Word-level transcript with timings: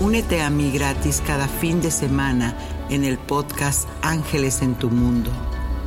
Únete 0.00 0.40
a 0.40 0.48
mí 0.48 0.70
gratis 0.70 1.22
cada 1.26 1.46
fin 1.46 1.82
de 1.82 1.90
semana 1.90 2.56
en 2.88 3.04
el 3.04 3.18
podcast 3.18 3.86
Ángeles 4.00 4.62
en 4.62 4.74
tu 4.74 4.88
Mundo. 4.88 5.30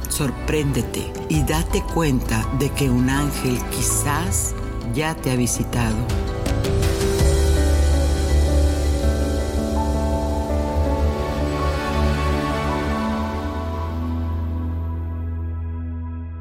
Sorpréndete 0.08 1.12
y 1.30 1.42
date 1.42 1.82
cuenta 1.96 2.48
de 2.60 2.70
que 2.70 2.92
un 2.92 3.10
ángel 3.10 3.58
quizás 3.72 4.54
ya 4.94 5.16
te 5.16 5.32
ha 5.32 5.36
visitado. 5.36 5.98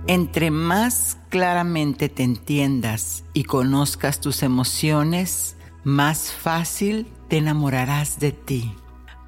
Entre 0.06 0.50
más 0.50 1.17
claramente 1.31 2.11
te 2.11 2.23
entiendas 2.23 3.25
y 3.33 3.45
conozcas 3.45 4.20
tus 4.20 4.43
emociones, 4.43 5.56
más 5.84 6.31
fácil 6.33 7.06
te 7.33 7.38
enamorarás 7.38 8.20
de 8.20 8.30
ti. 8.33 8.75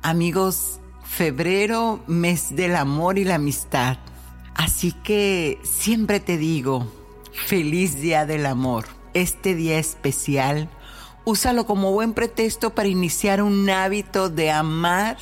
Amigos, 0.02 0.78
febrero, 1.06 2.04
mes 2.06 2.54
del 2.54 2.76
amor 2.76 3.16
y 3.16 3.24
la 3.24 3.36
amistad. 3.36 3.96
Así 4.54 4.92
que 4.92 5.58
siempre 5.62 6.20
te 6.20 6.36
digo, 6.36 6.86
feliz 7.32 8.02
día 8.02 8.26
del 8.26 8.44
amor. 8.44 8.84
Este 9.14 9.54
día 9.54 9.78
especial, 9.78 10.68
úsalo 11.24 11.64
como 11.64 11.92
buen 11.92 12.12
pretexto 12.12 12.74
para 12.74 12.88
iniciar 12.88 13.40
un 13.40 13.70
hábito 13.70 14.28
de 14.28 14.50
amar, 14.50 15.16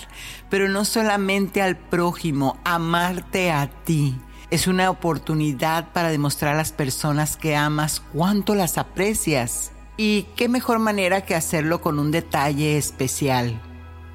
pero 0.50 0.68
no 0.68 0.84
solamente 0.84 1.62
al 1.62 1.76
prójimo, 1.76 2.58
amarte 2.64 3.52
a 3.52 3.70
ti. 3.84 4.16
Es 4.50 4.66
una 4.66 4.90
oportunidad 4.90 5.92
para 5.92 6.08
demostrar 6.08 6.56
a 6.56 6.58
las 6.58 6.72
personas 6.72 7.36
que 7.36 7.54
amas 7.54 8.02
cuánto 8.12 8.56
las 8.56 8.76
aprecias. 8.76 9.71
Y 9.96 10.22
qué 10.36 10.48
mejor 10.48 10.78
manera 10.78 11.22
que 11.22 11.34
hacerlo 11.34 11.80
con 11.80 11.98
un 11.98 12.10
detalle 12.10 12.76
especial. 12.76 13.60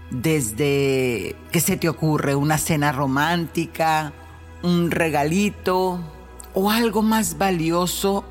Desde 0.10 1.36
que 1.52 1.60
se 1.60 1.78
te 1.78 1.90
ocurre 1.90 2.36
una 2.36 2.58
cena 2.58 2.92
romántica, 2.92 4.14
un 4.64 4.90
regalito 4.90 6.00
o 6.54 6.72
algo 6.72 7.02
más 7.04 7.38
valioso 7.38 8.24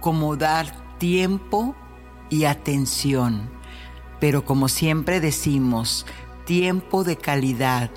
como 0.00 0.36
dar 0.36 0.98
tiempo 0.98 1.74
y 2.30 2.44
atención. 2.44 3.50
Pero 4.20 4.44
como 4.44 4.68
siempre 4.68 5.20
decimos, 5.20 6.06
tiempo 6.44 7.02
de 7.02 7.16
calidad. 7.16 7.90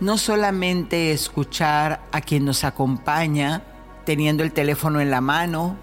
No 0.00 0.18
solamente 0.18 1.12
escuchar 1.12 2.06
a 2.12 2.20
quien 2.20 2.44
nos 2.44 2.64
acompaña 2.64 3.64
teniendo 4.04 4.42
el 4.42 4.52
teléfono 4.52 5.00
en 5.00 5.10
la 5.10 5.20
mano, 5.22 5.76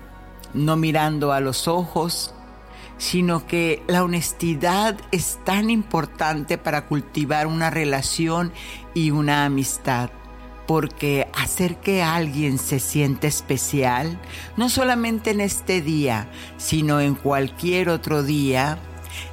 no 0.53 0.75
mirando 0.75 1.31
a 1.31 1.39
los 1.39 1.67
ojos, 1.67 2.33
sino 3.03 3.45
que 3.45 3.83
la 3.87 4.01
honestidad 4.01 4.97
es 5.11 5.37
tan 5.43 5.69
importante 5.69 6.57
para 6.57 6.85
cultivar 6.85 7.47
una 7.47 7.69
relación 7.69 8.53
y 8.93 9.11
una 9.11 9.43
amistad. 9.43 10.09
Porque 10.67 11.27
hacer 11.37 11.81
que 11.81 12.01
alguien 12.01 12.57
se 12.57 12.79
siente 12.79 13.27
especial, 13.27 14.17
no 14.55 14.69
solamente 14.69 15.31
en 15.31 15.41
este 15.41 15.81
día, 15.81 16.29
sino 16.55 17.01
en 17.01 17.15
cualquier 17.15 17.89
otro 17.89 18.23
día, 18.23 18.79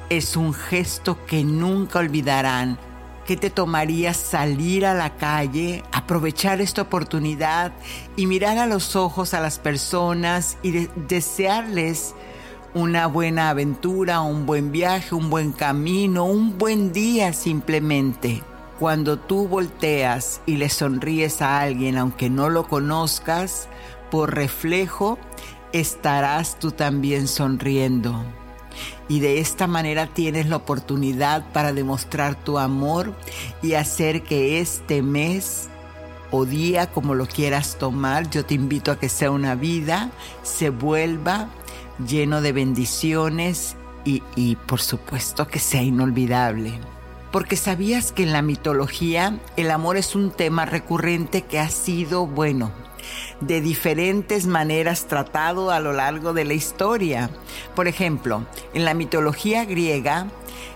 es 0.09 0.35
un 0.35 0.53
gesto 0.53 1.25
que 1.25 1.45
nunca 1.45 1.99
olvidarán 1.99 2.77
¿Qué 3.25 3.37
te 3.37 3.51
tomaría 3.51 4.13
salir 4.13 4.85
a 4.85 4.93
la 4.93 5.15
calle, 5.15 5.83
aprovechar 5.93 6.59
esta 6.59 6.81
oportunidad 6.81 7.71
y 8.17 8.25
mirar 8.25 8.57
a 8.57 8.65
los 8.65 8.97
ojos 8.97 9.33
a 9.33 9.39
las 9.39 9.59
personas 9.59 10.57
y 10.63 10.87
desearles 11.07 12.15
una 12.73 13.07
buena 13.07 13.49
aventura, 13.49 14.21
un 14.21 14.45
buen 14.45 14.71
viaje, 14.71 15.13
un 15.13 15.29
buen 15.29 15.51
camino, 15.51 16.25
un 16.25 16.57
buen 16.57 16.93
día 16.93 17.33
simplemente. 17.33 18.41
Cuando 18.79 19.19
tú 19.19 19.47
volteas 19.47 20.41
y 20.45 20.55
le 20.55 20.69
sonríes 20.69 21.41
a 21.41 21.59
alguien 21.59 21.97
aunque 21.97 22.29
no 22.29 22.49
lo 22.49 22.67
conozcas, 22.67 23.67
por 24.09 24.35
reflejo 24.35 25.19
estarás 25.73 26.59
tú 26.59 26.71
también 26.71 27.27
sonriendo. 27.27 28.23
Y 29.09 29.19
de 29.19 29.39
esta 29.39 29.67
manera 29.67 30.07
tienes 30.07 30.47
la 30.47 30.55
oportunidad 30.55 31.51
para 31.51 31.73
demostrar 31.73 32.35
tu 32.35 32.57
amor 32.57 33.13
y 33.61 33.73
hacer 33.73 34.23
que 34.23 34.61
este 34.61 35.01
mes 35.01 35.67
o 36.31 36.45
día, 36.45 36.87
como 36.87 37.13
lo 37.13 37.25
quieras 37.25 37.77
tomar, 37.77 38.29
yo 38.29 38.45
te 38.45 38.53
invito 38.53 38.91
a 38.91 38.97
que 38.97 39.09
sea 39.09 39.31
una 39.31 39.53
vida, 39.55 40.11
se 40.43 40.69
vuelva 40.69 41.49
lleno 42.07 42.41
de 42.41 42.51
bendiciones 42.51 43.75
y, 44.03 44.55
por 44.67 44.81
supuesto 44.81 45.47
que 45.47 45.59
sea 45.59 45.83
inolvidable. 45.83 46.73
Porque 47.31 47.55
sabías 47.55 48.11
que 48.11 48.23
en 48.23 48.33
la 48.33 48.41
mitología 48.41 49.39
el 49.55 49.71
amor 49.71 49.97
es 49.97 50.15
un 50.15 50.31
tema 50.31 50.65
recurrente 50.65 51.43
que 51.43 51.59
ha 51.59 51.69
sido, 51.69 52.27
bueno, 52.27 52.71
de 53.39 53.61
diferentes 53.61 54.47
maneras 54.47 55.07
tratado 55.07 55.71
a 55.71 55.79
lo 55.79 55.93
largo 55.93 56.33
de 56.33 56.45
la 56.45 56.53
historia. 56.53 57.29
Por 57.75 57.87
ejemplo, 57.87 58.45
en 58.73 58.85
la 58.85 58.93
mitología 58.93 59.65
griega, 59.65 60.27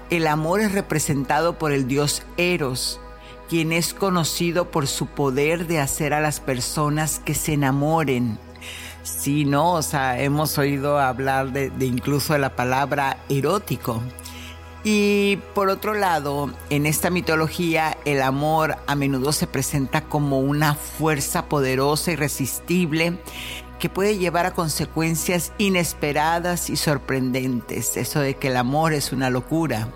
el 0.10 0.28
amor 0.28 0.62
es 0.62 0.72
representado 0.72 1.58
por 1.58 1.72
el 1.72 1.88
dios 1.88 2.24
Eros, 2.38 3.00
quien 3.50 3.72
es 3.72 3.94
conocido 3.94 4.72
por 4.72 4.88
su 4.88 5.08
poder 5.08 5.68
de 5.68 5.80
hacer 5.80 6.14
a 6.14 6.22
las 6.22 6.40
personas 6.40 7.20
que 7.20 7.34
se 7.34 7.54
enamoren. 7.54 8.40
Sí, 9.06 9.46
¿no? 9.46 9.74
O 9.74 9.84
sea, 9.84 10.20
hemos 10.20 10.58
oído 10.58 11.00
hablar 11.00 11.52
de, 11.52 11.72
incluso 11.86 12.34
de 12.34 12.40
la 12.40 12.56
palabra 12.56 13.18
erótico. 13.30 14.02
Y 14.84 15.38
por 15.54 15.70
otro 15.70 15.94
lado, 15.94 16.52
en 16.72 16.88
esta 16.88 17.12
mitología 17.12 17.98
el 18.06 18.22
amor 18.24 18.78
a 18.88 18.96
menudo 18.96 19.32
se 19.32 19.46
presenta 19.46 20.02
como 20.02 20.40
una 20.40 20.74
fuerza 20.74 21.46
poderosa, 21.46 22.12
irresistible, 22.12 23.20
que 23.80 23.90
puede 23.90 24.18
llevar 24.18 24.48
a 24.48 24.54
consecuencias 24.54 25.54
inesperadas 25.60 26.72
y 26.72 26.76
sorprendentes. 26.76 27.98
Eso 27.98 28.22
de 28.22 28.36
que 28.36 28.48
el 28.48 28.58
amor 28.58 28.94
es 28.94 29.12
una 29.12 29.30
locura. 29.30 29.88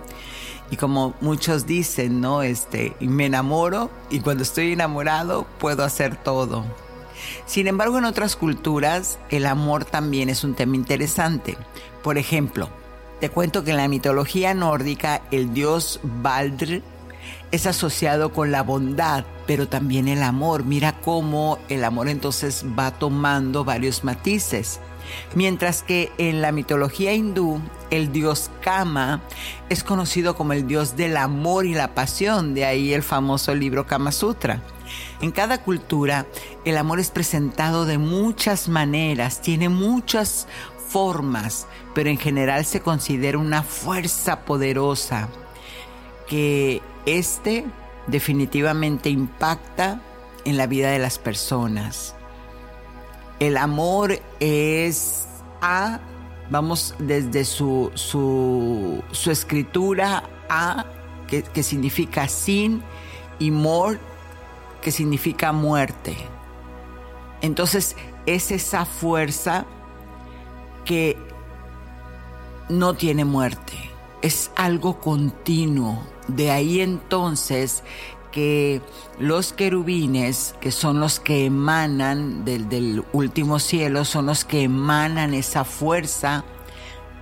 Y 0.69 0.77
como 0.77 1.15
muchos 1.19 1.65
dicen, 1.65 2.21
¿no? 2.21 2.43
Este, 2.43 2.95
me 2.99 3.25
enamoro 3.25 3.89
y 4.11 4.19
cuando 4.19 4.43
estoy 4.43 4.73
enamorado 4.73 5.47
puedo 5.57 5.83
hacer 5.83 6.15
todo. 6.15 6.63
Sin 7.45 7.67
embargo, 7.67 7.97
en 7.97 8.05
otras 8.05 8.35
culturas, 8.35 9.19
el 9.29 9.45
amor 9.45 9.85
también 9.85 10.29
es 10.29 10.43
un 10.43 10.55
tema 10.55 10.75
interesante. 10.75 11.57
Por 12.03 12.17
ejemplo, 12.17 12.69
te 13.19 13.29
cuento 13.29 13.63
que 13.63 13.71
en 13.71 13.77
la 13.77 13.87
mitología 13.87 14.53
nórdica, 14.53 15.21
el 15.31 15.53
dios 15.53 15.99
Baldr 16.03 16.81
es 17.51 17.65
asociado 17.65 18.31
con 18.31 18.51
la 18.51 18.63
bondad, 18.63 19.25
pero 19.47 19.67
también 19.67 20.07
el 20.07 20.23
amor. 20.23 20.63
Mira 20.63 20.99
cómo 21.01 21.59
el 21.67 21.83
amor 21.83 22.07
entonces 22.07 22.63
va 22.77 22.91
tomando 22.91 23.63
varios 23.63 24.03
matices. 24.03 24.79
Mientras 25.33 25.81
que 25.81 26.11
en 26.17 26.41
la 26.41 26.51
mitología 26.51 27.13
hindú, 27.13 27.59
el 27.89 28.11
dios 28.11 28.51
Kama 28.61 29.21
es 29.69 29.83
conocido 29.83 30.35
como 30.35 30.53
el 30.53 30.67
dios 30.67 30.95
del 30.95 31.17
amor 31.17 31.65
y 31.65 31.73
la 31.73 31.95
pasión, 31.95 32.53
de 32.53 32.65
ahí 32.65 32.93
el 32.93 33.03
famoso 33.03 33.55
libro 33.55 33.87
Kama 33.87 34.11
Sutra. 34.11 34.61
En 35.21 35.31
cada 35.31 35.63
cultura, 35.63 36.25
el 36.65 36.77
amor 36.77 36.99
es 36.99 37.11
presentado 37.11 37.85
de 37.85 37.97
muchas 37.97 38.69
maneras, 38.69 39.41
tiene 39.41 39.69
muchas 39.69 40.47
formas, 40.89 41.67
pero 41.93 42.09
en 42.09 42.17
general 42.17 42.65
se 42.65 42.81
considera 42.81 43.37
una 43.37 43.63
fuerza 43.63 44.41
poderosa 44.45 45.29
que 46.27 46.81
este 47.05 47.65
definitivamente 48.07 49.09
impacta 49.09 50.01
en 50.45 50.57
la 50.57 50.67
vida 50.67 50.91
de 50.91 50.99
las 50.99 51.19
personas. 51.19 52.15
El 53.39 53.57
amor 53.57 54.19
es 54.39 55.27
a, 55.61 55.99
vamos 56.49 56.95
desde 56.99 57.45
su, 57.45 57.91
su, 57.93 59.03
escritura 59.29 60.23
a, 60.49 60.85
que, 61.27 61.43
que 61.43 61.63
significa 61.63 62.27
sin, 62.27 62.83
y 63.39 63.51
mort, 63.51 63.99
que 64.81 64.91
significa 64.91 65.51
muerte. 65.51 66.15
Entonces 67.41 67.95
es 68.25 68.51
esa 68.51 68.85
fuerza 68.85 69.65
que 70.85 71.17
no 72.67 72.93
tiene 72.93 73.25
muerte, 73.25 73.73
es 74.21 74.51
algo 74.55 74.99
continuo. 74.99 76.03
De 76.27 76.51
ahí 76.51 76.81
entonces 76.81 77.83
que 78.31 78.81
los 79.17 79.53
querubines, 79.53 80.55
que 80.61 80.71
son 80.71 80.99
los 80.99 81.19
que 81.19 81.45
emanan 81.45 82.45
del, 82.45 82.69
del, 82.69 83.03
último 83.11 83.57
cielo, 83.59 84.05
son 84.05 84.27
los 84.27 84.45
que 84.45 84.63
emanan 84.63 85.33
esa 85.33 85.63
fuerza 85.63 86.43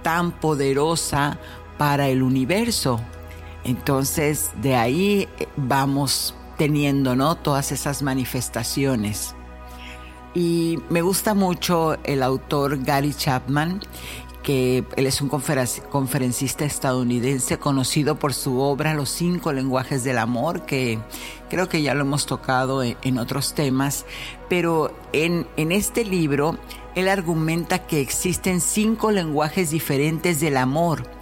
tan 0.04 0.32
poderosa 0.32 1.40
para 1.78 2.10
el 2.10 2.24
universo. 2.24 3.00
Entonces 3.64 4.52
de 4.62 4.76
ahí 4.76 5.30
eh, 5.40 5.48
vamos 5.56 6.36
teniendo, 6.58 7.16
¿no? 7.16 7.36
Todas 7.36 7.72
esas 7.72 8.02
manifestaciones. 8.02 9.36
Y 10.34 10.80
me 10.90 11.02
gusta 11.02 11.34
mucho 11.34 11.98
el 12.04 12.22
autor 12.22 12.84
Gary 12.84 13.14
Chapman, 13.14 13.82
que 14.44 14.86
él 14.96 15.08
es 15.08 15.22
un 15.22 15.30
conferencista 15.30 16.64
estadounidense 16.64 17.58
conocido 17.58 18.18
por 18.18 18.34
su 18.34 18.60
obra 18.62 18.94
Los 18.94 19.10
cinco 19.10 19.52
lenguajes 19.52 20.04
del 20.04 20.18
amor, 20.18 20.66
que 20.66 21.00
creo 21.50 21.68
que 21.68 21.82
ya 21.82 21.94
lo 21.94 22.02
hemos 22.02 22.26
tocado 22.26 22.82
en, 22.82 23.18
otros 23.18 23.56
temas, 23.56 24.06
pero 24.48 24.96
en, 25.12 25.48
en 25.58 25.72
este 25.72 26.06
libro 26.06 26.58
él 26.96 27.10
argumenta 27.10 27.88
que 27.88 28.00
existen 28.00 28.62
cinco 28.62 29.12
lenguajes 29.12 29.72
diferentes 29.72 30.40
del 30.40 30.58
amor 30.58 31.17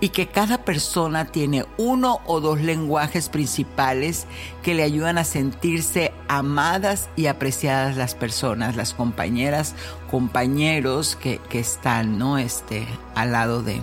y 0.00 0.10
que 0.10 0.26
cada 0.26 0.64
persona 0.64 1.26
tiene 1.26 1.64
uno 1.76 2.20
o 2.26 2.40
dos 2.40 2.60
lenguajes 2.60 3.28
principales 3.28 4.26
que 4.62 4.74
le 4.74 4.82
ayudan 4.82 5.18
a 5.18 5.24
sentirse 5.24 6.12
amadas 6.28 7.08
y 7.16 7.26
apreciadas 7.26 7.96
las 7.96 8.14
personas, 8.14 8.76
las 8.76 8.94
compañeras, 8.94 9.74
compañeros 10.10 11.16
que, 11.16 11.40
están 11.52 12.18
¿no? 12.18 12.38
este, 12.38 12.86
al 13.14 13.32
lado 13.32 13.62
de, 13.62 13.80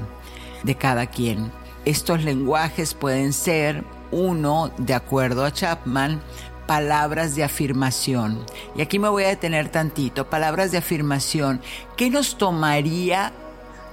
de 0.63 0.75
cada 0.75 1.07
quien. 1.07 1.51
Estos 1.85 2.23
lenguajes 2.23 2.93
pueden 2.93 3.33
ser 3.33 3.83
uno, 4.11 4.71
de 4.77 4.93
acuerdo 4.93 5.45
a 5.45 5.51
Chapman, 5.51 6.21
palabras 6.67 7.35
de 7.35 7.43
afirmación. 7.43 8.45
Y 8.75 8.81
aquí 8.81 8.99
me 8.99 9.09
voy 9.09 9.23
a 9.23 9.27
detener 9.27 9.69
tantito. 9.69 10.29
Palabras 10.29 10.71
de 10.71 10.77
afirmación. 10.77 11.61
¿Qué 11.97 12.09
nos 12.09 12.37
tomaría 12.37 13.33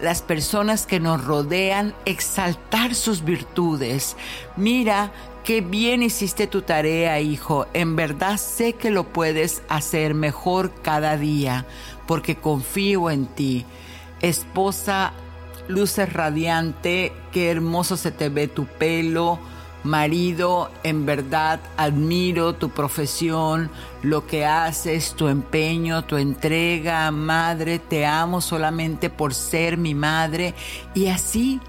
las 0.00 0.22
personas 0.22 0.86
que 0.86 1.00
nos 1.00 1.24
rodean, 1.24 1.94
exaltar 2.04 2.94
sus 2.94 3.24
virtudes. 3.24 4.16
Mira, 4.56 5.12
qué 5.44 5.60
bien 5.60 6.02
hiciste 6.02 6.46
tu 6.46 6.62
tarea, 6.62 7.20
hijo. 7.20 7.66
En 7.72 7.96
verdad 7.96 8.36
sé 8.36 8.74
que 8.74 8.90
lo 8.90 9.04
puedes 9.04 9.62
hacer 9.68 10.14
mejor 10.14 10.72
cada 10.82 11.16
día, 11.16 11.66
porque 12.06 12.36
confío 12.36 13.10
en 13.10 13.26
ti. 13.26 13.64
Esposa, 14.20 15.12
luces 15.68 16.12
radiante, 16.12 17.12
qué 17.32 17.50
hermoso 17.50 17.96
se 17.96 18.10
te 18.10 18.28
ve 18.28 18.48
tu 18.48 18.66
pelo 18.66 19.38
Marido, 19.84 20.70
en 20.82 21.06
verdad 21.06 21.60
admiro 21.76 22.54
tu 22.54 22.70
profesión, 22.70 23.70
lo 24.02 24.26
que 24.26 24.44
haces, 24.44 25.14
tu 25.14 25.28
empeño, 25.28 26.04
tu 26.04 26.16
entrega. 26.16 27.10
Madre, 27.10 27.78
te 27.78 28.04
amo 28.04 28.40
solamente 28.40 29.08
por 29.08 29.34
ser 29.34 29.76
mi 29.76 29.94
madre. 29.94 30.54
Y 30.94 31.06
así, 31.06 31.60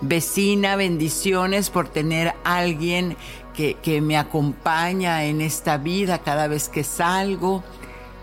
vecina, 0.00 0.76
bendiciones 0.76 1.70
por 1.70 1.88
tener 1.88 2.34
alguien 2.44 3.16
que, 3.54 3.74
que 3.74 4.00
me 4.00 4.16
acompaña 4.16 5.24
en 5.24 5.40
esta 5.40 5.78
vida 5.78 6.18
cada 6.18 6.48
vez 6.48 6.68
que 6.68 6.84
salgo 6.84 7.62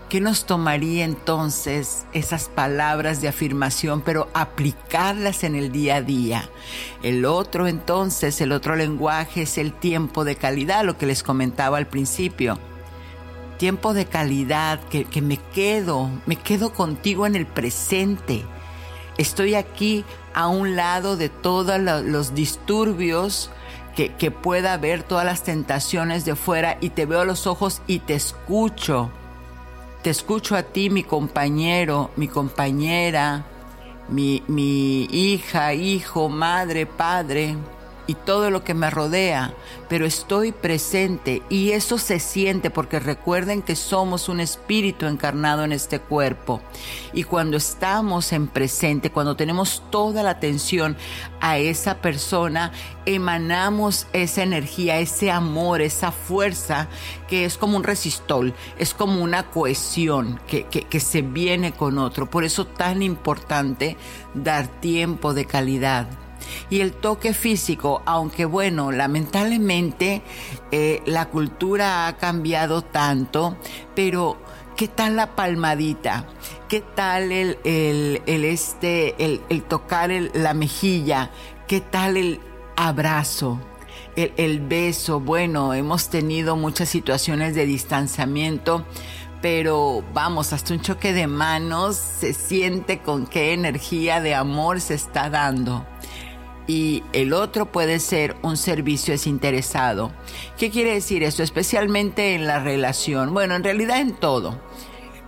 ¿Qué 0.08 0.20
nos 0.20 0.46
tomaría 0.46 1.04
entonces 1.04 2.06
esas 2.12 2.48
palabras 2.48 3.20
de 3.20 3.26
afirmación, 3.26 4.02
pero 4.02 4.28
aplicarlas 4.34 5.42
en 5.42 5.56
el 5.56 5.72
día 5.72 5.96
a 5.96 6.02
día? 6.02 6.48
El 7.02 7.24
otro 7.24 7.66
entonces, 7.66 8.40
el 8.40 8.52
otro 8.52 8.76
lenguaje 8.76 9.42
es 9.42 9.58
el 9.58 9.72
tiempo 9.72 10.24
de 10.24 10.36
calidad, 10.36 10.84
lo 10.84 10.96
que 10.96 11.06
les 11.06 11.24
comentaba 11.24 11.78
al 11.78 11.88
principio. 11.88 12.56
Tiempo 13.58 13.94
de 13.94 14.06
calidad, 14.06 14.78
que, 14.90 15.22
me 15.22 15.38
quedo, 15.38 16.08
me 16.24 16.36
quedo 16.36 16.72
contigo 16.72 17.26
en 17.26 17.34
el 17.34 17.46
presente. 17.46 18.44
Estoy 19.18 19.56
aquí 19.56 20.04
a 20.34 20.46
un 20.46 20.76
lado 20.76 21.16
de 21.16 21.30
todos 21.30 21.80
los 21.80 22.32
disturbios 22.32 23.50
que, 23.96 24.14
que 24.14 24.30
pueda 24.30 24.74
haber, 24.74 25.02
todas 25.02 25.24
las 25.24 25.42
tentaciones 25.42 26.24
de 26.24 26.36
fuera 26.36 26.78
y 26.80 26.90
te 26.90 27.06
veo 27.06 27.22
a 27.22 27.24
los 27.24 27.48
ojos 27.48 27.82
y 27.88 27.98
te 27.98 28.14
escucho 28.14 29.10
te 30.02 30.10
escucho 30.10 30.56
a 30.56 30.62
ti, 30.62 30.90
mi 30.90 31.02
compañero, 31.02 32.10
mi 32.16 32.28
compañera, 32.28 33.44
mi, 34.08 34.42
mi 34.46 35.04
hija, 35.04 35.74
hijo, 35.74 36.28
madre, 36.28 36.86
padre 36.86 37.56
y 38.06 38.14
todo 38.14 38.50
lo 38.50 38.62
que 38.62 38.74
me 38.74 38.90
rodea, 38.90 39.54
pero 39.88 40.06
estoy 40.06 40.52
presente 40.52 41.42
y 41.48 41.72
eso 41.72 41.98
se 41.98 42.20
siente 42.20 42.70
porque 42.70 43.00
recuerden 43.00 43.62
que 43.62 43.76
somos 43.76 44.28
un 44.28 44.40
espíritu 44.40 45.06
encarnado 45.06 45.64
en 45.64 45.72
este 45.72 46.00
cuerpo. 46.00 46.60
Y 47.12 47.24
cuando 47.24 47.56
estamos 47.56 48.32
en 48.32 48.46
presente, 48.48 49.10
cuando 49.10 49.36
tenemos 49.36 49.82
toda 49.90 50.22
la 50.22 50.30
atención 50.30 50.96
a 51.40 51.58
esa 51.58 51.98
persona, 51.98 52.72
emanamos 53.06 54.06
esa 54.12 54.42
energía, 54.42 54.98
ese 54.98 55.30
amor, 55.30 55.80
esa 55.80 56.12
fuerza 56.12 56.88
que 57.28 57.44
es 57.44 57.56
como 57.58 57.76
un 57.76 57.84
resistol, 57.84 58.54
es 58.78 58.94
como 58.94 59.22
una 59.22 59.50
cohesión 59.50 60.40
que, 60.46 60.64
que, 60.64 61.00
se 61.00 61.22
viene 61.22 61.72
con 61.72 61.98
otro. 61.98 62.28
Por 62.30 62.44
eso 62.44 62.66
tan 62.66 63.02
importante 63.02 63.96
dar 64.34 64.66
tiempo 64.80 65.34
de 65.34 65.44
calidad 65.44 66.08
y 66.70 66.80
el 66.80 66.92
toque 66.92 67.34
físico, 67.34 68.02
aunque 68.06 68.44
bueno, 68.44 68.92
lamentablemente 68.92 70.22
eh, 70.72 71.02
la 71.06 71.26
cultura 71.26 72.06
ha 72.06 72.16
cambiado 72.16 72.82
tanto, 72.82 73.56
pero 73.94 74.36
¿qué 74.76 74.88
tal 74.88 75.16
la 75.16 75.34
palmadita? 75.34 76.26
¿Qué 76.68 76.80
tal 76.80 77.30
el, 77.32 77.58
este, 77.64 79.14
el, 79.24 79.62
tocar 79.62 80.10
la 80.10 80.54
mejilla? 80.54 81.30
¿Qué 81.68 81.80
tal 81.80 82.16
el 82.16 82.40
abrazo? 82.76 83.60
El, 84.16 84.32
el, 84.36 84.60
beso, 84.60 85.20
bueno, 85.20 85.74
hemos 85.74 86.08
tenido 86.08 86.56
muchas 86.56 86.88
situaciones 86.88 87.54
de 87.54 87.66
distanciamiento, 87.66 88.84
pero 89.42 90.02
vamos, 90.14 90.52
hasta 90.52 90.74
un 90.74 90.80
choque 90.80 91.12
de 91.12 91.26
manos 91.26 91.96
se 91.96 92.32
siente 92.32 93.00
con 93.00 93.26
qué 93.26 93.52
energía 93.52 94.20
de 94.20 94.34
amor 94.34 94.80
se 94.80 94.94
está 94.94 95.30
dando 95.30 95.86
y 96.66 97.04
el 97.12 97.32
otro 97.32 97.66
puede 97.66 98.00
ser 98.00 98.36
un 98.42 98.56
servicio 98.56 99.12
desinteresado. 99.12 100.12
¿Qué 100.58 100.70
quiere 100.70 100.94
decir 100.94 101.22
esto? 101.22 101.42
Especialmente 101.42 102.34
en 102.34 102.46
la 102.46 102.58
relación. 102.58 103.32
Bueno, 103.32 103.54
en 103.54 103.64
realidad 103.64 104.00
en 104.00 104.14
todo. 104.14 104.60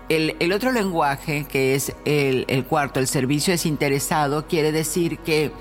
El, 0.08 0.52
otro 0.52 0.72
lenguaje, 0.72 1.46
que 1.48 1.74
es 1.74 1.94
el, 2.06 2.64
cuarto, 2.64 2.98
el 2.98 3.06
servicio 3.06 3.52
desinteresado, 3.52 4.46
quiere 4.46 4.72
decir 4.72 5.18
que, 5.18 5.52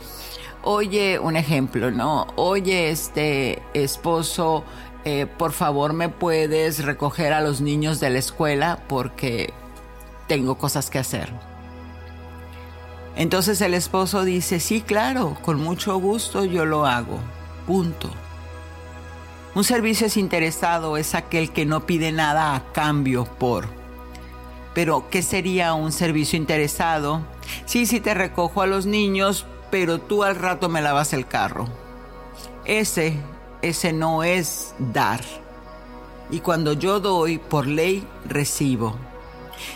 oye, 0.63 1.19
un 1.19 1.35
ejemplo, 1.35 1.91
¿no? 1.91 2.27
Oye, 2.37 2.89
este 2.89 3.61
esposo, 3.73 4.63
eh, 5.03 5.27
por 5.37 5.51
favor 5.51 5.91
me 5.91 6.07
puedes 6.07 6.85
recoger 6.85 7.33
a 7.33 7.41
los 7.41 7.59
niños 7.59 7.99
de 7.99 8.09
la 8.09 8.19
escuela 8.19 8.83
porque 8.87 9.53
tengo 10.27 10.57
cosas 10.57 10.89
que 10.89 10.99
hacer 10.99 11.56
entonces 13.17 13.59
el 13.61 13.73
esposo 13.73 14.23
dice, 14.23 14.59
sí, 14.59 14.81
claro, 14.81 15.35
con 15.41 15.59
mucho 15.59 15.97
gusto 15.97 16.45
yo 16.45 16.65
lo 16.65 16.85
hago. 16.85 17.19
Punto. 17.65 18.11
Un 19.55 19.63
servicio 19.63 20.05
desinteresado 20.05 20.97
es 20.97 21.15
aquel 21.15 21.51
que 21.51 21.65
no 21.65 21.87
pide 21.87 22.11
nada 22.11 22.55
a 22.55 22.71
cambio 22.73 23.25
por. 23.25 23.67
Pero, 24.75 25.09
¿qué 25.09 25.23
sería 25.23 25.73
un 25.73 25.91
servicio 25.91 26.37
interesado? 26.37 27.21
Sí, 27.65 27.87
sí 27.87 27.99
te 27.99 28.13
recojo 28.13 28.61
a 28.61 28.67
los 28.67 28.85
niños, 28.85 29.47
pero 29.71 29.97
tú 29.97 30.23
al 30.23 30.35
rato 30.35 30.69
me 30.69 30.83
lavas 30.83 31.11
el 31.13 31.25
carro. 31.25 31.67
Ese, 32.65 33.17
ese 33.63 33.93
no 33.93 34.23
es 34.23 34.75
dar. 34.77 35.21
Y 36.29 36.41
cuando 36.41 36.73
yo 36.73 36.99
doy, 36.99 37.39
por 37.39 37.65
ley, 37.65 38.07
recibo. 38.25 38.95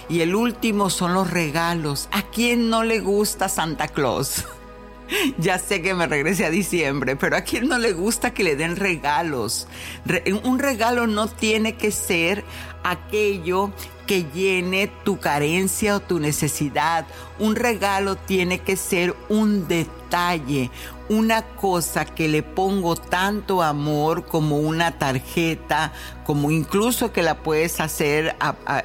Y 0.09 0.21
el 0.21 0.35
último 0.35 0.89
son 0.89 1.13
los 1.13 1.29
regalos. 1.29 2.09
¿A 2.11 2.23
quién 2.23 2.69
no 2.69 2.83
le 2.83 2.99
gusta 2.99 3.49
Santa 3.49 3.87
Claus? 3.87 4.45
ya 5.37 5.59
sé 5.59 5.81
que 5.81 5.93
me 5.93 6.07
regrese 6.07 6.45
a 6.45 6.49
diciembre, 6.49 7.15
pero 7.15 7.35
a 7.35 7.41
quién 7.41 7.67
no 7.67 7.77
le 7.77 7.93
gusta 7.93 8.33
que 8.33 8.43
le 8.43 8.55
den 8.55 8.75
regalos. 8.75 9.67
un 10.43 10.59
regalo 10.59 11.07
no 11.07 11.27
tiene 11.27 11.75
que 11.75 11.91
ser 11.91 12.43
aquello 12.83 13.71
que 14.11 14.25
llene 14.33 14.91
tu 15.05 15.19
carencia 15.19 15.95
o 15.95 15.99
tu 16.01 16.19
necesidad. 16.19 17.07
Un 17.39 17.55
regalo 17.55 18.17
tiene 18.17 18.59
que 18.59 18.75
ser 18.75 19.15
un 19.29 19.69
detalle, 19.69 20.69
una 21.07 21.43
cosa 21.43 22.03
que 22.03 22.27
le 22.27 22.43
pongo 22.43 22.97
tanto 22.97 23.61
amor 23.61 24.25
como 24.25 24.57
una 24.57 24.99
tarjeta, 24.99 25.93
como 26.25 26.51
incluso 26.51 27.13
que 27.13 27.23
la 27.23 27.35
puedes 27.35 27.79
hacer 27.79 28.35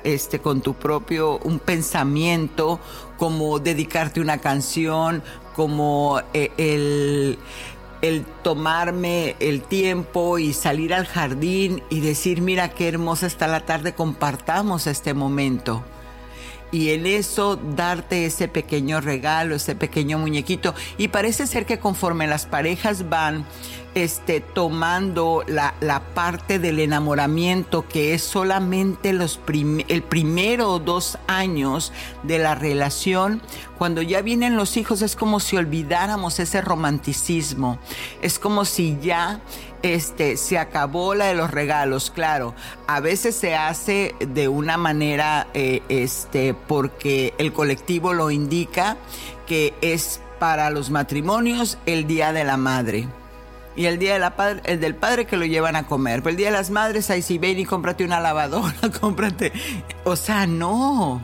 este, 0.04 0.38
con 0.38 0.60
tu 0.60 0.74
propio 0.74 1.38
un 1.38 1.58
pensamiento, 1.58 2.78
como 3.16 3.58
dedicarte 3.58 4.20
una 4.20 4.38
canción, 4.38 5.24
como 5.56 6.20
eh, 6.34 6.52
el 6.56 7.36
el 8.08 8.24
tomarme 8.42 9.36
el 9.40 9.62
tiempo 9.62 10.38
y 10.38 10.52
salir 10.52 10.94
al 10.94 11.06
jardín 11.06 11.82
y 11.90 12.00
decir, 12.00 12.40
mira 12.40 12.70
qué 12.70 12.88
hermosa 12.88 13.26
está 13.26 13.46
la 13.46 13.60
tarde, 13.66 13.94
compartamos 13.94 14.86
este 14.86 15.14
momento. 15.14 15.84
Y 16.76 16.90
en 16.90 17.06
eso 17.06 17.56
darte 17.56 18.26
ese 18.26 18.48
pequeño 18.48 19.00
regalo, 19.00 19.54
ese 19.54 19.74
pequeño 19.74 20.18
muñequito. 20.18 20.74
Y 20.98 21.08
parece 21.08 21.46
ser 21.46 21.64
que 21.64 21.78
conforme 21.78 22.26
las 22.26 22.44
parejas 22.44 23.08
van 23.08 23.46
este, 23.94 24.42
tomando 24.42 25.42
la, 25.46 25.72
parte 26.14 26.58
del 26.58 26.78
enamoramiento 26.80 27.88
que 27.88 28.12
es 28.12 28.20
solamente 28.20 29.14
los 29.14 29.40
el 29.88 30.02
primero 30.02 30.78
dos 30.78 31.16
años 31.26 31.94
de 32.24 32.38
la 32.38 32.54
relación, 32.54 33.40
cuando 33.78 34.02
ya 34.02 34.20
vienen 34.20 34.54
los 34.54 34.76
hijos 34.76 35.00
es 35.00 35.16
como 35.16 35.40
si 35.40 35.56
olvidáramos 35.56 36.38
ese 36.40 36.60
romanticismo, 36.60 37.78
es 38.20 38.38
como 38.38 38.66
si 38.66 38.98
ya 39.00 39.40
este, 39.94 40.36
se 40.36 40.58
acabó 40.58 41.14
la 41.14 41.26
de 41.26 41.34
los 41.34 41.50
regalos, 41.50 42.10
claro, 42.10 42.54
a 42.86 43.00
veces 43.00 43.36
se 43.36 43.54
hace 43.54 44.14
de 44.20 44.48
una 44.48 44.76
manera, 44.76 45.46
eh, 45.54 45.82
este, 45.88 46.54
porque 46.54 47.34
el 47.38 47.52
colectivo 47.52 48.12
lo 48.12 48.30
indica, 48.30 48.96
que 49.46 49.74
es 49.80 50.20
para 50.38 50.70
los 50.70 50.90
matrimonios 50.90 51.78
el 51.86 52.06
Día 52.06 52.32
de 52.32 52.44
la 52.44 52.56
Madre 52.56 53.08
y 53.76 53.84
el 53.86 53.98
día 53.98 54.34
padre, 54.34 54.62
el 54.64 54.80
del 54.80 54.94
padre 54.94 55.26
que 55.26 55.36
lo 55.36 55.44
llevan 55.44 55.76
a 55.76 55.86
comer. 55.86 56.22
Pero 56.22 56.30
el 56.30 56.36
día 56.36 56.46
de 56.46 56.52
las 56.52 56.70
madres, 56.70 57.10
ahí 57.10 57.22
sí 57.22 57.38
ven 57.38 57.58
y 57.58 57.66
cómprate 57.66 58.04
una 58.04 58.20
lavadora, 58.20 58.74
cómprate. 59.00 59.52
O 60.04 60.16
sea, 60.16 60.46
no, 60.46 61.22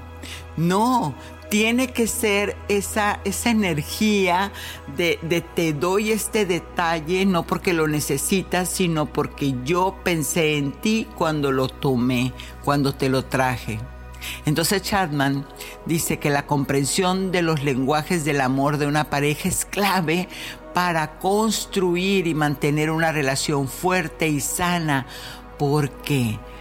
no. 0.56 1.14
Tiene 1.52 1.88
que 1.88 2.06
ser 2.06 2.56
esa, 2.68 3.20
esa 3.26 3.50
energía 3.50 4.52
de, 4.96 5.18
de 5.20 5.42
te 5.42 5.74
doy 5.74 6.10
este 6.10 6.46
detalle, 6.46 7.26
no 7.26 7.46
porque 7.46 7.74
lo 7.74 7.86
necesitas, 7.86 8.70
sino 8.70 9.04
porque 9.04 9.54
yo 9.62 9.96
pensé 10.02 10.56
en 10.56 10.72
ti 10.72 11.06
cuando 11.14 11.52
lo 11.52 11.68
tomé, 11.68 12.32
cuando 12.64 12.94
te 12.94 13.10
lo 13.10 13.26
traje. 13.26 13.78
Entonces 14.46 14.80
Chapman 14.80 15.46
dice 15.84 16.18
que 16.18 16.30
la 16.30 16.46
comprensión 16.46 17.32
de 17.32 17.42
los 17.42 17.62
lenguajes 17.62 18.24
del 18.24 18.40
amor 18.40 18.78
de 18.78 18.86
una 18.86 19.10
pareja 19.10 19.46
es 19.50 19.66
clave 19.66 20.30
para 20.72 21.18
construir 21.18 22.28
y 22.28 22.32
mantener 22.32 22.90
una 22.90 23.12
relación 23.12 23.68
fuerte 23.68 24.26
y 24.26 24.40
sana. 24.40 25.06
¿Por 25.58 25.90
qué? 25.90 26.38
Porque 26.38 26.51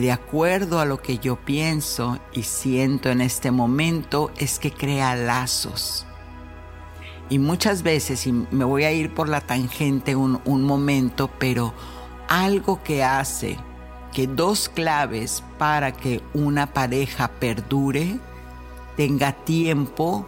de 0.00 0.12
acuerdo 0.12 0.80
a 0.80 0.84
lo 0.84 1.02
que 1.02 1.18
yo 1.18 1.36
pienso 1.36 2.18
y 2.32 2.44
siento 2.44 3.10
en 3.10 3.20
este 3.20 3.50
momento 3.50 4.30
es 4.38 4.58
que 4.58 4.72
crea 4.72 5.16
lazos. 5.16 6.06
Y 7.28 7.40
muchas 7.40 7.82
veces, 7.82 8.26
y 8.26 8.32
me 8.32 8.64
voy 8.64 8.84
a 8.84 8.92
ir 8.92 9.12
por 9.12 9.28
la 9.28 9.40
tangente 9.40 10.14
un, 10.14 10.40
un 10.44 10.62
momento, 10.62 11.28
pero 11.38 11.74
algo 12.28 12.82
que 12.84 13.02
hace 13.02 13.56
que 14.12 14.26
dos 14.26 14.68
claves 14.68 15.42
para 15.58 15.92
que 15.92 16.22
una 16.32 16.72
pareja 16.72 17.28
perdure, 17.28 18.18
tenga 18.96 19.32
tiempo, 19.32 20.26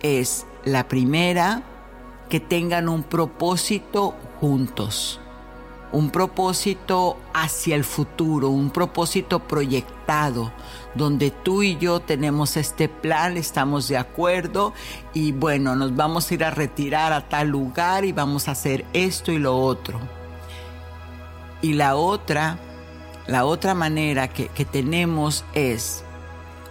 es 0.00 0.46
la 0.64 0.88
primera, 0.88 1.62
que 2.30 2.40
tengan 2.40 2.88
un 2.88 3.02
propósito 3.02 4.14
juntos, 4.40 5.20
un 5.96 6.10
propósito 6.10 7.16
hacia 7.32 7.74
el 7.74 7.82
futuro, 7.82 8.50
un 8.50 8.68
propósito 8.68 9.38
proyectado, 9.38 10.52
donde 10.94 11.30
tú 11.30 11.62
y 11.62 11.78
yo 11.78 12.00
tenemos 12.00 12.58
este 12.58 12.90
plan, 12.90 13.38
estamos 13.38 13.88
de 13.88 13.96
acuerdo 13.96 14.74
y 15.14 15.32
bueno, 15.32 15.74
nos 15.74 15.96
vamos 15.96 16.30
a 16.30 16.34
ir 16.34 16.44
a 16.44 16.50
retirar 16.50 17.14
a 17.14 17.30
tal 17.30 17.48
lugar 17.48 18.04
y 18.04 18.12
vamos 18.12 18.46
a 18.46 18.50
hacer 18.50 18.84
esto 18.92 19.32
y 19.32 19.38
lo 19.38 19.58
otro. 19.58 19.98
Y 21.62 21.72
la 21.72 21.96
otra, 21.96 22.58
la 23.26 23.46
otra 23.46 23.72
manera 23.72 24.28
que, 24.28 24.48
que 24.48 24.66
tenemos 24.66 25.46
es 25.54 26.04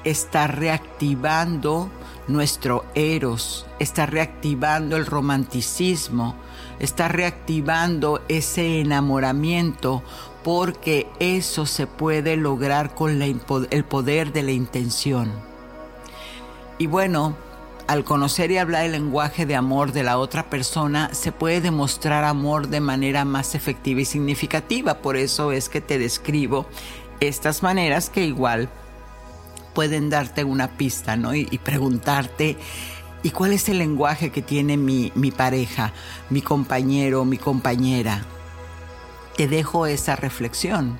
estar 0.03 0.59
reactivando 0.59 1.89
nuestro 2.27 2.85
eros, 2.93 3.65
está 3.79 4.05
reactivando 4.05 4.95
el 4.95 5.07
romanticismo, 5.07 6.35
está 6.79 7.07
reactivando 7.07 8.21
ese 8.27 8.81
enamoramiento, 8.81 10.03
porque 10.43 11.07
eso 11.19 11.65
se 11.65 11.87
puede 11.87 12.37
lograr 12.37 12.93
con 12.93 13.21
el 13.21 13.83
poder 13.83 14.31
de 14.31 14.43
la 14.43 14.51
intención. 14.51 15.31
Y 16.77 16.87
bueno, 16.87 17.35
al 17.87 18.03
conocer 18.03 18.51
y 18.51 18.57
hablar 18.57 18.85
el 18.85 18.93
lenguaje 18.93 19.45
de 19.45 19.55
amor 19.55 19.91
de 19.91 20.03
la 20.03 20.17
otra 20.17 20.49
persona, 20.49 21.13
se 21.13 21.31
puede 21.31 21.61
demostrar 21.61 22.23
amor 22.23 22.67
de 22.67 22.81
manera 22.81 23.25
más 23.25 23.55
efectiva 23.55 24.01
y 24.01 24.05
significativa. 24.05 24.95
Por 24.95 25.17
eso 25.17 25.51
es 25.51 25.69
que 25.69 25.81
te 25.81 25.99
describo 25.99 26.65
estas 27.19 27.63
maneras 27.63 28.09
que 28.09 28.25
igual 28.25 28.69
pueden 29.73 30.09
darte 30.09 30.43
una 30.43 30.69
pista, 30.77 31.15
¿no? 31.15 31.35
Y, 31.35 31.59
preguntarte, 31.63 32.57
¿y 33.25 33.31
cuál 33.31 33.53
es 33.53 33.69
el 33.69 33.79
lenguaje 33.79 34.29
que 34.29 34.43
tiene 34.43 34.77
mi, 34.77 35.09
pareja, 35.35 35.93
mi 36.29 36.43
compañero, 36.43 37.25
mi 37.25 37.39
compañera? 37.39 38.23
Te 39.35 39.47
dejo 39.47 39.87
esa 39.87 40.15
reflexión. 40.15 40.99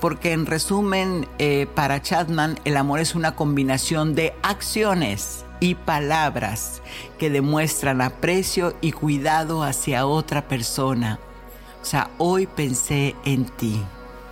Porque 0.00 0.32
en 0.32 0.46
resumen, 0.46 1.28
eh, 1.38 1.66
para 1.74 2.00
Chapman, 2.00 2.58
el 2.64 2.78
amor 2.78 3.00
es 3.00 3.14
una 3.14 3.36
combinación 3.36 4.14
de 4.14 4.32
acciones 4.42 5.44
y 5.60 5.74
palabras 5.74 6.80
que 7.18 7.28
demuestran 7.28 8.00
aprecio 8.00 8.74
y 8.80 8.92
cuidado 8.92 9.62
hacia 9.62 10.06
otra 10.06 10.48
persona. 10.48 11.18
O 11.82 11.84
sea, 11.84 12.08
hoy 12.16 12.46
pensé 12.46 13.14
en 13.26 13.44
ti. 13.44 13.82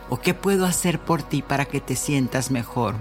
¿O 0.09 0.19
qué 0.19 0.33
puedo 0.33 0.65
hacer 0.65 0.99
por 0.99 1.23
ti 1.23 1.43
para 1.43 1.67
que 1.67 1.83
te 1.83 1.95
sientas 1.95 2.51
mejor? 2.51 2.95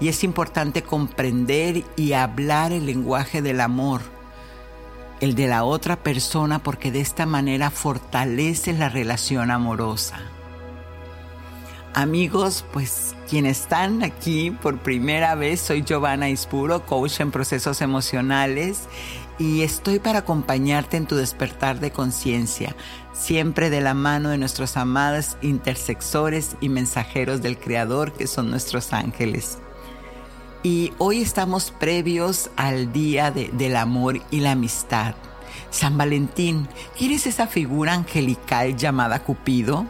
Y 0.00 0.08
es 0.08 0.24
importante 0.24 0.82
comprender 0.82 1.84
y 1.96 2.12
hablar 2.12 2.72
el 2.72 2.86
lenguaje 2.86 3.42
del 3.42 3.60
amor, 3.60 4.00
el 5.20 5.34
de 5.34 5.48
la 5.48 5.64
otra 5.64 5.96
persona, 5.96 6.62
porque 6.62 6.90
de 6.90 7.00
esta 7.00 7.26
manera 7.26 7.70
fortalece 7.70 8.72
la 8.72 8.88
relación 8.88 9.50
amorosa. 9.50 10.18
Amigos, 11.92 12.64
pues 12.72 13.16
quienes 13.28 13.62
están 13.62 14.04
aquí 14.04 14.52
por 14.52 14.78
primera 14.78 15.34
vez, 15.34 15.60
soy 15.60 15.82
Giovanna 15.82 16.30
Ispuro, 16.30 16.86
coach 16.86 17.20
en 17.20 17.32
procesos 17.32 17.80
emocionales 17.80 18.82
y 19.40 19.62
estoy 19.62 19.98
para 19.98 20.20
acompañarte 20.20 20.98
en 20.98 21.06
tu 21.06 21.16
despertar 21.16 21.80
de 21.80 21.90
conciencia, 21.90 22.76
siempre 23.12 23.70
de 23.70 23.80
la 23.80 23.94
mano 23.94 24.30
de 24.30 24.38
nuestros 24.38 24.76
amados 24.76 25.36
intersexores 25.42 26.56
y 26.60 26.68
mensajeros 26.68 27.42
del 27.42 27.58
Creador 27.58 28.12
que 28.12 28.26
son 28.26 28.50
nuestros 28.50 28.92
ángeles. 28.92 29.58
Y 30.62 30.92
hoy 30.98 31.22
estamos 31.22 31.70
previos 31.70 32.50
al 32.56 32.92
Día 32.92 33.30
del 33.30 33.76
Amor 33.76 34.20
y 34.30 34.40
la 34.40 34.52
Amistad. 34.52 35.14
San 35.70 35.96
Valentín, 35.96 36.68
¿quieres 36.98 37.26
esa 37.26 37.46
figura 37.46 37.94
angelical 37.94 38.76
llamada 38.76 39.22
Cupido? 39.22 39.86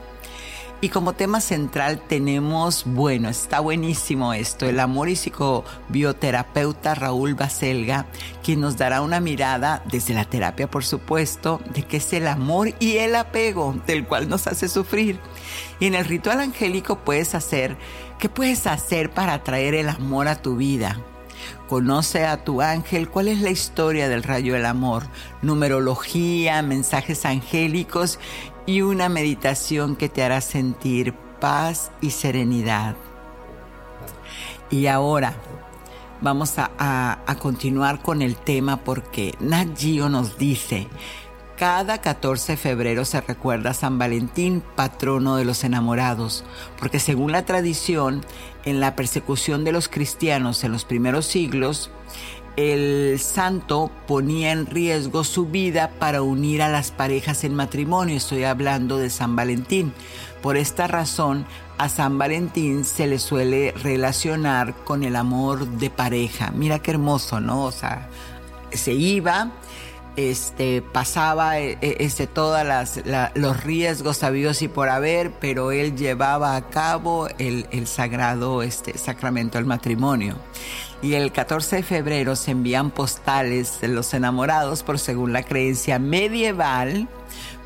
Y 0.83 0.89
como 0.89 1.13
tema 1.13 1.43
central 1.43 2.01
tenemos, 2.01 2.85
bueno, 2.87 3.29
está 3.29 3.61
buenísimo 3.61 4.33
esto, 4.33 4.67
el 4.67 4.81
amor 4.81 5.11
y 5.11 5.17
psicobioterapeuta 5.17 6.95
Raúl 6.95 7.35
Baselga, 7.35 8.07
quien 8.43 8.63
nos 8.63 8.79
dará 8.79 9.03
una 9.03 9.21
mirada 9.21 9.83
desde 9.91 10.15
la 10.15 10.25
terapia, 10.25 10.71
por 10.71 10.83
supuesto, 10.83 11.61
de 11.75 11.83
qué 11.83 11.99
es 11.99 12.11
el 12.15 12.27
amor 12.27 12.73
y 12.81 12.97
el 12.97 13.15
apego 13.15 13.77
del 13.87 14.07
cual 14.07 14.31
nos 14.31 14.47
hace 14.47 14.69
sufrir. 14.69 15.21
Y 15.81 15.87
en 15.87 15.95
el 15.95 16.07
ritual 16.07 16.41
angélico 16.41 17.01
puedes 17.01 17.35
hacer, 17.35 17.77
¿qué 18.19 18.31
puedes 18.31 18.67
hacer 18.67 19.11
para 19.11 19.35
atraer 19.35 19.75
el 19.75 19.91
amor 19.91 20.29
a 20.29 20.41
tu 20.41 20.57
vida? 20.57 20.99
Conoce 21.69 22.25
a 22.27 22.43
tu 22.43 22.63
ángel, 22.63 23.09
cuál 23.09 23.29
es 23.29 23.41
la 23.41 23.51
historia 23.51 24.09
del 24.09 24.23
rayo 24.23 24.55
del 24.55 24.67
amor, 24.67 25.05
numerología, 25.41 26.63
mensajes 26.63 27.25
angélicos 27.25 28.19
y 28.67 28.83
una 28.83 29.09
meditación 29.09 29.97
que 29.97 30.09
te 30.09 30.23
hará 30.23 30.41
sentir 30.41 31.15
paz 31.41 31.91
y 32.01 32.11
serenidad. 32.11 32.97
Y 34.71 34.87
ahora 34.87 35.35
vamos 36.21 36.55
a, 36.59 37.19
continuar 37.41 38.03
con 38.03 38.23
el 38.23 38.37
tema 38.37 38.77
porque 38.79 39.35
Nat 39.41 39.81
nos 39.83 40.39
dice, 40.39 40.87
cada 41.57 42.01
14 42.01 42.53
de 42.53 42.57
febrero 42.57 43.05
se 43.05 43.21
recuerda 43.21 43.71
a 43.71 43.75
San 43.75 43.99
Valentín, 43.99 44.63
patrono 44.77 45.37
de 45.37 45.45
los 45.45 45.65
enamorados, 45.65 46.45
porque 46.79 47.01
según 47.01 47.33
la 47.33 47.45
tradición, 47.45 48.25
en 48.65 48.81
la 48.81 48.95
persecución 48.95 49.65
de 49.65 49.73
los 49.73 49.89
cristianos 49.89 50.65
en 50.65 50.73
los 50.73 50.85
primeros 50.85 51.27
siglos, 51.27 51.91
el 52.57 53.19
santo 53.21 53.91
ponía 54.07 54.53
en 54.53 54.67
riesgo 54.67 55.25
su 55.25 55.47
vida 55.47 55.91
para 55.99 56.23
unir 56.23 56.63
a 56.63 56.69
las 56.69 56.91
parejas 56.91 57.45
en 57.45 57.55
matrimonio. 57.55 58.17
Estoy 58.17 58.45
hablando 58.45 58.99
de 58.99 59.11
San 59.11 59.37
Valentín. 59.37 59.93
Por 60.43 60.57
esta 60.57 60.87
razón, 60.87 61.47
a 61.79 61.89
San 61.89 62.19
Valentín 62.19 62.85
se 62.85 63.07
le 63.07 63.19
suele 63.19 63.73
relacionar 63.73 64.75
con 64.85 65.03
el 65.05 65.17
amor 65.17 65.67
de 65.67 65.91
pareja. 65.91 66.51
Mira 66.51 66.79
qué 66.79 66.93
hermoso, 66.93 67.41
¿no? 67.41 67.65
O 67.65 67.73
sea, 67.73 68.09
se 68.73 68.93
iba 68.93 69.51
este, 70.17 70.83
pasaba 70.83 71.59
e, 71.61 71.79
e, 71.81 71.97
este, 72.01 72.27
todos 72.27 72.67
los 73.35 73.65
riesgos 73.65 74.19
sabidos 74.19 74.61
y 74.63 74.69
por 74.69 74.89
haber, 74.89 75.33
pero 75.41 75.73
él 75.73 75.97
llevaba 75.97 76.57
a 76.57 76.69
cabo 76.69 77.29
el, 77.39 77.87
sagrado 77.87 78.63
este, 78.63 78.99
sacramento 78.99 79.59
del 79.59 79.67
matrimonio. 79.67 80.37
Y 81.03 81.15
el 81.15 81.33
14 81.33 81.77
de 81.77 81.83
febrero 81.83 82.37
se 82.37 82.51
envían 82.51 82.91
postales 82.91 83.81
de 83.81 83.89
los 83.89 84.13
enamorados 84.13 84.83
por 84.83 84.99
según 84.99 85.33
la 85.33 85.43
creencia 85.43 85.99
medieval 85.99 87.09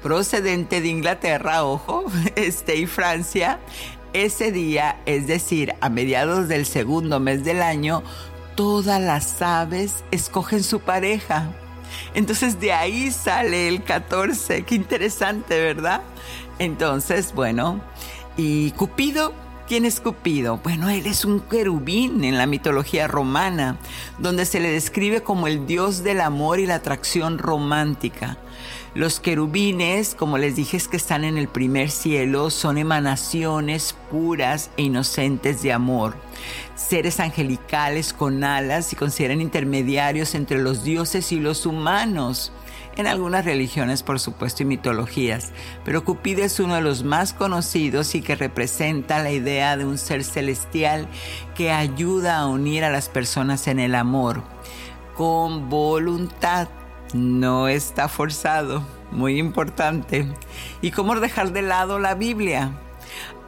procedente 0.02 0.80
de 0.80 0.88
Inglaterra, 0.88 1.64
ojo, 1.64 2.04
este, 2.36 2.76
y 2.76 2.86
Francia. 2.86 3.58
Ese 4.12 4.52
día, 4.52 5.00
es 5.06 5.26
decir, 5.26 5.74
a 5.80 5.88
mediados 5.88 6.46
del 6.46 6.66
segundo 6.66 7.18
mes 7.18 7.42
del 7.44 7.62
año, 7.62 8.04
todas 8.54 9.00
las 9.00 9.42
aves 9.42 10.04
escogen 10.12 10.62
su 10.62 10.78
pareja 10.78 11.50
entonces 12.14 12.60
de 12.60 12.72
ahí 12.72 13.10
sale 13.10 13.68
el 13.68 13.82
14. 13.82 14.62
Qué 14.62 14.74
interesante, 14.74 15.60
¿verdad? 15.60 16.02
Entonces, 16.58 17.32
bueno, 17.34 17.80
y 18.36 18.70
Cupido 18.72 19.32
¿Quién 19.66 19.86
es 19.86 20.00
Cupido? 20.00 20.58
Bueno, 20.58 20.90
él 20.90 21.06
es 21.06 21.24
un 21.24 21.40
querubín 21.40 22.22
en 22.22 22.36
la 22.36 22.44
mitología 22.44 23.08
romana, 23.08 23.78
donde 24.18 24.44
se 24.44 24.60
le 24.60 24.70
describe 24.70 25.22
como 25.22 25.46
el 25.46 25.66
dios 25.66 26.04
del 26.04 26.20
amor 26.20 26.60
y 26.60 26.66
la 26.66 26.74
atracción 26.74 27.38
romántica. 27.38 28.36
Los 28.94 29.20
querubines, 29.20 30.14
como 30.14 30.36
les 30.36 30.54
dije, 30.54 30.76
es 30.76 30.86
que 30.86 30.98
están 30.98 31.24
en 31.24 31.38
el 31.38 31.48
primer 31.48 31.90
cielo, 31.90 32.50
son 32.50 32.76
emanaciones 32.76 33.96
puras 34.10 34.70
e 34.76 34.82
inocentes 34.82 35.62
de 35.62 35.72
amor. 35.72 36.14
Seres 36.76 37.18
angelicales 37.18 38.12
con 38.12 38.44
alas 38.44 38.92
y 38.92 38.96
consideran 38.96 39.40
intermediarios 39.40 40.34
entre 40.34 40.58
los 40.58 40.84
dioses 40.84 41.32
y 41.32 41.40
los 41.40 41.64
humanos. 41.64 42.52
En 42.96 43.06
algunas 43.06 43.44
religiones, 43.44 44.02
por 44.02 44.20
supuesto, 44.20 44.62
y 44.62 44.66
mitologías, 44.66 45.52
pero 45.84 46.04
Cupido 46.04 46.44
es 46.44 46.60
uno 46.60 46.76
de 46.76 46.80
los 46.80 47.02
más 47.02 47.32
conocidos 47.32 48.14
y 48.14 48.22
que 48.22 48.36
representa 48.36 49.22
la 49.22 49.32
idea 49.32 49.76
de 49.76 49.84
un 49.84 49.98
ser 49.98 50.22
celestial 50.22 51.08
que 51.56 51.72
ayuda 51.72 52.38
a 52.38 52.46
unir 52.46 52.84
a 52.84 52.90
las 52.90 53.08
personas 53.08 53.66
en 53.66 53.80
el 53.80 53.94
amor 53.94 54.42
con 55.14 55.68
voluntad 55.68 56.68
no 57.12 57.68
está 57.68 58.08
forzado, 58.08 58.82
muy 59.12 59.38
importante. 59.38 60.26
¿Y 60.82 60.90
cómo 60.90 61.14
dejar 61.20 61.52
de 61.52 61.62
lado 61.62 61.98
la 61.98 62.14
Biblia? 62.14 62.72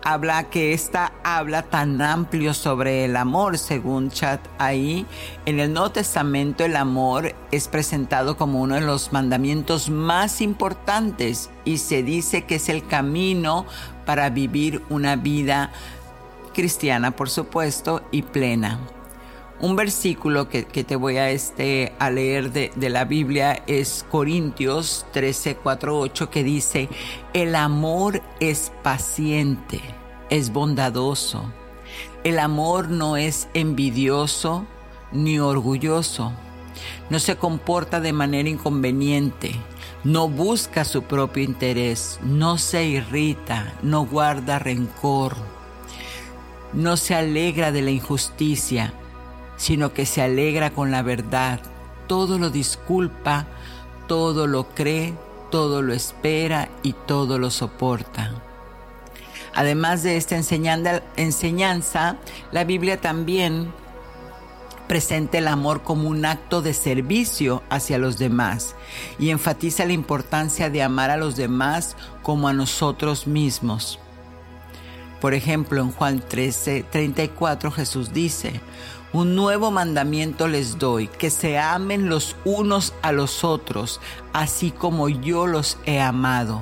Habla 0.09 0.45
que 0.51 0.73
esta 0.73 1.13
habla 1.25 1.63
tan 1.63 2.01
amplio 2.01 2.55
sobre 2.55 3.05
el 3.05 3.17
amor, 3.17 3.59
según 3.59 4.09
Chat 4.09 4.41
ahí. 4.57 5.05
En 5.47 5.59
el 5.59 5.73
Nuevo 5.73 5.91
Testamento 5.91 6.65
el 6.65 6.77
amor 6.77 7.35
es 7.51 7.67
presentado 7.67 8.37
como 8.37 8.63
uno 8.63 8.77
de 8.77 8.83
los 8.83 9.13
mandamientos 9.13 9.91
más 9.91 10.41
importantes 10.41 11.51
y 11.65 11.79
se 11.79 12.05
dice 12.05 12.45
que 12.45 12.55
es 12.55 12.69
el 12.69 12.87
camino 12.87 13.67
para 14.05 14.31
vivir 14.31 14.81
una 14.91 15.17
vida 15.17 15.73
cristiana, 16.55 17.11
por 17.11 17.29
supuesto, 17.29 18.01
y 18.13 18.23
plena. 18.23 18.79
Un 19.59 19.75
versículo 19.75 20.51
que, 20.51 20.65
te 20.65 20.97
voy 20.97 21.17
a, 21.17 21.31
este, 21.31 21.95
a 21.99 22.11
leer 22.11 22.53
de, 22.53 22.73
de, 22.77 22.91
la 22.91 23.07
Biblia 23.07 23.63
es 23.67 24.05
Corintios 24.11 25.07
13, 25.13 25.57
4, 25.57 25.99
8, 25.99 26.31
que 26.31 26.45
dice, 26.45 26.91
el 27.33 27.55
amor 27.55 28.21
es 28.39 28.71
paciente, 28.83 29.81
es 30.29 30.53
bondadoso. 30.53 31.51
El 32.23 32.39
amor 32.39 32.91
no 32.91 33.17
es 33.17 33.49
envidioso 33.55 34.67
ni 35.11 35.39
orgulloso. 35.39 36.33
No 37.09 37.19
se 37.19 37.37
comporta 37.37 38.01
de 38.01 38.13
manera 38.13 38.51
inconveniente. 38.51 39.53
No 40.05 40.29
busca 40.29 40.85
su 40.85 41.05
propio 41.05 41.43
interés. 41.43 42.21
No 42.23 42.59
se 42.59 42.85
irrita. 42.85 43.73
No 43.83 44.05
guarda 44.05 44.59
rencor. 44.59 45.35
No 46.75 46.99
se 46.99 47.15
alegra 47.15 47.73
de 47.73 47.81
la 47.81 47.91
injusticia 47.91 48.93
sino 49.57 49.93
que 49.93 50.07
se 50.07 50.23
alegra 50.23 50.71
con 50.71 50.91
la 50.91 51.03
verdad, 51.03 51.61
todo 52.07 52.39
lo 52.39 52.51
disculpa, 52.51 53.47
todo 54.07 54.47
lo 54.47 54.69
cree, 54.69 55.15
todo 55.51 55.83
lo 55.83 55.93
espera 55.93 56.69
y 56.83 56.93
todo 56.93 57.39
lo 57.39 57.51
soporta. 57.51 58.33
Además 59.55 60.03
de 60.03 60.17
esta 60.17 60.37
enseñanza, 60.37 62.17
la 62.53 62.65
Biblia 62.65 63.01
también 63.01 63.73
presenta 64.87 65.39
el 65.39 65.49
amor 65.49 65.83
como 65.83 66.09
un 66.09 66.25
acto 66.25 66.63
de 66.63 66.75
servicio 66.75 67.63
hacia 67.71 67.99
los 67.99 68.19
demás 68.19 68.75
y 69.19 69.31
enfatiza 69.31 69.85
la 69.85 69.93
importancia 69.93 70.71
de 70.71 70.83
amar 70.83 71.11
a 71.11 71.17
los 71.17 71.37
demás 71.37 71.97
como 72.23 72.49
a 72.49 72.53
nosotros 72.53 73.27
mismos. 73.27 73.99
Por 75.21 75.35
ejemplo, 75.35 75.81
en 75.81 75.91
Juan 75.91 76.21
13, 76.21 76.85
34 76.91 77.71
Jesús 77.71 78.13
dice, 78.13 78.61
un 79.13 79.35
nuevo 79.35 79.71
mandamiento 79.71 80.49
les 80.49 80.79
doy, 80.79 81.09
que 81.09 81.31
se 81.31 81.59
amen 81.59 82.09
los 82.09 82.37
unos 82.45 82.93
a 83.03 83.13
los 83.13 83.45
otros, 83.45 84.01
así 84.33 84.71
como 84.71 85.09
yo 85.09 85.47
los 85.47 85.79
he 85.87 86.01
amado. 86.01 86.61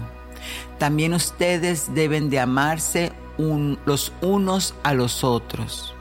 También 0.79 1.15
ustedes 1.15 1.95
deben 1.95 2.31
de 2.31 2.41
amarse 2.41 3.13
los 3.39 4.13
unos 4.21 4.75
a 4.83 4.95
los 4.95 5.25
otros. 5.25 5.95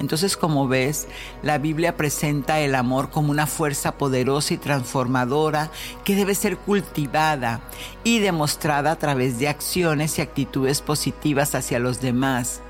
Entonces, 0.00 0.36
como 0.36 0.66
ves, 0.66 1.06
la 1.42 1.58
Biblia 1.58 1.96
presenta 1.96 2.60
el 2.60 2.74
amor 2.74 3.10
como 3.10 3.30
una 3.30 3.46
fuerza 3.46 3.96
poderosa 3.96 4.54
y 4.54 4.58
transformadora 4.58 5.70
que 6.04 6.16
debe 6.16 6.34
ser 6.34 6.56
cultivada 6.56 7.60
y 8.02 8.18
demostrada 8.18 8.90
a 8.90 8.98
través 8.98 9.38
de 9.38 9.48
acciones 9.48 10.18
y 10.18 10.22
actitudes 10.22 10.80
positivas 10.80 11.54
hacia 11.54 11.78
los 11.78 12.00
demás. 12.00 12.60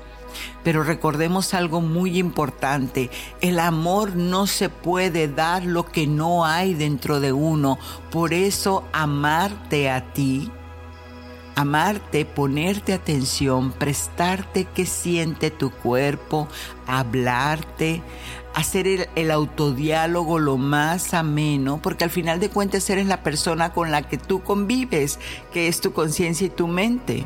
Pero 0.63 0.83
recordemos 0.83 1.53
algo 1.53 1.81
muy 1.81 2.17
importante, 2.17 3.09
el 3.41 3.59
amor 3.59 4.15
no 4.15 4.47
se 4.47 4.69
puede 4.69 5.27
dar 5.27 5.63
lo 5.63 5.85
que 5.85 6.07
no 6.07 6.45
hay 6.45 6.73
dentro 6.73 7.19
de 7.19 7.33
uno. 7.33 7.77
Por 8.11 8.33
eso 8.33 8.83
amarte 8.93 9.89
a 9.89 10.13
ti, 10.13 10.51
amarte, 11.55 12.25
ponerte 12.25 12.93
atención, 12.93 13.71
prestarte 13.71 14.65
qué 14.65 14.85
siente 14.85 15.51
tu 15.51 15.71
cuerpo, 15.71 16.47
hablarte, 16.85 18.01
hacer 18.53 19.09
el, 19.15 19.31
autodiálogo 19.31 20.39
lo 20.39 20.57
más 20.57 21.13
ameno, 21.13 21.79
porque 21.81 22.03
al 22.03 22.09
final 22.09 22.39
de 22.39 22.49
cuentas 22.49 22.89
eres 22.89 23.07
la 23.07 23.23
persona 23.23 23.73
con 23.73 23.91
la 23.91 24.03
que 24.03 24.17
tú 24.17 24.43
convives, 24.43 25.19
que 25.51 25.67
es 25.67 25.81
tu 25.81 25.93
conciencia 25.93 26.47
y 26.47 26.51
tu 26.51 26.67
mente. 26.67 27.25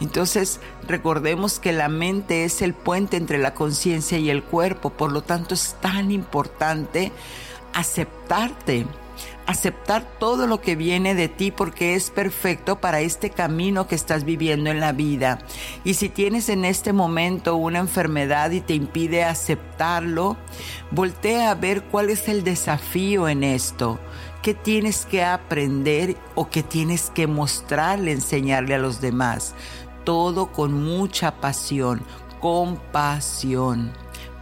Entonces, 0.00 0.60
recordemos 0.86 1.58
que 1.58 1.72
la 1.72 1.88
mente 1.88 2.44
es 2.44 2.62
el 2.62 2.74
puente 2.74 3.16
entre 3.16 3.38
la 3.38 3.54
conciencia 3.54 4.18
y 4.18 4.30
el 4.30 4.42
cuerpo, 4.42 4.90
por 4.90 5.12
lo 5.12 5.22
tanto 5.22 5.54
es 5.54 5.76
tan 5.80 6.10
importante 6.10 7.12
aceptarte 7.72 8.86
aceptar 9.46 10.06
todo 10.18 10.46
lo 10.46 10.60
que 10.60 10.76
viene 10.76 11.14
de 11.14 11.28
ti 11.28 11.50
porque 11.50 11.94
es 11.94 12.10
perfecto 12.10 12.80
para 12.80 13.00
este 13.00 13.30
camino 13.30 13.86
que 13.86 13.94
estás 13.94 14.24
viviendo 14.24 14.70
en 14.70 14.80
la 14.80 14.92
vida. 14.92 15.38
Y 15.84 15.94
si 15.94 16.08
tienes 16.08 16.48
en 16.48 16.64
este 16.64 16.92
momento 16.92 17.56
una 17.56 17.78
enfermedad 17.78 18.50
y 18.52 18.60
te 18.60 18.74
impide 18.74 19.24
aceptarlo, 19.24 20.36
voltea 20.90 21.50
a 21.50 21.54
ver 21.54 21.84
cuál 21.84 22.10
es 22.10 22.28
el 22.28 22.44
desafío 22.44 23.28
en 23.28 23.44
esto. 23.44 23.98
¿Qué 24.42 24.52
tienes 24.52 25.06
que 25.06 25.24
aprender 25.24 26.16
o 26.34 26.50
qué 26.50 26.62
tienes 26.62 27.10
que 27.10 27.26
mostrarle, 27.26 28.12
enseñarle 28.12 28.74
a 28.74 28.78
los 28.78 29.00
demás? 29.00 29.54
Todo 30.04 30.52
con 30.52 30.84
mucha 30.84 31.40
pasión, 31.40 32.02
compasión 32.40 33.92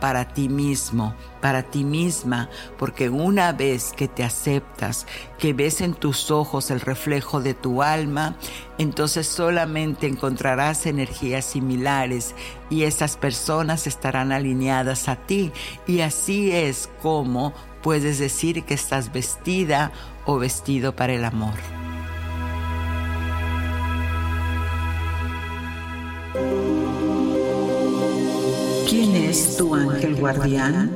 para 0.02 0.24
ti 0.34 0.48
mismo, 0.48 1.14
para 1.40 1.62
ti 1.62 1.84
misma, 1.84 2.50
porque 2.76 3.08
una 3.08 3.52
vez 3.52 3.92
que 3.96 4.08
te 4.08 4.24
aceptas, 4.24 5.06
que 5.38 5.52
ves 5.52 5.80
en 5.80 5.94
tus 5.94 6.32
ojos 6.32 6.72
el 6.72 6.80
reflejo 6.80 7.40
de 7.40 7.54
tu 7.54 7.84
alma, 7.84 8.34
entonces 8.78 9.28
solamente 9.28 10.08
encontrarás 10.08 10.86
energías 10.86 11.44
similares 11.44 12.34
y 12.68 12.82
esas 12.82 13.16
personas 13.16 13.86
estarán 13.86 14.32
alineadas 14.32 15.08
a 15.08 15.14
ti. 15.14 15.52
Y 15.86 16.00
así 16.00 16.50
es 16.50 16.90
como 17.00 17.52
puedes 17.80 18.18
decir 18.18 18.64
que 18.64 18.74
estás 18.74 19.12
vestida 19.12 19.92
o 20.24 20.36
vestido 20.36 20.96
para 20.96 21.12
el 21.12 21.24
amor. 21.24 21.81
¿Quién 28.92 29.16
es 29.16 29.56
tu 29.56 29.74
ángel 29.74 30.16
guardián? 30.16 30.90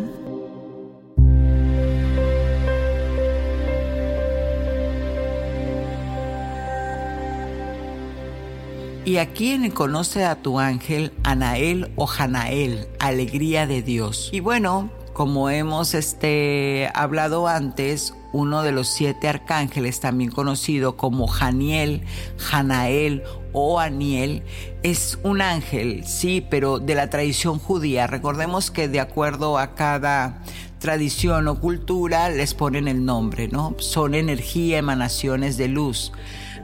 Y 9.07 9.17
aquí 9.17 9.53
en 9.53 9.71
Conoce 9.71 10.27
a 10.27 10.43
tu 10.43 10.59
ángel, 10.59 11.15
Anael 11.25 11.91
o 11.97 12.07
Janael, 12.07 12.87
alegría 12.99 13.67
de 13.67 13.81
Dios. 13.81 14.29
Y 14.31 14.41
bueno, 14.41 14.91
como 15.15 15.49
hemos 15.49 15.95
este, 15.95 16.91
hablado 16.93 17.49
antes, 17.49 18.13
uno 18.35 18.63
de 18.63 18.73
los 18.73 18.89
siete 18.89 19.27
arcángeles, 19.27 20.01
también 20.01 20.31
conocido 20.31 20.99
como 20.99 21.27
Janiel, 21.29 22.03
Janael 22.37 23.23
o 23.59 23.81
Aniel, 23.81 24.42
es 24.83 25.19
un 25.23 25.40
ángel, 25.40 26.05
sí, 26.07 26.47
pero 26.51 26.79
de 26.79 26.95
la 26.95 27.09
tradición 27.09 27.59
judía. 27.59 28.07
Recordemos 28.07 28.71
que 28.71 28.87
de 28.87 29.01
acuerdo 29.01 29.57
a 29.57 29.75
cada 29.75 30.42
tradición 30.79 31.49
o 31.49 31.59
cultura 31.59 32.29
les 32.29 32.53
ponen 32.53 32.87
el 32.87 33.07
nombre, 33.07 33.49
¿no? 33.49 33.75
Son 33.79 34.14
energía, 34.14 34.77
emanaciones 34.77 35.57
de 35.57 35.69
luz. 35.69 36.12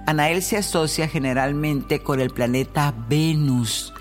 Anael 0.07 0.42
se 0.42 0.59
asocia 0.59 1.09
generalmente 1.09 2.00
con 2.00 2.20
el 2.20 2.28
planeta 2.28 2.92
Venus 3.09 3.94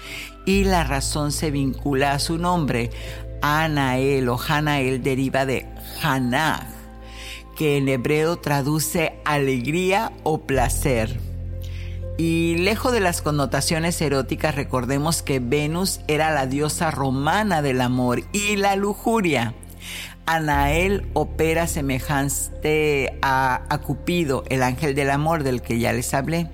y 0.45 0.65
la 0.65 0.83
razón 0.83 1.31
se 1.31 1.49
vincula 1.49 2.11
a 2.11 2.19
su 2.19 2.37
nombre. 2.37 2.89
Anael 3.41 4.27
o 4.27 4.37
Hanael 4.37 5.01
deriva 5.01 5.45
de 5.45 5.65
Hanah, 6.03 6.67
que 7.55 7.77
en 7.77 7.87
hebreo 7.87 8.35
traduce 8.35 9.13
alegría 9.23 10.11
o 10.23 10.41
placer. 10.41 11.30
Y 12.17 12.57
lejos 12.57 12.91
de 12.91 12.99
las 12.99 13.21
connotaciones 13.21 13.99
eróticas, 14.01 14.55
recordemos 14.55 15.21
que 15.23 15.39
Venus 15.39 16.01
era 16.07 16.31
la 16.31 16.45
diosa 16.45 16.91
romana 16.91 17.61
del 17.61 17.81
amor 17.81 18.23
y 18.31 18.57
la 18.57 18.75
lujuria. 18.75 19.55
Anael 20.25 21.07
opera 21.13 21.67
semejante 21.67 23.17
a, 23.21 23.79
Cupido, 23.83 24.43
el 24.49 24.61
ángel 24.61 24.93
del 24.93 25.09
amor 25.09 25.43
del 25.43 25.61
que 25.61 25.79
ya 25.79 25.93
les 25.93 26.13
hablé, 26.13 26.47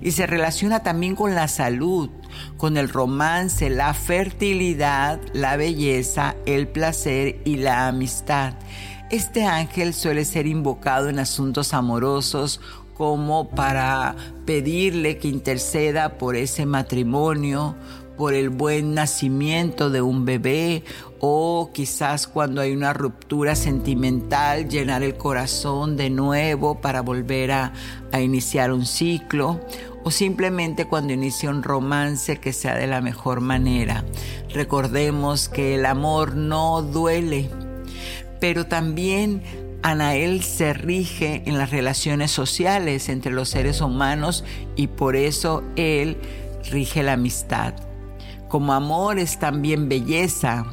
y 0.00 0.12
se 0.12 0.26
relaciona 0.26 0.82
también 0.82 1.14
con 1.14 1.34
la 1.34 1.46
salud, 1.46 2.10
con 2.56 2.76
el 2.76 2.88
romance, 2.88 3.68
la 3.68 3.92
fertilidad, 3.92 5.20
la 5.32 5.56
belleza, 5.56 6.34
el 6.46 6.66
placer 6.66 7.40
y 7.44 7.56
la 7.56 7.88
amistad. 7.88 8.54
Este 9.10 9.44
ángel 9.44 9.92
suele 9.92 10.24
ser 10.24 10.46
invocado 10.46 11.08
en 11.08 11.18
asuntos 11.18 11.74
amorosos 11.74 12.60
como 13.00 13.48
para 13.48 14.14
pedirle 14.44 15.16
que 15.16 15.26
interceda 15.26 16.18
por 16.18 16.36
ese 16.36 16.66
matrimonio, 16.66 17.74
por 18.18 18.34
el 18.34 18.50
buen 18.50 18.92
nacimiento 18.92 19.88
de 19.88 20.02
un 20.02 20.26
bebé 20.26 20.84
o 21.18 21.70
quizás 21.72 22.26
cuando 22.26 22.60
hay 22.60 22.72
una 22.72 22.92
ruptura 22.92 23.54
sentimental, 23.54 24.68
llenar 24.68 25.02
el 25.02 25.14
corazón 25.14 25.96
de 25.96 26.10
nuevo 26.10 26.82
para 26.82 27.00
volver 27.00 27.52
a, 27.52 27.72
iniciar 28.20 28.70
un 28.70 28.84
ciclo 28.84 29.62
o 30.04 30.10
simplemente 30.10 30.84
cuando 30.84 31.14
inicia 31.14 31.48
un 31.48 31.62
romance 31.62 32.36
que 32.36 32.52
sea 32.52 32.74
de 32.74 32.86
la 32.86 33.00
mejor 33.00 33.40
manera. 33.40 34.04
Recordemos 34.52 35.48
que 35.48 35.76
el 35.76 35.86
amor 35.86 36.36
no 36.36 36.82
duele, 36.82 37.48
pero 38.40 38.66
también 38.66 39.40
Anael 39.82 40.42
se 40.42 40.74
rige 40.74 41.42
en 41.46 41.56
las 41.56 41.70
relaciones 41.70 42.30
sociales 42.30 43.08
entre 43.08 43.32
los 43.32 43.48
seres 43.48 43.80
humanos 43.80 44.44
y 44.76 44.88
por 44.88 45.16
eso 45.16 45.62
él 45.76 46.18
rige 46.70 47.02
la 47.02 47.14
amistad. 47.14 47.74
Como 48.48 48.72
amor 48.72 49.18
es 49.18 49.38
también 49.38 49.88
belleza. 49.88 50.66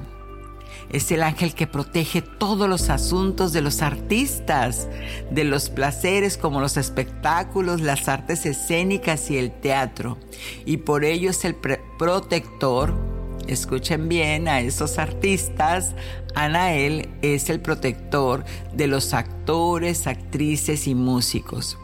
Es 0.90 1.12
el 1.12 1.22
ángel 1.24 1.54
que 1.54 1.68
protege 1.68 2.22
todos 2.22 2.70
los 2.70 2.90
asuntos 2.90 3.52
de 3.54 3.62
los 3.62 3.82
artistas, 3.82 4.88
de 5.32 5.44
los 5.44 5.70
placeres 5.70 6.38
como 6.38 6.62
los 6.62 6.78
espectáculos, 6.78 7.82
las 7.82 8.08
artes 8.08 8.46
escénicas 8.46 9.30
y 9.30 9.38
el 9.38 9.52
teatro. 9.52 10.18
Y 10.66 10.78
por 10.78 11.04
ello 11.04 11.30
es 11.30 11.44
el 11.46 11.56
protector 11.56 13.17
escuchen 13.48 14.10
bien 14.10 14.48
a 14.48 14.62
esos 14.62 15.00
artistas, 15.00 15.94
Anael 16.36 17.10
es 17.22 17.50
el 17.50 17.60
protector 17.60 18.46
de 18.74 18.88
los 18.88 19.14
actores, 19.14 20.08
actrices 20.08 20.88
y 20.88 20.96
músicos. 20.96 21.78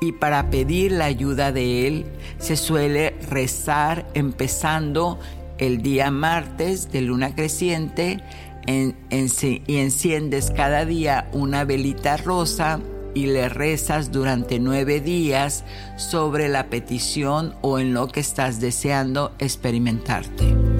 Y 0.00 0.12
para 0.12 0.50
pedir 0.50 0.92
la 0.92 1.06
ayuda 1.06 1.50
de 1.50 1.88
él 1.88 2.06
se 2.38 2.56
suele 2.56 3.16
rezar 3.28 4.06
empezando 4.14 5.18
el 5.58 5.82
día 5.82 6.10
martes 6.10 6.92
de 6.92 7.00
luna 7.00 7.34
creciente 7.34 8.22
y 8.66 9.76
enciendes 9.76 10.52
cada 10.54 10.84
día 10.84 11.28
una 11.32 11.64
velita 11.64 12.16
rosa 12.16 12.80
y 13.14 13.26
le 13.26 13.48
rezas 13.48 14.12
durante 14.12 14.60
nueve 14.60 15.00
días 15.00 15.64
sobre 15.96 16.48
la 16.48 16.68
petición 16.70 17.54
o 17.62 17.78
en 17.78 17.94
lo 17.94 18.06
que 18.08 18.20
estás 18.20 18.60
deseando 18.60 19.34
experimentarte. 19.40 20.77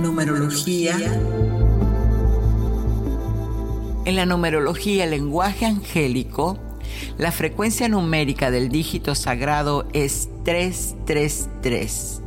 Numerología. 0.00 0.96
En 4.06 4.16
la 4.16 4.24
numerología, 4.24 5.04
lenguaje 5.04 5.66
angélico, 5.66 6.58
la 7.18 7.30
frecuencia 7.32 7.86
numérica 7.88 8.50
del 8.50 8.70
dígito 8.70 9.14
sagrado 9.14 9.86
es 9.92 10.30
333. 10.44 12.22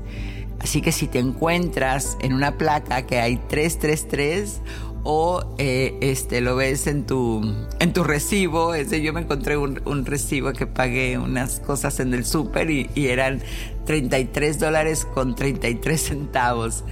Así 0.59 0.81
que 0.81 0.91
si 0.91 1.07
te 1.07 1.17
encuentras 1.17 2.15
en 2.21 2.33
una 2.33 2.59
placa 2.59 3.07
que 3.07 3.19
hay 3.19 3.38
333 3.38 4.62
o 5.03 5.43
eh, 5.57 5.97
este, 6.01 6.41
lo 6.41 6.55
ves 6.55 6.87
en 6.87 7.05
tu, 7.05 7.41
en 7.79 7.93
tu 7.93 8.03
recibo. 8.03 8.75
Yo 8.75 9.13
me 9.13 9.21
encontré 9.21 9.57
un, 9.57 10.05
recibo 10.05 10.53
que 10.53 10.67
pagué 10.67 11.17
unas 11.17 11.59
cosas 11.59 11.99
en 11.99 12.13
el 12.13 12.25
súper 12.25 12.69
y, 12.69 12.89
y, 12.95 13.07
eran 13.07 13.41
33 13.85 14.59
dólares 14.59 15.05
con 15.13 15.35
33 15.35 16.01
centavos. 16.01 16.83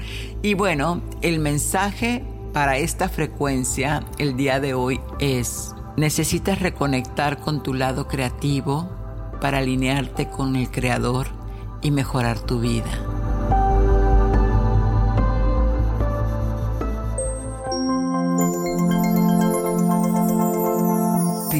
Y 0.41 0.53
bueno, 0.53 1.01
el 1.21 1.39
mensaje 1.39 2.23
para 2.53 2.77
esta 2.77 3.07
frecuencia 3.07 4.03
el 4.17 4.35
día 4.35 4.59
de 4.59 4.73
hoy 4.73 4.99
es, 5.19 5.73
necesitas 5.95 6.59
reconectar 6.59 7.39
con 7.39 7.63
tu 7.63 7.73
lado 7.73 8.07
creativo 8.07 8.89
para 9.39 9.59
alinearte 9.59 10.27
con 10.27 10.55
el 10.55 10.69
Creador 10.69 11.27
y 11.81 11.91
mejorar 11.91 12.39
tu 12.39 12.59
vida. 12.59 13.10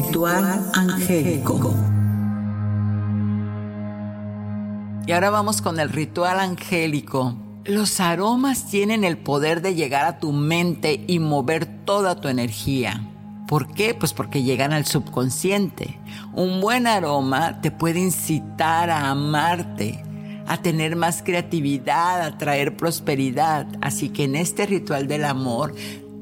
Ritual 0.06 0.70
angélico. 0.74 1.74
Y 5.06 5.12
ahora 5.12 5.30
vamos 5.30 5.62
con 5.62 5.78
el 5.80 5.88
ritual 5.88 6.40
angélico. 6.40 7.36
Los 7.64 8.00
aromas 8.00 8.68
tienen 8.68 9.04
el 9.04 9.16
poder 9.16 9.62
de 9.62 9.74
llegar 9.74 10.04
a 10.04 10.18
tu 10.18 10.32
mente 10.32 11.04
y 11.06 11.18
mover 11.18 11.66
toda 11.84 12.20
tu 12.20 12.28
energía. 12.28 13.08
¿Por 13.46 13.72
qué? 13.74 13.94
Pues 13.94 14.12
porque 14.12 14.42
llegan 14.42 14.72
al 14.72 14.86
subconsciente. 14.86 15.98
Un 16.34 16.60
buen 16.60 16.86
aroma 16.86 17.60
te 17.60 17.70
puede 17.70 18.00
incitar 18.00 18.90
a 18.90 19.10
amarte, 19.10 20.04
a 20.46 20.56
tener 20.58 20.96
más 20.96 21.22
creatividad, 21.22 22.22
a 22.22 22.38
traer 22.38 22.76
prosperidad. 22.76 23.66
Así 23.80 24.08
que 24.08 24.24
en 24.24 24.36
este 24.36 24.66
ritual 24.66 25.06
del 25.06 25.24
amor 25.24 25.74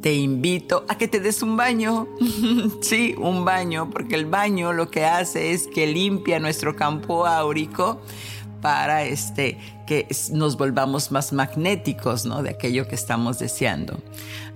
te 0.03 0.15
invito 0.15 0.85
a 0.89 0.97
que 0.97 1.09
te 1.09 1.21
des 1.21 1.43
un 1.43 1.57
baño. 1.57 2.09
sí, 2.81 3.15
un 3.19 3.45
baño, 3.45 3.91
porque 3.91 4.15
el 4.15 4.27
baño 4.27 4.73
lo 4.73 4.91
que 4.91 5.05
hace 5.05 5.53
es 5.53 5.67
que 5.67 5.87
limpia 5.87 6.39
nuestro 6.39 6.77
campo 6.77 7.27
áurico 7.27 8.01
para 8.61 9.05
este, 9.05 9.59
que 9.87 10.07
nos 10.33 10.57
volvamos 10.57 11.11
más 11.11 11.33
magnéticos 11.33 12.25
¿no? 12.25 12.43
de 12.43 12.51
aquello 12.51 12.87
que 12.87 12.95
estamos 12.95 13.39
deseando. 13.39 14.01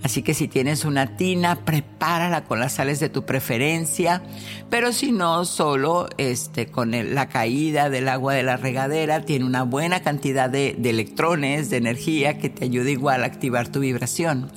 Así 0.03 0.23
que 0.23 0.35
si 0.35 0.49
tienes 0.49 0.85
una 0.85 1.17
tina, 1.17 1.65
prepárala 1.65 2.45
con 2.45 2.61
las 2.61 2.75
sales 2.75 3.01
de 3.01 3.09
tu 3.09 3.25
preferencia, 3.25 4.23
pero 4.71 4.93
si 4.93 5.13
no, 5.13 5.45
solo 5.45 6.09
este, 6.19 6.67
con 6.67 6.93
la 7.15 7.29
caída 7.29 7.91
del 7.91 8.09
agua 8.09 8.35
de 8.35 8.43
la 8.43 8.57
regadera 8.57 9.23
tiene 9.23 9.45
una 9.45 9.63
buena 9.63 10.03
cantidad 10.03 10.51
de, 10.51 10.77
electrones, 10.85 11.71
de 11.71 11.79
energía 11.79 12.39
que 12.39 12.51
te 12.51 12.65
ayuda 12.65 12.91
igual 12.91 13.23
a 13.23 13.27
activar 13.27 13.69
tu 13.69 13.81
vibración. 13.81 14.51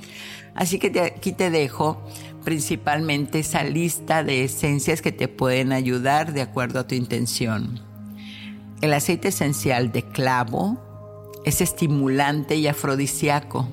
Así 0.58 0.80
que 0.80 1.00
aquí 1.00 1.32
te 1.32 1.52
dejo 1.52 2.02
principalmente 2.43 3.39
esa 3.39 3.63
lista 3.63 4.24
de 4.24 4.43
esencias 4.43 5.02
que 5.02 5.12
te 5.12 5.28
pueden 5.28 5.72
ayudar 5.72 6.34
de 6.34 6.41
acuerdo 6.41 6.80
a 6.80 6.88
tu 6.88 6.96
intención. 6.96 7.80
El 8.82 8.93
aceite 8.93 9.28
esencial 9.28 9.91
de 9.91 10.02
clavo 10.04 10.84
es 11.46 11.62
estimulante 11.62 12.56
y 12.56 12.67
afrodisíaco. 12.67 13.67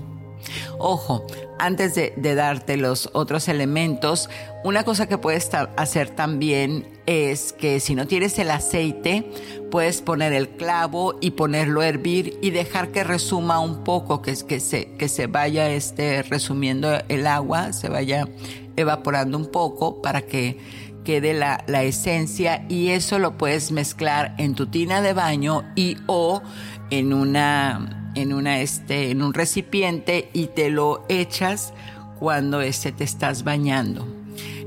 Ojo, 0.79 1.27
antes 1.59 1.95
de, 1.95 2.35
darte 2.35 2.77
los 2.77 3.11
otros 3.13 3.49
elementos, 3.49 4.29
una 4.65 4.85
cosa 4.85 5.07
que 5.07 5.19
puedes 5.19 5.51
hacer 5.77 6.11
también 6.11 6.87
es 7.07 7.53
que 7.53 7.81
si 7.81 7.95
no 7.95 8.07
tienes 8.07 8.39
el 8.39 8.51
aceite, 8.51 9.31
puedes 9.71 10.03
poner 10.03 10.33
el 10.33 10.49
clavo 10.49 11.17
y 11.21 11.33
ponerlo 11.33 11.81
a 11.81 11.89
hervir 11.89 12.39
y 12.43 12.51
dejar 12.51 12.89
que 12.89 13.05
resuma 13.05 13.61
un 13.61 13.85
poco, 13.85 14.21
que, 14.23 14.35
se, 14.35 14.97
que 14.97 15.09
se 15.09 15.27
vaya 15.27 15.71
este, 15.71 16.23
resumiendo 16.23 16.99
el 17.09 17.27
agua, 17.27 17.73
se 17.73 17.89
vaya 17.89 18.29
evaporando 18.77 19.39
un 19.39 19.47
poco 19.47 20.03
para 20.03 20.23
que 20.23 20.59
quede 21.05 21.35
la 21.35 21.83
esencia 21.83 22.65
y 22.69 22.89
eso 22.89 23.19
lo 23.19 23.37
puedes 23.37 23.71
mezclar 23.71 24.35
en 24.39 24.55
tu 24.55 24.67
tina 24.67 25.03
de 25.03 25.13
baño 25.13 25.63
y 25.77 25.99
o 26.07 26.43
en 26.91 27.13
una 27.13 28.04
en 28.15 28.33
una 28.33 28.61
este 28.61 29.11
en 29.11 29.23
un 29.23 29.35
recipiente 29.35 30.31
y 30.33 30.47
te 30.49 30.71
lo 30.71 31.05
echas 31.09 31.73
cuando 32.19 32.61
este 32.61 32.93
te 32.93 33.05
estás 33.05 33.45
bañando. 33.45 34.07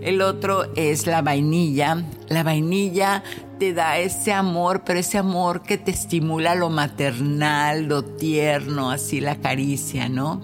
El 0.01 0.21
otro 0.21 0.71
es 0.75 1.07
la 1.07 1.21
vainilla. 1.21 2.03
La 2.29 2.43
vainilla 2.43 3.23
te 3.59 3.73
da 3.73 3.97
ese 3.97 4.31
amor, 4.31 4.83
pero 4.85 4.99
ese 4.99 5.17
amor 5.17 5.63
que 5.63 5.77
te 5.77 5.91
estimula 5.91 6.55
lo 6.55 6.69
maternal, 6.69 7.85
lo 7.85 8.03
tierno, 8.03 8.91
así 8.91 9.19
la 9.19 9.37
caricia, 9.37 10.07
¿no? 10.07 10.41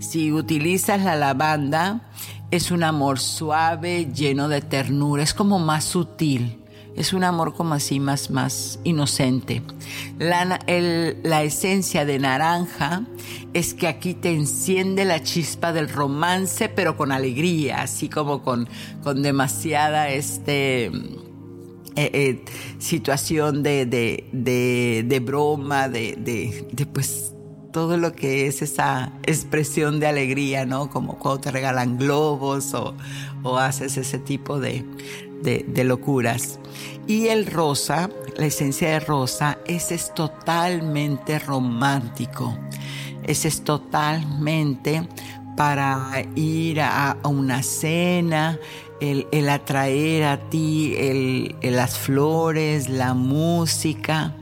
Si 0.00 0.32
utilizas 0.32 1.02
la 1.02 1.16
lavanda, 1.16 2.10
es 2.50 2.70
un 2.70 2.82
amor 2.82 3.18
suave, 3.18 4.10
lleno 4.12 4.48
de 4.48 4.60
ternura, 4.60 5.22
es 5.22 5.34
como 5.34 5.58
más 5.58 5.84
sutil. 5.84 6.57
Es 6.98 7.12
un 7.12 7.22
amor 7.22 7.54
como 7.54 7.74
así 7.74 8.00
más, 8.00 8.30
más 8.30 8.80
inocente. 8.82 9.62
La, 10.18 10.58
la 11.22 11.42
esencia 11.44 12.04
de 12.04 12.18
naranja 12.18 13.06
es 13.54 13.72
que 13.72 13.86
aquí 13.86 14.14
te 14.14 14.32
enciende 14.32 15.04
la 15.04 15.22
chispa 15.22 15.72
del 15.72 15.88
romance, 15.88 16.68
pero 16.68 16.96
con 16.96 17.12
alegría, 17.12 17.82
así 17.82 18.08
como 18.08 18.42
con, 18.42 18.68
con 19.04 19.22
demasiada 19.22 20.10
este, 20.10 20.86
eh, 20.86 22.10
eh, 22.12 22.44
situación 22.78 23.62
de, 23.62 23.84
de, 23.84 24.28
de, 24.32 25.04
de 25.04 25.20
broma, 25.20 25.88
de, 25.88 26.14
de, 26.16 26.86
pues 26.86 27.34
todo 27.72 27.96
lo 27.96 28.12
que 28.12 28.46
es 28.46 28.62
esa 28.62 29.12
expresión 29.24 29.98
de 29.98 30.06
alegría, 30.06 30.64
¿no? 30.64 30.90
Como 30.90 31.18
cuando 31.18 31.40
te 31.40 31.50
regalan 31.50 31.98
globos 31.98 32.72
o, 32.74 32.94
haces 33.58 33.96
ese 33.96 34.20
tipo 34.20 34.60
de, 34.60 34.84
de, 35.42 35.84
locuras. 35.84 36.58
Y 37.06 37.28
el 37.28 37.46
rosa, 37.46 38.10
la 38.36 38.46
esencia 38.46 38.90
de 38.90 39.00
rosa, 39.00 39.58
ese 39.66 39.94
es 39.94 40.14
totalmente 40.14 41.38
romántico. 41.38 42.56
Ese 43.22 43.48
es 43.48 43.62
totalmente 43.62 45.06
para 45.56 46.22
ir 46.34 46.80
a, 46.80 47.16
una 47.24 47.62
cena, 47.62 48.58
el, 49.00 49.48
atraer 49.48 50.24
a 50.24 50.50
ti 50.50 50.94
el, 50.96 51.56
las 51.62 51.98
flores, 51.98 52.88
la 52.88 53.14
música. 53.14 54.34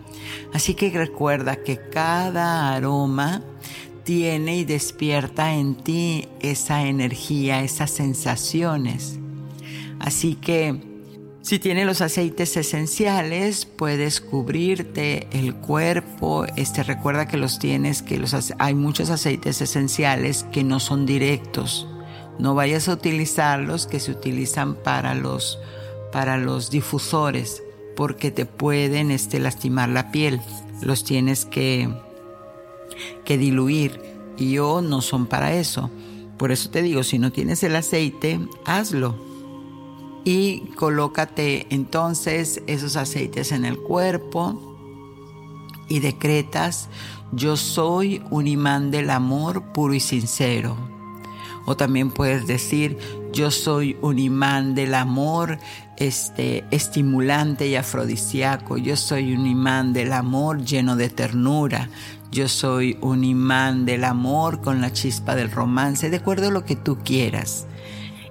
Así 0.52 0.74
que 0.74 0.90
recuerda 0.90 1.56
que 1.56 1.78
cada 1.90 2.74
aroma 2.74 3.42
tiene 4.04 4.58
y 4.58 4.64
despierta 4.64 5.54
en 5.54 5.74
ti 5.74 6.28
esa 6.40 6.86
energía, 6.86 7.62
esas 7.62 7.90
sensaciones. 7.90 9.18
Así 10.00 10.34
que 10.34 10.80
si 11.42 11.60
tienes 11.60 11.86
los 11.86 12.00
aceites 12.00 12.56
esenciales, 12.56 13.66
puedes 13.66 14.20
cubrirte 14.20 15.28
el 15.30 15.54
cuerpo. 15.54 16.44
Este 16.56 16.82
recuerda 16.82 17.28
que 17.28 17.36
los 17.36 17.58
tienes, 17.58 18.02
que 18.02 18.18
los 18.18 18.34
hay 18.58 18.74
muchos 18.74 19.10
aceites 19.10 19.60
esenciales 19.60 20.44
que 20.50 20.64
no 20.64 20.80
son 20.80 21.06
directos. 21.06 21.86
No 22.38 22.54
vayas 22.54 22.88
a 22.88 22.94
utilizarlos 22.94 23.86
que 23.86 24.00
se 24.00 24.10
utilizan 24.10 24.74
para 24.74 25.14
los 25.14 25.58
para 26.12 26.36
los 26.36 26.70
difusores 26.70 27.62
porque 27.94 28.30
te 28.30 28.46
pueden 28.46 29.10
este, 29.10 29.38
lastimar 29.38 29.88
la 29.88 30.10
piel. 30.10 30.40
Los 30.82 31.04
tienes 31.04 31.44
que, 31.44 31.88
que 33.24 33.38
diluir 33.38 34.00
y 34.36 34.58
o 34.58 34.82
no 34.82 35.00
son 35.00 35.26
para 35.26 35.54
eso. 35.54 35.90
Por 36.36 36.52
eso 36.52 36.70
te 36.70 36.82
digo, 36.82 37.02
si 37.02 37.18
no 37.18 37.32
tienes 37.32 37.62
el 37.62 37.76
aceite, 37.76 38.40
hazlo. 38.64 39.35
Y 40.26 40.72
colócate 40.74 41.68
entonces 41.70 42.60
esos 42.66 42.96
aceites 42.96 43.52
en 43.52 43.64
el 43.64 43.78
cuerpo 43.78 44.76
y 45.88 46.00
decretas, 46.00 46.88
yo 47.30 47.56
soy 47.56 48.24
un 48.30 48.48
imán 48.48 48.90
del 48.90 49.10
amor 49.10 49.62
puro 49.72 49.94
y 49.94 50.00
sincero. 50.00 50.76
O 51.64 51.76
también 51.76 52.10
puedes 52.10 52.48
decir, 52.48 52.98
yo 53.32 53.52
soy 53.52 53.96
un 54.02 54.18
imán 54.18 54.74
del 54.74 54.94
amor 54.94 55.60
este, 55.96 56.64
estimulante 56.72 57.68
y 57.68 57.76
afrodisíaco. 57.76 58.78
Yo 58.78 58.96
soy 58.96 59.32
un 59.32 59.46
imán 59.46 59.92
del 59.92 60.12
amor 60.12 60.64
lleno 60.64 60.96
de 60.96 61.08
ternura. 61.08 61.88
Yo 62.32 62.48
soy 62.48 62.98
un 63.00 63.22
imán 63.22 63.86
del 63.86 64.02
amor 64.02 64.60
con 64.60 64.80
la 64.80 64.92
chispa 64.92 65.36
del 65.36 65.52
romance, 65.52 66.10
de 66.10 66.16
acuerdo 66.16 66.48
a 66.48 66.50
lo 66.50 66.64
que 66.64 66.74
tú 66.74 66.98
quieras. 67.04 67.68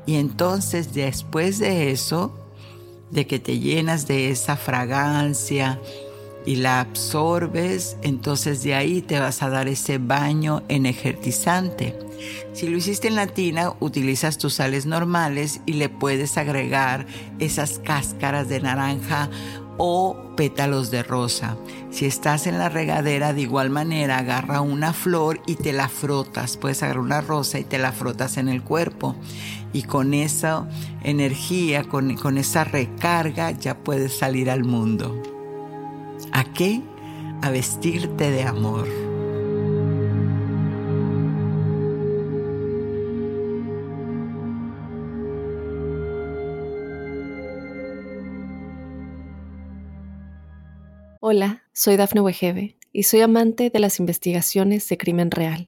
Y 0.05 0.15
entonces 0.15 0.93
después 0.93 1.59
de 1.59 1.91
eso, 1.91 2.33
de 3.11 3.27
que 3.27 3.39
te 3.39 3.59
llenas 3.59 4.07
de 4.07 4.29
esa 4.29 4.55
fragancia 4.57 5.79
y 6.45 6.57
la 6.57 6.79
absorbes, 6.79 7.97
entonces 8.01 8.61
de 8.63 8.75
ahí 8.75 9.01
te 9.01 9.19
vas 9.19 9.41
a 9.41 9.49
dar 9.49 9.67
ese 9.67 9.97
baño 9.97 10.63
energizante 10.67 12.05
si 12.53 12.67
lo 12.67 12.77
hiciste 12.77 13.07
en 13.07 13.15
la 13.15 13.27
tina, 13.27 13.73
utilizas 13.79 14.37
tus 14.37 14.55
sales 14.55 14.85
normales 14.85 15.61
y 15.65 15.73
le 15.73 15.89
puedes 15.89 16.37
agregar 16.37 17.05
esas 17.39 17.79
cáscaras 17.79 18.47
de 18.47 18.61
naranja 18.61 19.29
o 19.77 20.17
pétalos 20.37 20.89
de 20.89 21.03
rosa. 21.03 21.57
Si 21.91 22.05
estás 22.05 22.47
en 22.47 22.57
la 22.57 22.69
regadera, 22.69 23.33
de 23.33 23.41
igual 23.41 23.69
manera, 23.69 24.19
agarra 24.19 24.61
una 24.61 24.93
flor 24.93 25.41
y 25.45 25.55
te 25.55 25.73
la 25.73 25.89
frotas. 25.89 26.55
Puedes 26.55 26.81
agarrar 26.81 27.03
una 27.03 27.21
rosa 27.21 27.59
y 27.59 27.65
te 27.65 27.77
la 27.77 27.91
frotas 27.91 28.37
en 28.37 28.47
el 28.47 28.61
cuerpo. 28.61 29.15
Y 29.75 29.83
con 29.83 30.13
esa 30.13 30.69
energía, 31.03 31.83
con, 31.83 32.15
con 32.15 32.37
esa 32.37 32.63
recarga, 32.63 33.51
ya 33.51 33.77
puedes 33.77 34.17
salir 34.17 34.49
al 34.49 34.63
mundo. 34.63 35.21
¿A 36.31 36.45
qué? 36.45 36.81
A 37.41 37.49
vestirte 37.49 38.31
de 38.31 38.43
amor. 38.43 38.87
Hola, 51.19 51.63
soy 51.73 51.97
Dafne 51.97 52.21
Wegebe 52.21 52.77
y 52.93 53.03
soy 53.03 53.19
amante 53.19 53.69
de 53.69 53.79
las 53.79 53.99
investigaciones 53.99 54.87
de 54.87 54.97
crimen 54.97 55.31
real. 55.31 55.67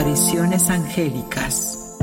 Apariciones 0.00 0.70
angélicas. 0.70 1.98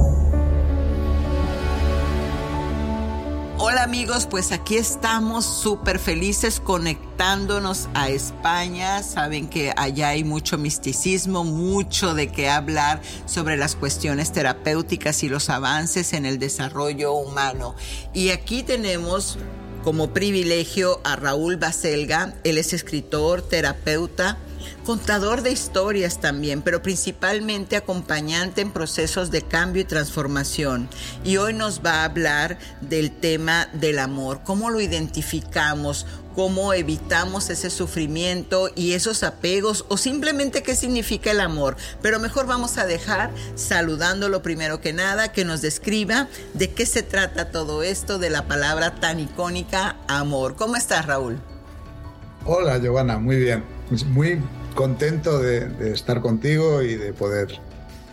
Hola 3.58 3.82
amigos, 3.82 4.28
pues 4.30 4.52
aquí 4.52 4.78
estamos 4.78 5.44
súper 5.46 5.98
felices 5.98 6.60
conectándonos 6.60 7.90
a 7.96 8.10
España. 8.10 9.02
Saben 9.02 9.50
que 9.50 9.74
allá 9.76 10.10
hay 10.10 10.24
mucho 10.24 10.60
misticismo, 10.60 11.44
mucho 11.44 12.14
de 12.14 12.32
qué 12.32 12.50
hablar 12.50 13.02
sobre 13.26 13.58
las 13.58 13.76
cuestiones 13.76 14.32
terapéuticas 14.32 15.24
y 15.24 15.30
los 15.30 15.50
avances 15.50 16.14
en 16.14 16.28
el 16.28 16.38
desarrollo 16.38 17.14
humano. 17.14 17.74
Y 18.14 18.30
aquí 18.30 18.62
tenemos 18.62 19.40
como 19.84 20.14
privilegio 20.14 21.02
a 21.04 21.16
Raúl 21.16 21.58
Baselga. 21.58 22.36
Él 22.44 22.60
es 22.60 22.74
escritor, 22.74 23.42
terapeuta, 23.42 24.38
contador 24.86 25.42
de 25.42 25.52
historias 25.52 26.20
también, 26.20 26.62
pero 26.62 26.82
principalmente 26.82 27.76
acompañante 27.76 28.62
en 28.62 28.72
procesos 28.72 29.32
de 29.32 29.42
cambio 29.42 29.82
y 29.82 29.86
transformación. 29.86 30.90
Y 31.24 31.38
hoy 31.38 31.54
nos 31.54 31.82
va 31.86 32.02
a 32.02 32.06
hablar 32.06 32.58
del 32.82 33.12
tema 33.12 33.68
del 33.74 34.00
amor, 34.00 34.42
cómo 34.44 34.70
lo 34.70 34.80
identificamos, 34.82 36.06
cómo 36.38 36.72
evitamos 36.74 37.50
ese 37.50 37.72
sufrimiento 37.72 38.70
y 38.76 38.94
esos 38.94 39.24
apegos 39.24 39.86
o 39.90 39.98
simplemente 39.98 40.62
qué 40.62 40.76
significa 40.76 41.32
el 41.32 41.40
amor. 41.40 41.78
Pero 42.04 42.20
mejor 42.20 42.46
vamos 42.46 42.78
a 42.78 42.86
dejar 42.86 43.32
saludándolo 43.56 44.44
primero 44.44 44.80
que 44.80 44.94
nada, 44.94 45.32
que 45.32 45.46
nos 45.46 45.64
describa 45.64 46.28
de 46.54 46.70
qué 46.70 46.86
se 46.86 47.02
trata 47.02 47.50
todo 47.50 47.82
esto 47.82 48.20
de 48.20 48.30
la 48.30 48.46
palabra 48.48 48.94
tan 49.00 49.20
icónica 49.20 49.96
amor. 50.08 50.56
¿Cómo 50.56 50.76
estás, 50.76 51.08
Raúl? 51.08 51.40
Hola, 52.46 52.78
Giovanna, 52.78 53.18
muy 53.18 53.38
bien. 53.38 53.64
Muy 54.14 54.40
contento 54.78 55.40
de, 55.40 55.92
estar 55.92 56.22
contigo 56.22 56.84
y 56.84 56.96
de 56.96 57.12
poder 57.12 57.60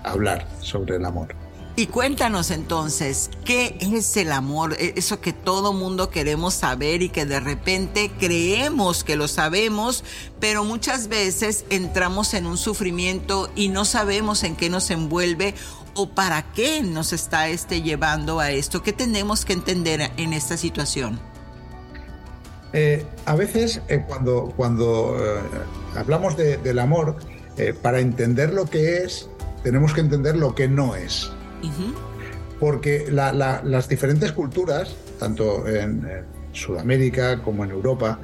hablar 0.03 0.49
sobre 0.61 0.97
el 0.97 1.05
amor. 1.05 1.37
Y 1.77 1.89
cuéntanos 1.89 2.51
entonces, 2.51 3.31
¿qué 3.45 3.77
es 3.81 4.17
el 4.17 4.33
amor? 4.33 4.75
E, 4.79 4.95
eso 4.97 5.21
que 5.21 5.35
todo 5.35 5.75
mundo 5.75 6.09
queremos 6.09 6.55
saber 6.55 7.03
y 7.03 7.11
que 7.11 7.27
de 7.27 7.39
repente 7.39 8.11
creemos 8.19 9.05
que 9.05 9.17
lo 9.17 9.29
sabemos, 9.29 10.05
pero 10.41 10.65
muchas 10.65 11.09
veces 11.09 11.67
entramos 11.69 12.33
en 12.33 12.47
un 12.47 12.57
sufrimiento 12.57 13.51
y 13.55 13.69
no 13.69 13.85
sabemos 13.85 14.43
en 14.43 14.57
qué 14.57 14.71
nos 14.71 14.91
envuelve 14.91 15.55
o 15.95 16.09
para 16.09 16.51
qué 16.53 16.83
nos 16.83 17.13
está 17.13 17.49
este 17.49 17.83
llevando 17.83 18.41
a 18.41 18.53
esto. 18.53 18.83
¿Qué 18.83 18.95
tenemos 18.95 19.45
que 19.45 19.53
entender 19.53 20.13
en 20.17 20.33
esta 20.33 20.57
situación? 20.57 21.21
Eh, 22.75 23.05
a 23.25 23.37
veces 23.37 23.81
eh, 23.89 24.03
cuando, 24.07 24.53
cuando 24.57 25.17
eh, 25.17 25.39
hablamos 25.97 26.37
del 26.37 26.79
amor, 26.81 27.17
para 27.83 28.01
entender 28.01 28.53
lo 28.53 28.65
que 28.65 29.05
es, 29.05 29.31
tenemos 29.63 29.95
que 29.95 30.01
entender 30.01 30.37
lo 30.37 30.57
que 30.57 30.67
no 30.67 30.97
es. 30.97 31.31
Porque 32.59 33.07
las 33.11 33.89
diferentes 33.89 34.33
culturas, 34.33 34.97
tanto 35.21 35.67
en, 35.69 36.05
Sudamérica 36.51 37.43
como 37.43 37.65
en 37.65 37.71
Europa 37.71 38.19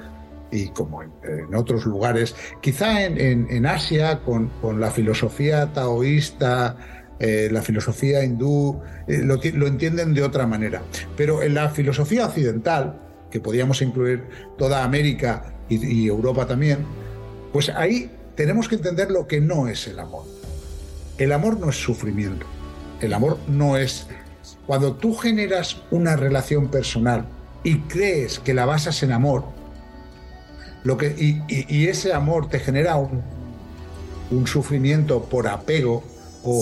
y 0.50 0.68
como 0.68 1.02
en, 1.02 1.54
otros 1.54 1.86
lugares, 1.86 2.34
quizá 2.60 3.04
en, 3.04 3.66
Asia 3.66 4.20
con, 4.22 4.50
la 4.80 4.90
filosofía 4.90 5.72
taoísta, 5.72 6.76
la 7.20 7.62
filosofía 7.62 8.24
hindú, 8.24 8.80
lo, 9.06 9.36
lo 9.36 9.66
entienden 9.68 10.12
de 10.12 10.24
otra 10.24 10.44
manera. 10.48 10.82
Pero 11.16 11.40
en 11.40 11.54
la 11.54 11.68
filosofía 11.70 12.26
occidental, 12.26 13.09
que 13.30 13.40
podíamos 13.40 13.82
incluir 13.82 14.24
toda 14.58 14.84
América 14.84 15.54
y, 15.68 16.06
Europa 16.06 16.46
también, 16.46 16.84
pues 17.52 17.68
ahí 17.68 18.10
tenemos 18.34 18.68
que 18.68 18.74
entender 18.76 19.10
lo 19.10 19.26
que 19.26 19.40
no 19.40 19.68
es 19.68 19.86
el 19.86 19.98
amor. 19.98 20.24
El 21.18 21.32
amor 21.32 21.58
no 21.58 21.70
es 21.70 21.76
sufrimiento. 21.76 22.46
El 23.00 23.12
amor 23.12 23.38
no 23.46 23.76
es... 23.76 24.06
Cuando 24.66 24.94
tú 24.94 25.14
generas 25.14 25.82
una 25.90 26.16
relación 26.16 26.68
personal 26.68 27.26
y 27.62 27.80
crees 27.80 28.38
que 28.38 28.54
la 28.54 28.66
basas 28.66 29.02
en 29.02 29.12
amor, 29.12 29.44
lo 30.82 30.96
que, 30.96 31.14
y, 31.48 31.86
ese 31.86 32.12
amor 32.12 32.48
te 32.48 32.58
genera 32.58 32.96
un, 32.96 33.22
un 34.30 34.46
sufrimiento 34.46 35.24
por 35.24 35.46
apego 35.46 36.02
o, 36.42 36.52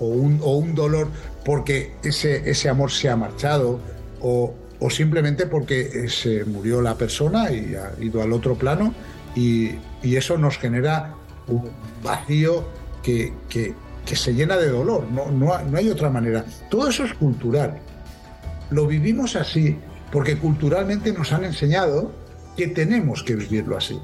un, 0.00 0.40
o, 0.42 0.56
un, 0.56 0.74
dolor 0.74 1.08
porque 1.44 1.92
ese, 2.02 2.48
ese 2.48 2.68
amor 2.68 2.90
se 2.90 3.10
ha 3.10 3.16
marchado 3.16 3.78
o, 4.20 4.54
o 4.80 4.90
simplemente 4.90 5.46
porque 5.46 5.80
eh, 5.80 6.08
se 6.08 6.44
murió 6.44 6.80
la 6.80 6.94
persona 6.96 7.50
y 7.50 7.74
ha 7.74 7.92
ido 8.00 8.22
al 8.22 8.32
otro 8.32 8.54
plano 8.54 8.94
y, 9.34 9.76
eso 10.02 10.38
nos 10.38 10.58
genera 10.58 11.14
un 11.48 11.70
vacío 12.02 12.66
que, 13.02 13.32
que, 13.48 13.74
se 14.14 14.32
llena 14.32 14.56
de 14.56 14.70
dolor, 14.70 15.06
no, 15.10 15.30
no, 15.30 15.54
hay 15.76 15.90
otra 15.90 16.08
manera. 16.08 16.44
Todo 16.70 16.88
eso 16.88 17.04
es 17.04 17.12
cultural. 17.14 17.78
Lo 18.70 18.86
vivimos 18.86 19.36
así 19.36 19.76
porque 20.10 20.38
culturalmente 20.38 21.12
nos 21.12 21.32
han 21.32 21.44
enseñado 21.44 22.12
que 22.56 22.68
tenemos 22.68 23.22
que 23.22 23.34
vivirlo 23.34 23.76
así. 23.76 24.00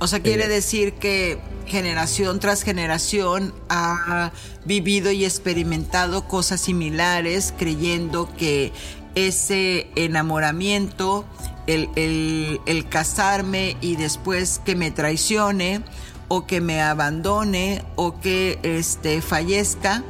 O 0.00 0.06
sea, 0.06 0.20
quiere 0.20 0.44
eh, 0.44 0.48
decir 0.48 0.94
que 0.94 1.38
generación 1.66 2.40
tras 2.40 2.62
generación 2.62 3.54
ha 3.68 4.32
vivido 4.64 5.10
y 5.10 5.24
experimentado 5.24 6.26
cosas 6.28 6.60
similares 6.60 7.54
creyendo 7.56 8.28
que 8.36 8.72
ese 9.14 9.88
enamoramiento, 9.96 11.24
el, 11.66 12.86
casarme 12.88 13.76
y 13.80 13.96
después 13.96 14.60
que 14.64 14.74
me 14.74 14.90
traicione 14.90 15.82
o 16.28 16.46
que 16.46 16.60
me 16.60 16.80
abandone 16.82 17.84
o 17.96 18.20
que 18.20 18.58
este, 18.62 19.20
fallezca. 19.22 20.02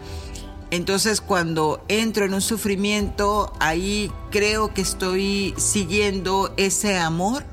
Entonces 0.70 1.20
cuando 1.20 1.82
entro 1.88 2.26
en 2.26 2.34
un 2.34 2.40
sufrimiento, 2.40 3.52
ahí 3.58 4.12
creo 4.30 4.74
que 4.74 4.82
estoy 4.82 5.54
siguiendo 5.56 6.52
ese 6.56 6.98
amor. 6.98 7.44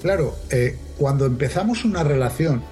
Claro, 0.00 0.34
eh, 0.50 0.78
cuando 0.98 1.26
empezamos 1.26 1.84
una 1.84 2.02
relación, 2.02 2.62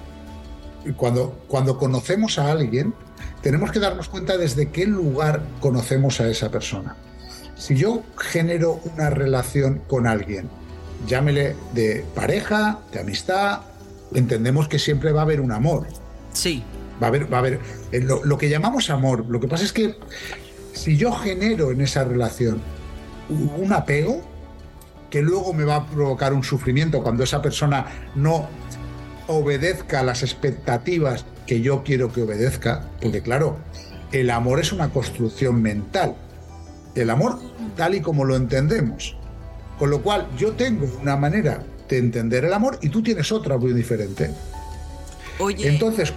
cuando, 0.97 1.43
cuando 1.47 1.77
conocemos 1.77 2.39
a 2.39 2.51
alguien, 2.51 2.93
tenemos 3.41 3.71
que 3.71 3.79
darnos 3.79 4.09
cuenta 4.09 4.37
desde 4.37 4.69
qué 4.69 4.85
lugar 4.85 5.43
conocemos 5.59 6.19
a 6.19 6.27
esa 6.27 6.49
persona. 6.49 6.95
Si 7.63 7.77
yo 7.77 8.03
genero 8.17 8.81
una 8.93 9.09
relación 9.09 9.83
con 9.87 10.05
alguien, 10.05 10.49
llámele 11.07 11.55
de 11.73 12.03
pareja, 12.13 12.79
de 12.91 12.99
amistad, 12.99 13.61
entendemos 14.13 14.67
que 14.67 14.77
siempre 14.79 15.13
va 15.13 15.21
a 15.21 15.23
haber 15.23 15.39
un 15.39 15.53
amor. 15.53 15.87
Sí. 16.33 16.61
Va 17.01 17.07
a 17.07 17.09
haber, 17.09 17.31
va 17.31 17.37
a 17.37 17.39
haber 17.39 17.61
eh, 17.93 18.01
lo, 18.01 18.37
que 18.37 18.49
llamamos 18.49 18.89
amor. 18.89 19.27
Lo 19.29 19.39
que 19.39 19.47
pasa 19.47 19.63
es 19.63 19.71
que 19.71 19.95
si 20.73 20.97
yo 20.97 21.13
genero 21.13 21.71
en 21.71 21.79
esa 21.79 22.03
relación 22.03 22.61
un 23.29 23.71
apego, 23.71 24.21
que 25.09 25.21
luego 25.21 25.53
me 25.53 25.63
va 25.63 25.77
a 25.77 25.87
provocar 25.87 26.33
un 26.33 26.43
sufrimiento 26.43 27.01
cuando 27.01 27.23
esa 27.23 27.41
persona 27.41 27.85
no 28.13 28.49
obedezca 29.27 30.03
las 30.03 30.21
expectativas 30.21 31.23
que 31.47 31.61
yo 31.61 31.81
quiero 31.85 32.11
que 32.11 32.23
obedezca, 32.23 32.89
porque 33.01 33.21
claro, 33.21 33.55
el 34.11 34.31
amor 34.31 34.59
es 34.59 34.73
una 34.73 34.89
construcción 34.89 35.61
mental 35.61 36.17
el 36.95 37.09
amor 37.09 37.39
tal 37.75 37.95
y 37.95 38.01
como 38.01 38.25
lo 38.25 38.35
entendemos. 38.35 39.15
Con 39.77 39.89
lo 39.89 40.01
cual 40.01 40.27
yo 40.37 40.53
tengo 40.53 40.87
una 41.01 41.15
manera 41.15 41.63
de 41.89 41.97
entender 41.97 42.45
el 42.45 42.53
amor 42.53 42.77
y 42.81 42.89
tú 42.89 43.01
tienes 43.01 43.31
otra 43.31 43.57
muy 43.57 43.73
diferente. 43.73 44.33
Oye. 45.39 45.67
Entonces, 45.67 46.13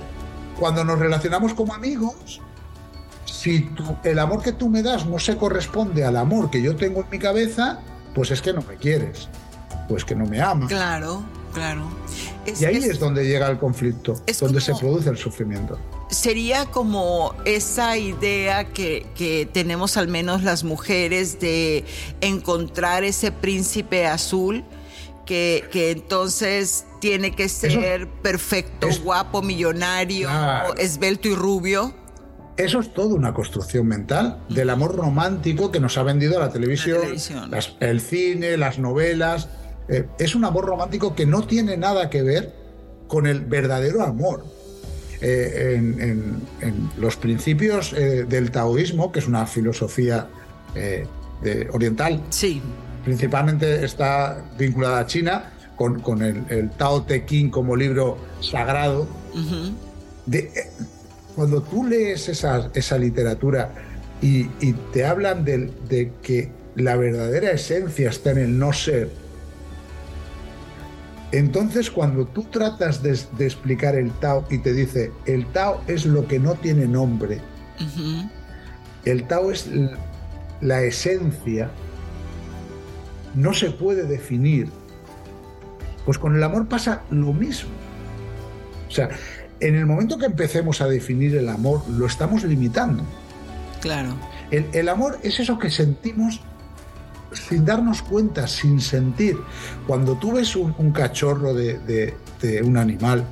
cuando 0.58 0.84
nos 0.84 0.98
relacionamos 0.98 1.54
como 1.54 1.74
amigos, 1.74 2.40
si 3.24 3.70
el 4.04 4.18
amor 4.18 4.42
que 4.42 4.52
tú 4.52 4.68
me 4.68 4.82
das 4.82 5.06
no 5.06 5.18
se 5.18 5.36
corresponde 5.36 6.04
al 6.04 6.16
amor 6.16 6.50
que 6.50 6.62
yo 6.62 6.76
tengo 6.76 7.00
en 7.00 7.10
mi 7.10 7.18
cabeza, 7.18 7.80
pues 8.14 8.30
es 8.30 8.42
que 8.42 8.52
no 8.52 8.62
me 8.62 8.76
quieres, 8.76 9.28
pues 9.88 10.04
que 10.04 10.14
no 10.14 10.26
me 10.26 10.40
amas. 10.40 10.68
Claro, 10.68 11.22
claro. 11.56 11.82
y 12.46 12.64
ahí 12.64 12.76
es, 12.76 13.00
donde 13.00 13.26
llega 13.26 13.48
el 13.48 13.58
conflicto, 13.58 14.14
es 14.26 14.38
donde 14.38 14.60
se 14.60 14.74
produce 14.74 15.10
el 15.10 15.16
sufrimiento 15.16 15.78
sería 16.08 16.66
como 16.66 17.34
esa 17.44 17.96
idea 17.96 18.72
que, 18.72 19.48
tenemos 19.52 19.96
al 19.96 20.08
menos 20.08 20.42
las 20.42 20.64
mujeres 20.64 21.40
de 21.40 21.84
encontrar 22.20 23.04
ese 23.04 23.32
príncipe 23.32 24.06
azul 24.06 24.64
que, 25.24 25.64
entonces 25.72 26.86
tiene 27.00 27.32
que 27.32 27.48
ser 27.48 28.08
perfecto, 28.22 28.88
guapo, 29.02 29.42
millonario, 29.42 30.28
esbelto 30.78 31.28
y 31.28 31.34
rubio. 31.34 31.94
Eso 32.56 32.80
es 32.80 32.94
toda 32.94 33.14
una 33.14 33.34
construcción 33.34 33.86
mental 33.86 34.38
del 34.48 34.70
amor 34.70 34.96
romántico 34.96 35.70
que 35.70 35.78
nos 35.78 35.98
ha 35.98 36.02
vendido 36.02 36.38
la 36.40 36.50
televisión, 36.50 37.02
el 37.80 38.00
cine, 38.00 38.56
las 38.56 38.78
novelas. 38.78 39.48
Eh, 39.88 40.06
es 40.18 40.34
un 40.34 40.44
amor 40.44 40.66
romántico 40.66 41.14
que 41.14 41.26
no 41.26 41.46
tiene 41.46 41.76
nada 41.76 42.10
que 42.10 42.22
ver 42.22 42.52
con 43.06 43.26
el 43.26 43.40
verdadero 43.40 44.02
amor. 44.02 44.44
Eh, 45.20 45.74
en, 45.76 46.42
los 46.98 47.16
principios 47.16 47.92
eh, 47.94 48.26
del 48.28 48.50
taoísmo, 48.50 49.12
que 49.12 49.20
es 49.20 49.26
una 49.26 49.46
filosofía 49.46 50.28
eh, 50.74 51.06
oriental, 51.72 52.22
sí. 52.28 52.60
principalmente 53.04 53.84
está 53.84 54.44
vinculada 54.58 55.00
a 55.00 55.06
China, 55.06 55.52
con, 55.76 56.22
el, 56.22 56.70
Tao 56.76 57.02
Te 57.02 57.24
Ching 57.24 57.50
como 57.50 57.76
libro 57.76 58.18
sagrado. 58.40 59.06
de, 60.26 60.50
cuando 61.34 61.62
tú 61.62 61.84
lees 61.84 62.28
esa, 62.28 62.70
esa 62.74 62.98
literatura 62.98 63.74
y, 64.20 64.44
te 64.92 65.04
hablan 65.06 65.44
de, 65.44 65.70
de, 65.88 66.12
que 66.22 66.50
la 66.74 66.96
verdadera 66.96 67.52
esencia 67.52 68.10
está 68.10 68.32
en 68.32 68.38
el 68.38 68.58
no 68.58 68.72
ser, 68.72 69.10
entonces 71.32 71.90
cuando 71.90 72.26
tú 72.26 72.44
tratas 72.44 73.02
de, 73.02 73.10
explicar 73.44 73.94
el 73.94 74.10
Tao 74.12 74.46
y 74.50 74.58
te 74.58 74.72
dice, 74.72 75.12
el 75.26 75.46
Tao 75.46 75.82
es 75.86 76.06
lo 76.06 76.26
que 76.26 76.38
no 76.38 76.54
tiene 76.54 76.86
nombre, 76.86 77.40
el 79.04 79.26
Tao 79.26 79.50
es 79.50 79.68
la 80.60 80.82
esencia, 80.82 81.70
no 83.34 83.52
se 83.52 83.70
puede 83.70 84.04
definir, 84.04 84.68
pues 86.04 86.18
con 86.18 86.36
el 86.36 86.42
amor 86.42 86.68
pasa 86.68 87.02
lo 87.10 87.32
mismo. 87.32 87.70
O 88.88 88.90
sea, 88.90 89.10
en 89.60 89.74
el 89.74 89.86
momento 89.86 90.18
que 90.18 90.26
empecemos 90.26 90.80
a 90.80 90.86
definir 90.86 91.36
el 91.36 91.48
amor, 91.48 91.82
lo 91.88 92.06
estamos 92.06 92.44
limitando. 92.44 93.04
Claro. 93.80 94.14
El, 94.50 94.88
amor 94.88 95.18
es 95.22 95.40
eso 95.40 95.58
que 95.58 95.70
sentimos 95.70 96.40
sin 97.36 97.64
darnos 97.64 98.02
cuenta, 98.02 98.46
sin 98.46 98.80
sentir. 98.80 99.38
Cuando 99.86 100.16
tú 100.16 100.32
ves 100.32 100.56
un, 100.56 100.92
cachorro 100.92 101.54
de, 101.54 102.14
un 102.64 102.76
animal 102.76 103.24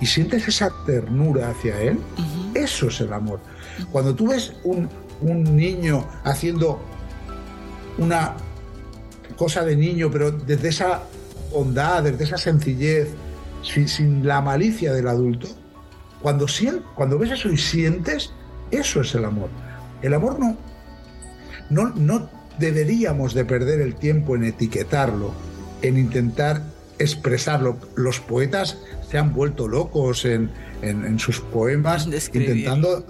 y 0.00 0.06
sientes 0.06 0.48
esa 0.48 0.70
ternura 0.86 1.50
hacia 1.50 1.80
él, 1.80 1.98
eso 2.54 2.88
es 2.88 3.00
el 3.00 3.12
amor. 3.12 3.40
Cuando 3.92 4.14
tú 4.14 4.28
ves 4.28 4.52
un, 4.64 4.88
niño 5.22 6.08
haciendo 6.24 6.80
una 7.98 8.34
cosa 9.36 9.62
de 9.64 9.76
niño, 9.76 10.10
pero 10.10 10.30
desde 10.30 10.68
esa 10.68 11.02
bondad, 11.52 12.02
desde 12.04 12.24
esa 12.24 12.38
sencillez, 12.38 13.10
sin 13.62 14.26
la 14.26 14.40
malicia 14.40 14.94
del 14.94 15.08
adulto, 15.08 15.46
cuando, 16.22 16.46
cuando 16.94 17.18
ves 17.18 17.32
eso 17.32 17.50
y 17.50 17.58
sientes, 17.58 18.32
eso 18.70 19.02
es 19.02 19.14
el 19.14 19.26
amor. 19.26 19.50
El 20.00 20.14
amor 20.14 20.38
no, 20.38 20.56
no, 21.68 21.90
no 21.90 22.39
deberíamos 22.60 23.34
de 23.34 23.44
perder 23.44 23.80
el 23.80 23.96
tiempo 23.96 24.36
en 24.36 24.44
etiquetarlo, 24.44 25.32
en 25.82 25.98
intentar 25.98 26.62
expresarlo. 26.98 27.78
Los 27.96 28.20
poetas 28.20 28.78
se 29.10 29.18
han 29.18 29.34
vuelto 29.34 29.66
locos 29.66 30.24
en, 30.24 30.50
sus 31.18 31.40
poemas 31.40 32.06
intentando 32.06 33.04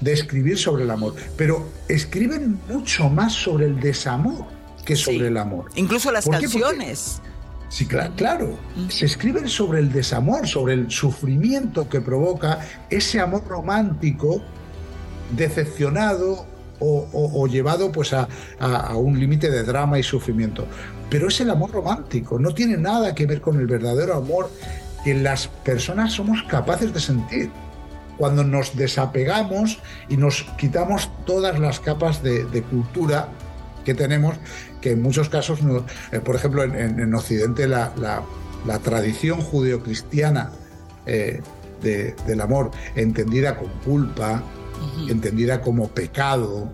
describir 0.00 0.58
sobre 0.58 0.84
el 0.84 0.90
amor, 0.90 1.14
pero 1.36 1.68
escriben 1.88 2.58
mucho 2.68 3.08
más 3.08 3.32
sobre 3.32 3.66
el 3.66 3.78
desamor 3.80 4.46
que 4.84 4.96
sobre 4.96 5.28
el 5.28 5.36
amor. 5.36 5.70
Incluso 5.76 6.10
las 6.10 6.26
canciones. 6.26 7.20
Sí, 7.68 7.86
claro, 7.86 8.56
Se 8.88 9.06
escriben 9.06 9.48
sobre 9.48 9.80
el 9.80 9.90
desamor, 9.90 10.46
sobre 10.46 10.74
el 10.74 10.90
sufrimiento 10.90 11.88
que 11.88 12.00
provoca 12.00 12.60
ese 12.88 13.18
amor 13.18 13.44
romántico 13.48 14.42
decepcionado 15.36 16.46
o, 16.80 17.46
llevado 17.46 17.90
pues 17.92 18.12
a, 18.12 18.28
un 18.96 19.18
límite 19.18 19.50
de 19.50 19.62
drama 19.62 19.98
y 19.98 20.02
sufrimiento. 20.02 20.66
Pero 21.10 21.28
es 21.28 21.40
el 21.40 21.50
amor 21.50 21.70
romántico, 21.70 22.38
no 22.38 22.52
tiene 22.52 22.76
nada 22.76 23.14
que 23.14 23.26
ver 23.26 23.40
con 23.40 23.58
el 23.58 23.66
verdadero 23.66 24.14
amor 24.14 24.50
que 25.04 25.14
las 25.14 25.48
personas 25.48 26.12
somos 26.12 26.42
capaces 26.44 26.92
de 26.92 27.00
sentir. 27.00 27.50
Cuando 28.16 28.44
nos 28.44 28.76
desapegamos 28.76 29.80
y 30.08 30.16
nos 30.16 30.44
quitamos 30.56 31.10
todas 31.26 31.58
las 31.58 31.80
capas 31.80 32.22
de 32.22 32.64
cultura 32.70 33.28
que 33.84 33.94
tenemos 33.94 34.36
que 34.84 34.90
en 34.90 35.02
muchos 35.02 35.30
casos, 35.30 35.60
eh, 36.12 36.20
por 36.20 36.36
ejemplo, 36.36 36.62
en, 36.62 37.14
Occidente 37.14 37.66
la, 37.66 37.90
tradición 38.82 39.40
judeocristiana 39.40 40.50
eh, 41.06 41.40
del 41.82 42.40
amor, 42.42 42.70
entendida 42.94 43.56
como 43.56 43.72
culpa, 43.82 44.42
entendida 45.08 45.60
como 45.60 45.88
pecado, 45.88 46.70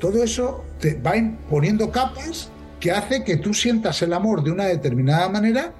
todo 0.00 0.22
eso 0.22 0.64
te 0.80 0.94
va 0.94 1.16
imponiendo 1.16 1.90
capas 1.90 2.50
que 2.80 2.90
hace 2.90 3.24
que 3.24 3.36
tú 3.36 3.54
sientas 3.54 4.02
el 4.02 4.12
amor 4.12 4.42
de 4.42 4.50
una 4.50 4.66
determinada 4.66 5.28
manera 5.28 5.72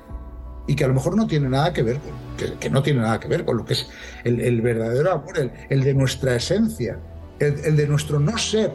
y 0.67 0.75
que 0.75 0.85
a 0.85 0.89
lo 0.89 0.95
mejor 0.95 1.17
no 1.17 1.27
tiene 1.27 1.49
nada 1.49 1.73
que 1.73 1.83
ver 1.83 1.99
con, 1.99 2.59
que, 2.59 2.71
no 2.71 2.83
tiene 2.83 3.01
nada 3.01 3.21
que 3.21 3.29
ver 3.29 3.45
con 3.45 3.59
lo 3.59 3.65
que 3.65 3.75
es 3.75 3.87
el, 4.25 4.61
verdadero 4.63 5.13
amor, 5.13 5.51
el, 5.69 5.83
de 5.83 5.95
nuestra 5.95 6.37
esencia, 6.37 6.99
el, 7.39 7.77
de 7.77 7.87
nuestro 7.87 8.19
no 8.19 8.39
ser, 8.39 8.73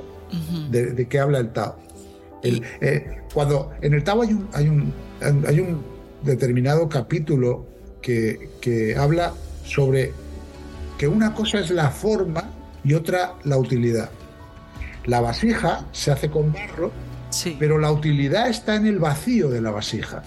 de, 0.70 0.92
de 0.92 1.08
que 1.08 1.20
habla 1.20 1.40
el 1.40 1.52
Tao. 1.52 1.78
Eh, 2.44 3.24
cuando 3.34 3.72
en 3.82 3.94
el 3.94 4.04
Tao 4.04 4.22
hay 4.22 4.34
un, 4.34 4.48
hay 4.54 4.70
un, 4.70 4.94
hay 5.48 5.60
un 5.60 5.84
determinado 6.24 6.88
capítulo 6.88 7.68
que, 8.02 8.52
que, 8.62 8.96
habla 8.96 9.34
sobre 9.66 10.14
que 11.00 11.08
una 11.08 11.34
cosa 11.34 11.60
es 11.60 11.72
la 11.72 11.90
forma 11.90 12.44
y 12.84 12.94
otra 12.94 13.36
la 13.46 13.58
utilidad. 13.58 14.10
La 15.06 15.22
vasija 15.22 15.86
se 15.94 16.12
hace 16.12 16.30
con 16.30 16.52
barro, 16.52 16.92
pero 17.58 17.80
la 17.80 17.90
utilidad 17.90 18.50
está 18.50 18.76
en 18.76 18.86
el 18.86 19.00
vacío 19.00 19.50
de 19.50 19.62
la 19.62 19.72
vasija. 19.72 20.22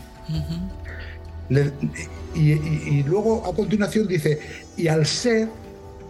y, 2.34 3.02
luego 3.02 3.46
a 3.46 3.54
continuación 3.54 4.08
dice, 4.08 4.40
y 4.78 4.88
al 4.88 5.04
ser 5.04 5.50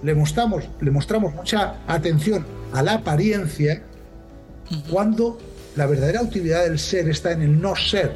le 0.01 0.15
mostramos, 0.15 0.63
le 0.81 0.93
mostramos 0.93 1.35
mucha 1.35 1.75
atención 1.89 2.47
a 2.73 2.83
la 2.83 2.95
apariencia 2.95 3.83
cuando 4.89 5.39
la 5.75 5.87
verdadera 5.87 6.23
utilidad 6.23 6.63
del 6.63 6.79
ser 6.79 7.09
está 7.09 7.33
en 7.33 7.43
el 7.43 7.61
no 7.61 7.75
ser. 7.75 8.15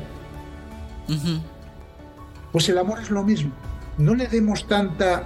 Pues 2.52 2.68
el 2.68 2.78
amor 2.78 3.00
es 3.00 3.10
lo 3.10 3.24
mismo. 3.24 3.50
No 3.98 4.14
le 4.14 4.28
demos 4.28 4.68
tanta, 4.68 5.24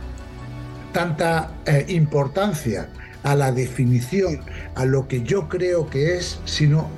tanta 0.92 1.52
eh, 1.66 1.84
importancia 1.88 2.88
a 3.22 3.34
la 3.34 3.52
definición, 3.52 4.40
a 4.74 4.84
lo 4.84 5.06
que 5.08 5.22
yo 5.22 5.48
creo 5.48 5.88
que 5.88 6.16
es, 6.16 6.40
sino 6.44 6.88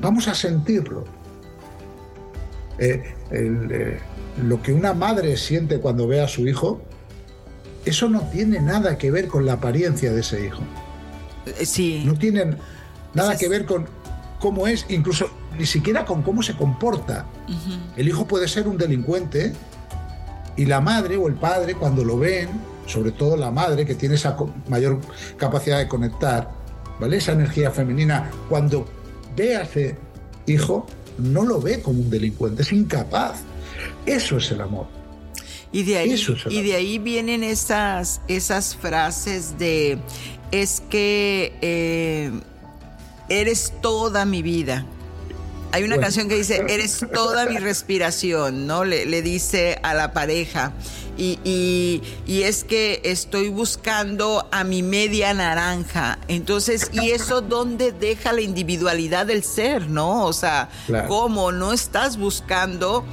vamos 0.00 0.28
a 0.28 0.34
sentirlo. 0.34 1.04
Eh, 2.78 3.14
eh, 3.30 3.98
lo 4.42 4.60
que 4.62 4.72
una 4.72 4.92
madre 4.92 5.36
siente 5.36 5.78
cuando 5.78 6.06
ve 6.06 6.20
a 6.20 6.28
su 6.28 6.46
hijo, 6.46 6.82
eso 7.84 8.08
no 8.08 8.22
tiene 8.22 8.60
nada 8.60 8.98
que 8.98 9.10
ver 9.10 9.28
con 9.28 9.46
la 9.46 9.54
apariencia 9.54 10.12
de 10.12 10.20
ese 10.20 10.44
hijo. 10.46 10.62
Sí. 11.64 12.02
No 12.04 12.14
tiene 12.14 12.56
nada 13.14 13.36
que 13.36 13.48
ver 13.48 13.64
con, 13.64 13.86
cómo 14.40 14.66
es, 14.66 14.84
incluso 14.88 15.30
ni 15.58 15.66
siquiera 15.66 16.04
con 16.04 16.22
cómo 16.22 16.42
se 16.42 16.54
comporta. 16.54 17.26
El 17.96 18.08
hijo 18.08 18.26
puede 18.26 18.48
ser 18.48 18.68
un 18.68 18.76
delincuente 18.76 19.52
y 20.56 20.66
la 20.66 20.80
madre 20.80 21.16
o 21.16 21.28
el 21.28 21.34
padre 21.34 21.74
cuando 21.74 22.04
lo 22.04 22.18
ven, 22.18 22.48
sobre 22.86 23.12
todo 23.12 23.36
la 23.36 23.50
madre 23.50 23.84
que 23.84 23.94
tiene 23.94 24.14
esa 24.14 24.36
mayor 24.68 25.00
capacidad 25.36 25.78
de 25.78 25.88
conectar, 25.88 26.50
¿vale? 27.00 27.16
Esa 27.18 27.32
energía 27.32 27.70
femenina, 27.70 28.30
cuando 28.48 28.86
ve 29.36 29.56
a 29.56 29.62
ese 29.62 29.96
hijo, 30.46 30.86
no 31.18 31.44
lo 31.44 31.60
ve 31.60 31.82
como 31.82 32.00
un 32.00 32.10
delincuente, 32.10 32.62
es 32.62 32.72
incapaz. 32.72 33.40
Eso 34.04 34.38
es 34.38 34.50
el 34.50 34.60
amor. 34.60 34.86
Y 35.72 35.82
de 35.82 35.98
ahí, 35.98 36.24
y 36.48 36.62
de 36.62 36.74
ahí 36.74 36.98
vienen 36.98 37.42
esas, 37.42 38.20
esas 38.28 38.76
frases 38.76 39.58
de 39.58 39.98
es 40.52 40.80
que 40.88 41.52
eh, 41.60 42.30
eres 43.28 43.72
toda 43.82 44.24
mi 44.24 44.42
vida. 44.42 44.86
Hay 45.72 45.82
una 45.82 45.98
canción 45.98 46.28
que 46.28 46.36
dice, 46.36 46.64
eres 46.68 47.04
toda 47.12 47.46
mi 47.46 47.58
respiración, 47.58 48.66
¿no? 48.66 48.84
Le, 48.84 49.20
dice 49.20 49.78
a 49.82 49.92
la 49.92 50.12
pareja. 50.12 50.72
Y, 51.18 52.02
y, 52.26 52.42
es 52.42 52.64
que 52.64 53.00
estoy 53.04 53.48
buscando 53.48 54.46
a 54.50 54.64
mi 54.64 54.82
media 54.82 55.32
naranja. 55.32 56.18
Entonces, 56.28 56.90
¿y 56.92 57.10
eso 57.10 57.40
dónde 57.40 57.92
deja 57.92 58.32
la 58.32 58.42
individualidad 58.42 59.26
del 59.26 59.42
ser, 59.42 59.88
no? 59.88 60.26
O 60.26 60.32
sea, 60.32 60.68
¿cómo? 61.08 61.52
No 61.52 61.72
estás 61.72 62.18
buscando, 62.18 63.04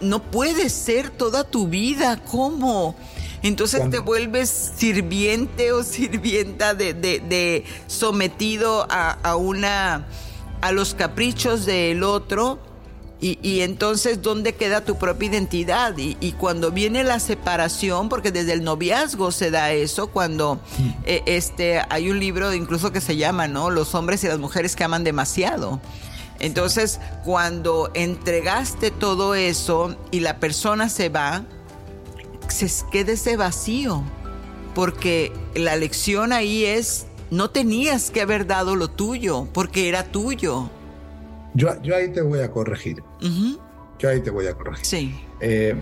no 0.00 0.22
puedes 0.22 0.72
ser 0.72 1.10
toda 1.10 1.44
tu 1.44 1.68
vida, 1.68 2.20
¿cómo? 2.24 2.96
Entonces 3.44 3.90
te 3.90 3.98
vuelves 3.98 4.72
sirviente 4.74 5.72
o 5.72 5.82
sirvienta 5.84 6.72
de, 6.74 7.64
sometido 7.86 8.86
a, 8.88 9.36
una 9.36 10.06
a 10.62 10.72
los 10.72 10.94
caprichos 10.94 11.66
del 11.66 12.04
otro. 12.04 12.58
Y, 13.20 13.62
entonces, 13.62 14.20
¿dónde 14.20 14.54
queda 14.54 14.84
tu 14.84 14.98
propia 14.98 15.30
identidad? 15.30 15.96
Y, 15.96 16.32
cuando 16.32 16.70
viene 16.70 17.04
la 17.04 17.20
separación, 17.20 18.10
porque 18.10 18.30
desde 18.32 18.52
el 18.52 18.62
noviazgo 18.62 19.32
se 19.32 19.50
da 19.50 19.72
eso, 19.72 20.08
cuando 20.08 20.56
mm. 20.56 20.88
eh, 21.06 21.22
este, 21.24 21.80
hay 21.88 22.10
un 22.10 22.20
libro 22.20 22.52
incluso 22.52 22.92
que 22.92 23.00
se 23.00 23.16
llama, 23.16 23.48
¿no? 23.48 23.70
Los 23.70 23.94
hombres 23.94 24.22
y 24.24 24.28
las 24.28 24.38
mujeres 24.38 24.76
que 24.76 24.84
aman 24.84 25.04
demasiado. 25.04 25.80
Entonces, 26.38 27.00
cuando 27.24 27.90
entregaste 27.94 28.90
todo 28.90 29.34
eso 29.34 29.96
y 30.10 30.20
la 30.20 30.38
persona 30.38 30.90
se 30.90 31.08
va, 31.08 31.44
se 32.48 32.70
quede 32.90 33.12
ese 33.12 33.38
vacío, 33.38 34.02
porque 34.74 35.32
la 35.54 35.76
lección 35.76 36.32
ahí 36.32 36.64
es, 36.66 37.06
no 37.30 37.48
tenías 37.50 38.10
que 38.10 38.20
haber 38.20 38.46
dado 38.46 38.76
lo 38.76 38.88
tuyo, 38.88 39.48
porque 39.52 39.88
era 39.88 40.04
tuyo. 40.04 40.68
Yo, 41.54 41.80
yo 41.82 41.96
ahí 41.96 42.08
te 42.08 42.20
voy 42.20 42.40
a 42.40 42.50
corregir. 42.50 43.02
Yo 43.98 44.08
ahí 44.08 44.20
te 44.20 44.30
voy 44.30 44.46
a 44.46 44.54
corregir. 44.54 44.84
Sí. 44.84 45.14
Eh, 45.40 45.74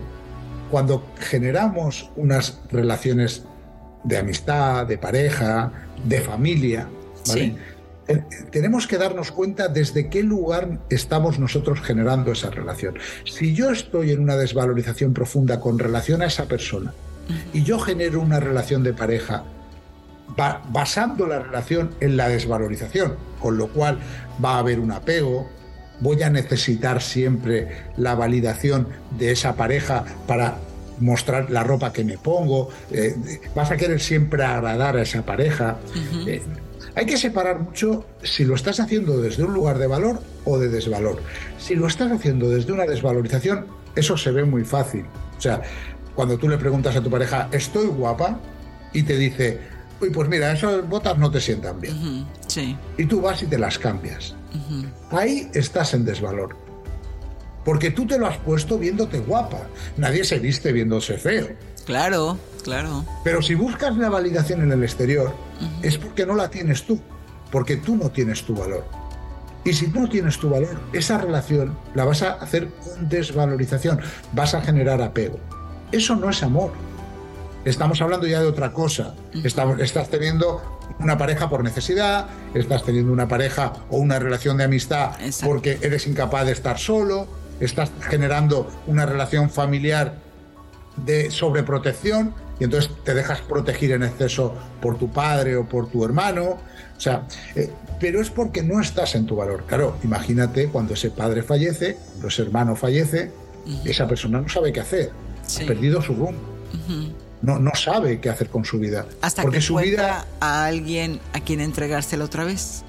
cuando 0.69 1.05
generamos 1.19 2.09
unas 2.15 2.61
relaciones 2.71 3.43
de 4.03 4.17
amistad, 4.17 4.85
de 4.85 4.97
pareja, 4.97 5.71
de 6.03 6.21
familia, 6.21 6.87
¿vale? 7.27 7.55
Eh, 8.07 8.21
tenemos 8.51 8.85
que 8.85 8.97
darnos 8.97 9.31
cuenta 9.31 9.69
desde 9.69 10.09
qué 10.09 10.23
lugar 10.23 10.79
estamos 10.89 11.39
nosotros 11.39 11.79
generando 11.81 12.33
esa 12.33 12.49
relación. 12.49 12.95
Si 13.23 13.53
yo 13.53 13.71
estoy 13.71 14.11
en 14.11 14.19
una 14.19 14.35
desvalorización 14.35 15.13
profunda 15.13 15.59
con 15.59 15.79
relación 15.79 16.21
a 16.21 16.25
esa 16.25 16.45
persona 16.45 16.93
y 17.53 17.63
yo 17.63 17.79
genero 17.79 18.19
una 18.19 18.41
relación 18.41 18.83
de 18.83 18.93
pareja 18.93 19.45
basando 20.35 21.27
la 21.27 21.39
relación 21.39 21.91
en 22.01 22.17
la 22.17 22.27
desvalorización, 22.27 23.15
con 23.39 23.57
lo 23.57 23.69
cual 23.69 23.99
va 24.43 24.55
a 24.55 24.59
haber 24.59 24.79
un 24.79 24.91
apego, 24.91 25.47
voy 26.03 26.21
a 26.21 26.29
necesitar 26.29 27.01
siempre 27.01 27.69
la 27.97 28.13
validación 28.13 28.89
de 29.17 29.31
esa 29.31 29.55
pareja 29.55 30.03
para 30.27 30.57
mostrar 30.99 31.49
la 31.49 31.63
ropa 31.63 31.91
que 31.91 32.03
me 32.03 32.17
pongo, 32.17 32.69
eh, 32.91 33.15
vas 33.55 33.71
a 33.71 33.77
querer 33.77 33.99
siempre 33.99 34.43
agradar 34.43 34.97
a 34.97 35.01
esa 35.01 35.25
pareja. 35.25 35.77
Eh, 36.27 36.41
hay 36.95 37.05
que 37.05 37.17
separar 37.17 37.59
mucho 37.59 38.05
si 38.21 38.45
lo 38.45 38.53
estás 38.53 38.79
haciendo 38.79 39.17
desde 39.17 39.43
un 39.43 39.53
lugar 39.53 39.79
de 39.79 39.87
valor 39.87 40.21
o 40.45 40.59
de 40.59 40.69
desvalor. 40.69 41.21
Si 41.57 41.73
lo 41.75 41.87
estás 41.87 42.11
haciendo 42.11 42.49
desde 42.49 42.71
una 42.73 42.85
desvalorización, 42.85 43.65
eso 43.95 44.17
se 44.17 44.31
ve 44.31 44.43
muy 44.43 44.63
fácil. 44.63 45.05
O 45.37 45.41
sea, 45.41 45.61
cuando 46.15 46.37
tú 46.37 46.47
le 46.47 46.57
preguntas 46.57 46.95
a 46.95 47.01
tu 47.01 47.09
pareja, 47.09 47.49
¿estoy 47.51 47.87
guapa? 47.87 48.39
Y 48.91 49.03
te 49.03 49.17
dice, 49.17 49.59
uy, 49.99 50.11
pues 50.11 50.29
mira, 50.29 50.51
esas 50.51 50.87
botas 50.87 51.17
no 51.17 51.31
te 51.31 51.41
sientan 51.41 51.79
bien. 51.81 52.25
sí. 52.47 52.77
Y 52.97 53.05
tú 53.05 53.21
vas 53.21 53.41
y 53.41 53.47
te 53.47 53.57
las 53.57 53.79
cambias. 53.79 54.35
Ahí 55.11 55.49
estás 55.53 55.93
en 55.93 56.05
desvalor. 56.05 56.55
Porque 57.63 57.91
tú 57.91 58.05
te 58.05 58.17
lo 58.17 58.27
has 58.27 58.37
puesto 58.37 58.77
viéndote 58.77 59.19
guapa. 59.19 59.61
Nadie 59.97 60.23
se 60.23 60.39
viste 60.39 60.71
viéndose 60.71 61.17
feo. 61.17 61.47
Claro, 61.85 62.37
claro. 62.63 63.05
Pero 63.23 63.41
si 63.41 63.55
buscas 63.55 63.95
la 63.97 64.09
validación 64.09 64.61
en 64.61 64.71
el 64.71 64.83
exterior, 64.83 65.33
es 65.81 65.97
porque 65.97 66.25
no 66.25 66.35
la 66.35 66.49
tienes 66.49 66.83
tú. 66.83 66.99
Porque 67.51 67.77
tú 67.77 67.95
no 67.95 68.09
tienes 68.09 68.43
tu 68.43 68.55
valor. 68.55 68.85
Y 69.65 69.73
si 69.73 69.87
tú 69.87 70.01
no 70.01 70.09
tienes 70.09 70.37
tu 70.37 70.49
valor, 70.49 70.77
esa 70.91 71.17
relación 71.17 71.77
la 71.93 72.03
vas 72.03 72.21
a 72.21 72.33
hacer 72.33 72.67
con 72.69 73.07
desvalorización. 73.07 73.99
Vas 74.33 74.53
a 74.55 74.61
generar 74.61 75.01
apego. 75.01 75.39
Eso 75.91 76.15
no 76.15 76.29
es 76.29 76.43
amor. 76.43 76.71
Estamos 77.63 78.01
hablando 78.01 78.27
ya 78.27 78.41
de 78.41 78.47
otra 78.47 78.73
cosa. 78.73 79.15
estás 79.33 80.09
teniendo 80.09 80.72
una 80.99 81.17
pareja 81.17 81.49
por 81.49 81.63
necesidad, 81.63 82.27
estás 82.53 82.83
teniendo 82.83 83.11
una 83.11 83.27
pareja 83.27 83.73
o 83.89 83.97
una 83.97 84.19
relación 84.19 84.57
de 84.57 84.65
amistad 84.65 85.11
porque 85.43 85.77
eres 85.81 86.07
incapaz 86.07 86.45
de 86.45 86.51
estar 86.51 86.77
solo, 86.77 87.27
estás 87.59 87.91
generando 88.01 88.69
una 88.87 89.05
relación 89.05 89.49
familiar 89.49 90.15
de 90.97 91.31
sobreprotección 91.31 92.33
y 92.59 92.65
entonces 92.65 92.91
te 93.03 93.13
dejas 93.13 93.41
proteger 93.41 93.91
en 93.91 94.03
exceso 94.03 94.53
por 94.81 94.97
tu 94.97 95.11
padre 95.11 95.57
o 95.57 95.67
por 95.67 95.89
tu 95.89 96.05
hermano. 96.05 96.59
O 96.95 96.99
sea, 96.99 97.27
eh, 97.55 97.71
pero 97.99 98.21
es 98.21 98.29
porque 98.29 98.61
no 98.61 98.79
estás 98.79 99.15
en 99.15 99.25
tu 99.25 99.35
valor. 99.35 99.63
Claro, 99.67 99.97
imagínate 100.03 100.67
cuando 100.67 100.93
ese 100.93 101.09
padre 101.09 101.41
fallece, 101.41 101.97
cuando 102.11 102.27
ese 102.27 102.43
hermano 102.43 102.75
fallece, 102.75 103.31
esa 103.85 104.07
persona 104.07 104.41
no 104.41 104.49
sabe 104.49 104.71
qué 104.71 104.81
hacer, 104.81 105.11
ha 105.61 105.65
perdido 105.65 106.01
su 106.01 106.13
rumbo 106.13 106.53
no, 107.43 107.59
no 107.59 107.75
sabe 107.75 108.19
qué 108.21 108.29
hacer 108.29 108.49
con 108.49 108.63
su 108.63 108.79
vida. 108.79 109.05
Hasta 109.21 109.41
porque 109.41 109.57
que 109.57 109.61
su 109.61 109.75
vida 109.75 110.25
a 110.39 110.65
alguien 110.65 111.19
a 111.33 111.41
quien 111.41 111.59
entregársela 111.59 112.23
otra 112.23 112.45
vez. 112.45 112.83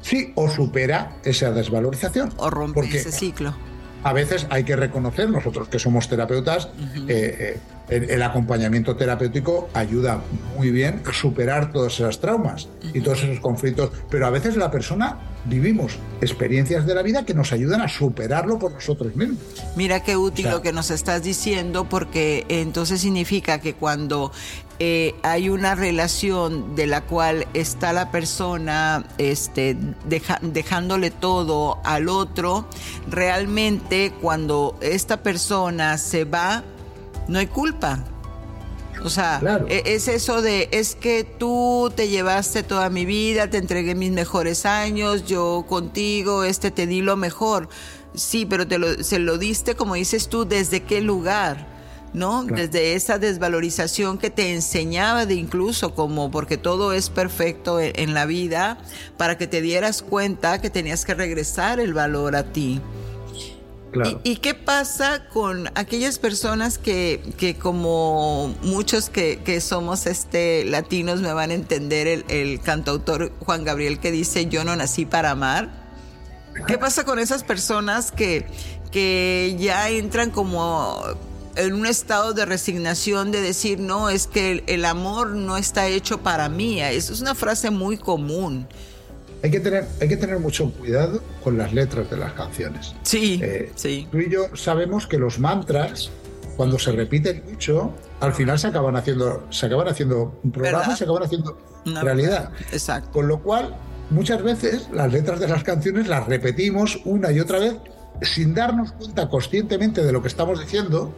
Sí, 0.00 0.32
o 0.34 0.50
supera 0.50 1.16
esa 1.24 1.52
desvalorización. 1.52 2.32
O 2.36 2.50
rompe 2.50 2.80
ese 2.80 3.12
ciclo. 3.12 3.54
A 4.02 4.12
veces 4.12 4.48
hay 4.50 4.64
que 4.64 4.74
reconocer, 4.74 5.30
nosotros 5.30 5.68
que 5.68 5.78
somos 5.78 6.08
terapeutas, 6.08 6.68
eh, 7.06 7.54
eh, 7.56 7.60
el, 7.96 8.22
acompañamiento 8.22 8.96
terapéutico 8.96 9.68
ayuda 9.74 10.22
muy 10.56 10.70
bien 10.70 11.02
a 11.06 11.12
superar 11.12 11.72
todos 11.72 11.94
esos 11.94 12.20
traumas 12.20 12.68
y 12.94 13.00
todos 13.00 13.22
esos 13.22 13.40
conflictos, 13.40 13.90
pero 14.10 14.26
a 14.26 14.30
veces 14.30 14.56
la 14.56 14.70
persona 14.70 15.18
vivimos 15.44 15.98
experiencias 16.20 16.86
de 16.86 16.94
la 16.94 17.02
vida 17.02 17.24
que 17.24 17.34
nos 17.34 17.52
ayudan 17.52 17.80
a 17.80 17.88
superarlo 17.88 18.58
por 18.58 18.72
nosotros 18.72 19.14
mismos. 19.16 19.38
Mira 19.76 20.02
qué 20.02 20.16
útil 20.16 20.48
lo 20.50 20.62
que 20.62 20.72
nos 20.72 20.90
estás 20.90 21.22
diciendo 21.22 21.88
porque 21.88 22.46
entonces 22.48 23.00
significa 23.00 23.60
que 23.60 23.74
cuando 23.74 24.32
eh, 24.78 25.14
hay 25.22 25.48
una 25.48 25.74
relación 25.74 26.74
de 26.74 26.86
la 26.86 27.02
cual 27.02 27.46
está 27.54 27.92
la 27.92 28.10
persona 28.10 29.04
este, 29.18 29.76
dejándole 30.42 31.10
todo 31.10 31.78
al 31.84 32.08
otro, 32.08 32.66
realmente 33.08 34.12
cuando 34.20 34.76
esta 34.80 35.22
persona 35.22 35.98
se 35.98 36.24
va, 36.24 36.64
no 37.28 37.38
hay 37.38 37.46
culpa. 37.46 38.04
O 39.04 39.10
sea, 39.10 39.40
e, 39.68 39.82
es 39.86 40.08
eso 40.08 40.42
de, 40.42 40.68
es 40.72 40.94
que 40.94 41.24
tú 41.24 41.92
te 41.94 42.08
llevaste 42.08 42.62
toda 42.62 42.88
mi 42.90 43.04
vida, 43.04 43.50
te 43.50 43.58
entregué 43.58 43.94
mis 43.94 44.12
mejores 44.12 44.64
años, 44.66 45.26
yo 45.26 45.64
contigo, 45.68 46.44
este 46.44 46.70
te 46.70 46.86
di 46.86 47.00
lo 47.00 47.16
mejor. 47.16 47.68
Sí, 48.14 48.46
pero 48.46 48.66
te 48.66 48.78
lo, 48.78 49.02
se 49.02 49.18
lo 49.18 49.38
diste, 49.38 49.74
como 49.74 49.94
dices 49.94 50.28
tú, 50.28 50.44
desde 50.44 50.82
qué 50.82 51.00
lugar. 51.00 51.72
¿no? 52.12 52.44
Desde 52.44 52.92
esa 52.92 53.18
desvalorización 53.18 54.18
que 54.18 54.28
te 54.28 54.52
enseñaba 54.52 55.24
de 55.24 55.32
incluso 55.32 55.94
como 55.94 56.30
porque 56.30 56.58
todo 56.58 56.92
es 56.92 57.08
perfecto 57.08 57.80
en, 57.80 57.92
en, 57.94 58.12
la 58.12 58.26
vida, 58.26 58.76
para 59.16 59.38
que 59.38 59.46
te 59.46 59.62
dieras 59.62 60.02
cuenta 60.02 60.60
que 60.60 60.68
tenías 60.68 61.06
que 61.06 61.14
regresar 61.14 61.80
el 61.80 61.94
valor 61.94 62.36
a 62.36 62.52
ti. 62.52 62.82
¿Y, 64.24 64.36
qué 64.36 64.54
pasa 64.54 65.26
con 65.28 65.68
aquellas 65.74 66.18
personas 66.18 66.78
que, 66.78 67.20
que 67.36 67.56
como 67.56 68.54
muchos 68.62 69.10
que, 69.10 69.40
que, 69.44 69.60
somos 69.60 70.06
este 70.06 70.64
latinos 70.64 71.20
me 71.20 71.32
van 71.32 71.50
a 71.50 71.54
entender 71.54 72.06
el, 72.06 72.24
el, 72.28 72.60
cantautor 72.60 73.32
Juan 73.40 73.64
Gabriel 73.64 73.98
que 74.00 74.10
dice 74.10 74.46
yo 74.46 74.64
no 74.64 74.74
nací 74.76 75.04
para 75.04 75.32
amar? 75.32 75.70
¿Qué 76.66 76.78
pasa 76.78 77.04
con 77.04 77.18
esas 77.18 77.44
personas 77.44 78.12
que, 78.12 78.46
que 78.90 79.56
ya 79.58 79.90
entran 79.90 80.30
como 80.30 81.02
en 81.56 81.74
un 81.74 81.86
estado 81.86 82.32
de 82.32 82.46
resignación 82.46 83.30
de 83.30 83.42
decir, 83.42 83.78
no, 83.78 84.08
es 84.08 84.26
que 84.26 84.52
el, 84.52 84.64
el 84.68 84.84
amor 84.86 85.30
no 85.30 85.58
está 85.58 85.86
hecho 85.86 86.22
para 86.22 86.48
mí? 86.48 86.80
Eso 86.80 87.12
es 87.12 87.20
una 87.20 87.34
frase 87.34 87.70
muy 87.70 87.98
común. 87.98 88.66
Hay 89.42 89.50
que, 89.50 89.60
tener, 89.60 89.86
hay 90.00 90.08
que 90.08 90.16
tener 90.16 90.38
mucho 90.38 90.70
cuidado 90.72 91.20
con 91.42 91.58
las 91.58 91.72
letras 91.72 92.08
de 92.08 92.16
las 92.16 92.32
canciones. 92.32 92.94
Sí, 93.02 93.40
eh, 93.42 93.72
sí. 93.74 94.06
Tú 94.10 94.18
y 94.18 94.30
yo 94.30 94.54
sabemos 94.54 95.06
que 95.08 95.18
los 95.18 95.40
mantras, 95.40 96.10
cuando 96.56 96.78
se 96.78 96.92
repiten 96.92 97.42
mucho, 97.50 97.92
al 98.20 98.32
final 98.34 98.58
se 98.58 98.68
acaban 98.68 98.94
haciendo, 98.94 99.44
se 99.50 99.66
acaban 99.66 99.88
haciendo 99.88 100.38
un 100.44 100.52
programa, 100.52 100.94
se 100.94 101.04
acaban 101.04 101.24
haciendo 101.24 101.58
realidad. 102.02 102.52
Exacto. 102.70 103.10
Con 103.10 103.26
lo 103.26 103.40
cual, 103.42 103.74
muchas 104.10 104.42
veces 104.42 104.88
las 104.92 105.12
letras 105.12 105.40
de 105.40 105.48
las 105.48 105.64
canciones 105.64 106.06
las 106.06 106.26
repetimos 106.26 107.00
una 107.04 107.32
y 107.32 107.40
otra 107.40 107.58
vez 107.58 107.74
sin 108.20 108.54
darnos 108.54 108.92
cuenta 108.92 109.28
conscientemente 109.28 110.04
de 110.04 110.12
lo 110.12 110.22
que 110.22 110.28
estamos 110.28 110.60
diciendo, 110.60 111.12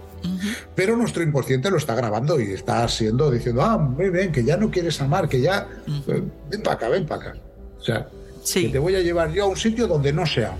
pero 0.75 0.97
nuestro 0.97 1.22
inconsciente 1.22 1.70
lo 1.70 1.77
está 1.77 1.95
grabando 1.95 2.41
y 2.41 2.53
está 2.53 2.87
siendo 2.89 3.31
diciendo, 3.31 3.62
ah, 3.62 3.77
muy 3.77 4.11
bien, 4.11 4.33
que 4.33 4.45
ya 4.45 4.57
no 4.57 4.70
quieres 4.70 5.01
amar, 5.01 5.29
que 5.29 5.41
ya, 5.41 5.68
eh, 6.07 6.22
ven 6.51 6.62
para 6.62 6.77
acá, 6.77 6.89
ven 6.89 7.07
para 7.07 7.31
acá. 7.31 7.43
O 7.85 7.87
sea, 7.87 8.09
que 8.51 8.68
te 8.70 8.78
voy 8.78 8.95
a 8.95 9.01
llevar 9.01 9.30
yo 9.30 9.45
a 9.45 9.47
un 9.47 9.57
sitio 9.57 9.87
donde 9.87 10.11
no 10.11 10.24
se 10.24 10.47
ama. 10.47 10.57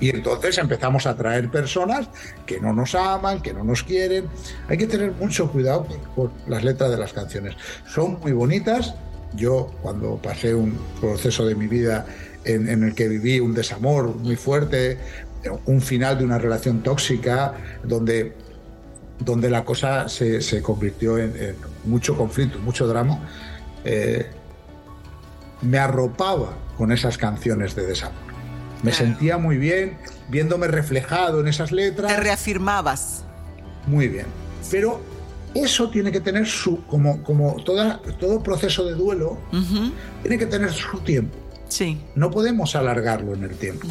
Y 0.00 0.08
entonces 0.08 0.56
empezamos 0.56 1.06
a 1.06 1.14
traer 1.14 1.50
personas 1.50 2.08
que 2.46 2.58
no 2.60 2.72
nos 2.72 2.94
aman, 2.94 3.42
que 3.42 3.52
no 3.52 3.62
nos 3.62 3.82
quieren. 3.82 4.24
Hay 4.68 4.78
que 4.78 4.86
tener 4.86 5.12
mucho 5.12 5.50
cuidado 5.52 5.86
con, 6.16 6.32
las 6.46 6.64
letras 6.64 6.90
de 6.90 6.96
las 6.96 7.12
canciones. 7.12 7.54
Son 7.86 8.18
muy 8.20 8.32
bonitas. 8.32 8.94
Yo 9.34 9.70
cuando 9.82 10.16
pasé 10.16 10.54
un 10.54 10.78
proceso 10.98 11.44
de 11.44 11.54
mi 11.54 11.66
vida 11.66 12.06
en, 12.44 12.82
el 12.82 12.94
que 12.94 13.06
viví 13.06 13.38
un 13.38 13.52
desamor 13.52 14.16
muy 14.16 14.36
fuerte, 14.36 14.96
un 15.66 15.82
final 15.82 16.16
de 16.16 16.24
una 16.24 16.38
relación 16.38 16.82
tóxica, 16.82 17.52
donde, 17.82 18.32
donde 19.18 19.50
la 19.50 19.62
cosa 19.62 20.08
se, 20.08 20.62
convirtió 20.62 21.18
en, 21.18 21.54
mucho 21.84 22.16
conflicto, 22.16 22.58
mucho 22.60 22.86
drama, 22.86 23.28
eh, 23.84 24.26
me 25.64 25.78
arropaba 25.78 26.54
con 26.76 26.92
esas 26.92 27.18
canciones 27.18 27.74
de 27.74 27.86
desamor. 27.86 28.24
Me 28.82 28.92
sentía 28.92 29.38
muy 29.38 29.56
bien 29.56 29.96
viéndome 30.28 30.68
reflejado 30.68 31.40
en 31.40 31.48
esas 31.48 31.72
letras. 31.72 32.14
Te 32.14 32.20
reafirmabas. 32.20 33.24
Muy 33.86 34.08
bien. 34.08 34.26
Pero 34.70 35.00
eso 35.54 35.88
tiene 35.88 36.12
que 36.12 36.20
tener 36.20 36.46
su, 36.46 36.84
como, 36.86 37.22
como 37.22 37.56
toda, 37.64 38.00
todo 38.18 38.42
proceso 38.42 38.84
de 38.84 38.94
duelo, 38.94 39.38
tiene 40.22 40.38
que 40.38 40.46
tener 40.46 40.72
su 40.72 40.98
tiempo. 40.98 41.36
Sí. 41.68 42.00
No 42.14 42.30
podemos 42.30 42.76
alargarlo 42.76 43.34
en 43.34 43.44
el 43.44 43.56
tiempo. 43.56 43.86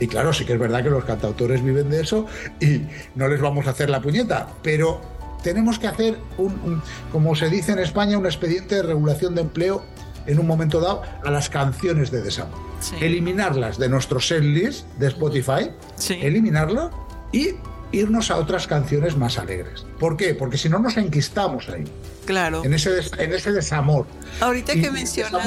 Y 0.00 0.08
claro, 0.08 0.32
sí 0.32 0.44
que 0.44 0.54
es 0.54 0.58
verdad 0.58 0.82
que 0.82 0.90
los 0.90 1.04
cantautores 1.04 1.62
viven 1.62 1.88
de 1.90 2.00
eso 2.00 2.26
y 2.60 2.82
no 3.14 3.28
les 3.28 3.40
vamos 3.40 3.66
a 3.66 3.70
hacer 3.70 3.90
la 3.90 4.00
puñeta, 4.00 4.48
pero 4.62 5.00
tenemos 5.42 5.78
que 5.78 5.86
hacer 5.86 6.18
un 6.36 6.82
como 7.12 7.36
se 7.36 7.48
dice 7.48 7.72
en 7.72 7.78
España, 7.78 8.18
un 8.18 8.26
expediente 8.26 8.74
de 8.76 8.82
regulación 8.82 9.34
de 9.34 9.42
empleo 9.42 9.84
en 10.26 10.38
un 10.38 10.46
momento 10.46 10.80
dado 10.80 11.02
a 11.24 11.30
las 11.30 11.48
canciones 11.48 12.10
de 12.10 12.22
desamor. 12.22 12.58
Eliminarlas 13.00 13.78
de 13.78 13.88
nuestro 13.88 14.20
setlist 14.20 14.86
de 14.98 15.08
Spotify, 15.08 15.70
eliminarlo 16.10 16.90
y 17.32 17.50
irnos 17.92 18.30
a 18.30 18.36
otras 18.36 18.66
canciones 18.66 19.16
más 19.16 19.38
alegres. 19.38 19.86
¿Por 19.98 20.16
qué? 20.16 20.34
Porque 20.34 20.58
si 20.58 20.68
no 20.68 20.78
nos 20.78 20.96
enquistamos 20.96 21.68
ahí. 21.68 21.84
Claro. 22.26 22.64
En 22.64 22.74
ese, 22.74 22.90
en 23.18 23.32
ese 23.32 23.52
desamor. 23.52 24.06
Ahorita 24.40 24.74
que 24.74 24.90
mencionas... 24.90 25.46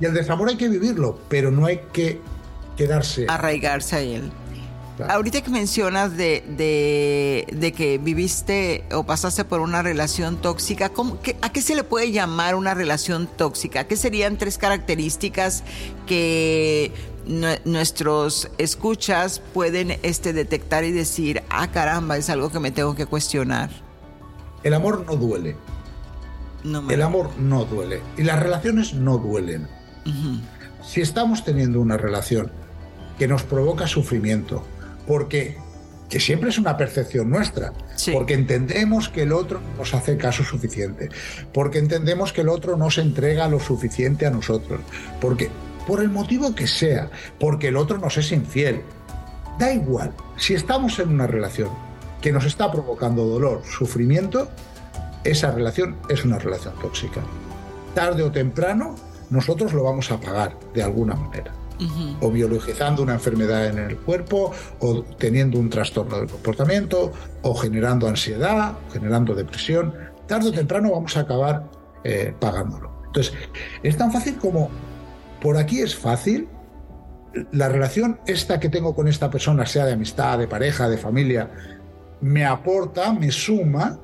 Y 0.00 0.06
el 0.06 0.14
desamor 0.14 0.48
hay 0.48 0.56
que 0.56 0.68
vivirlo, 0.68 1.20
pero 1.28 1.50
no 1.50 1.66
hay 1.66 1.82
que 1.92 2.20
quedarse. 2.76 3.26
Arraigarse 3.28 3.96
a 3.96 4.00
él. 4.00 4.32
Ahorita 5.08 5.40
que 5.40 5.50
mencionas 5.50 6.16
de, 6.16 6.44
de, 7.52 7.72
que 7.72 7.98
viviste 7.98 8.84
o 8.92 9.04
pasaste 9.04 9.44
por 9.44 9.60
una 9.60 9.82
relación 9.82 10.36
tóxica, 10.36 10.90
¿a 11.42 11.52
qué 11.52 11.62
se 11.62 11.74
le 11.74 11.84
puede 11.84 12.12
llamar 12.12 12.54
una 12.54 12.74
relación 12.74 13.26
tóxica? 13.26 13.84
¿Qué 13.84 13.96
serían 13.96 14.36
tres 14.36 14.58
características 14.58 15.62
que 16.06 16.92
nuestros 17.64 18.50
escuchas 18.58 19.40
pueden 19.52 19.98
este, 20.02 20.32
detectar 20.32 20.84
y 20.84 20.92
decir, 20.92 21.42
ah 21.50 21.68
caramba, 21.68 22.16
es 22.16 22.30
algo 22.30 22.50
que 22.50 22.60
me 22.60 22.70
tengo 22.70 22.94
que 22.94 23.06
cuestionar? 23.06 23.70
El 24.62 24.74
amor 24.74 25.04
no 25.06 25.16
duele. 25.16 25.56
el 26.90 27.02
amor 27.02 27.30
no 27.38 27.64
duele. 27.64 28.02
Y 28.16 28.22
las 28.22 28.40
relaciones 28.40 28.94
no 28.94 29.18
duelen. 29.18 29.68
Si 30.84 31.00
estamos 31.00 31.44
teniendo 31.44 31.80
una 31.80 31.96
relación 31.96 32.50
que 33.18 33.28
nos 33.28 33.42
provoca 33.42 33.86
sufrimiento, 33.86 34.64
porque 35.10 35.56
que 36.08 36.20
siempre 36.20 36.50
es 36.50 36.58
una 36.58 36.76
percepción 36.76 37.30
nuestra, 37.30 37.72
porque 38.12 38.34
entendemos 38.34 39.08
que 39.08 39.22
el 39.22 39.32
otro 39.32 39.60
nos 39.76 39.92
hace 39.92 40.16
caso 40.16 40.44
suficiente, 40.44 41.08
porque 41.52 41.80
entendemos 41.80 42.32
que 42.32 42.42
el 42.42 42.48
otro 42.48 42.76
no 42.76 42.92
se 42.92 43.00
entrega 43.00 43.48
lo 43.48 43.58
suficiente 43.58 44.24
a 44.24 44.30
nosotros, 44.30 44.80
porque 45.20 45.50
por 45.84 46.00
el 46.00 46.10
motivo 46.10 46.54
que 46.54 46.68
sea, 46.68 47.10
porque 47.40 47.68
el 47.68 47.76
otro 47.76 47.98
nos 47.98 48.18
es 48.18 48.30
infiel. 48.30 48.82
Da 49.58 49.72
igual, 49.72 50.14
si 50.36 50.54
estamos 50.54 51.00
en 51.00 51.08
una 51.08 51.26
relación 51.26 51.70
que 52.22 52.30
nos 52.30 52.44
está 52.44 52.70
provocando 52.70 53.24
dolor, 53.24 53.62
sufrimiento, 53.64 54.48
esa 55.24 55.50
relación 55.50 55.96
es 56.08 56.24
una 56.24 56.38
relación 56.38 56.74
tóxica. 56.80 57.20
Tarde 57.96 58.22
o 58.22 58.30
temprano 58.30 58.94
nosotros 59.28 59.72
lo 59.72 59.82
vamos 59.82 60.12
a 60.12 60.20
pagar 60.20 60.56
de 60.72 60.84
alguna 60.84 61.16
manera. 61.16 61.59
O 62.20 62.30
biologizando 62.30 63.02
una 63.02 63.14
enfermedad 63.14 63.66
en 63.66 63.78
el 63.78 63.96
cuerpo, 63.96 64.52
o 64.80 65.02
teniendo 65.18 65.58
un 65.58 65.70
trastorno 65.70 66.18
del 66.18 66.28
comportamiento, 66.28 67.12
o 67.42 67.54
generando 67.54 68.06
ansiedad, 68.08 68.74
generando 68.92 69.34
depresión. 69.34 69.94
Tarde 70.26 70.48
o 70.48 70.52
temprano 70.52 70.90
vamos 70.92 71.16
a 71.16 71.20
acabar 71.20 71.70
eh, 72.04 72.34
pagándolo. 72.38 72.90
Entonces, 73.06 73.32
es 73.82 73.96
tan 73.96 74.12
fácil 74.12 74.36
como 74.36 74.70
por 75.40 75.56
aquí 75.56 75.80
es 75.80 75.96
fácil. 75.96 76.48
La 77.52 77.68
relación 77.68 78.20
esta 78.26 78.60
que 78.60 78.68
tengo 78.68 78.94
con 78.94 79.08
esta 79.08 79.30
persona, 79.30 79.64
sea 79.66 79.86
de 79.86 79.92
amistad, 79.92 80.38
de 80.38 80.48
pareja, 80.48 80.88
de 80.88 80.98
familia, 80.98 81.50
me 82.20 82.44
aporta, 82.44 83.12
me 83.12 83.30
suma 83.30 83.98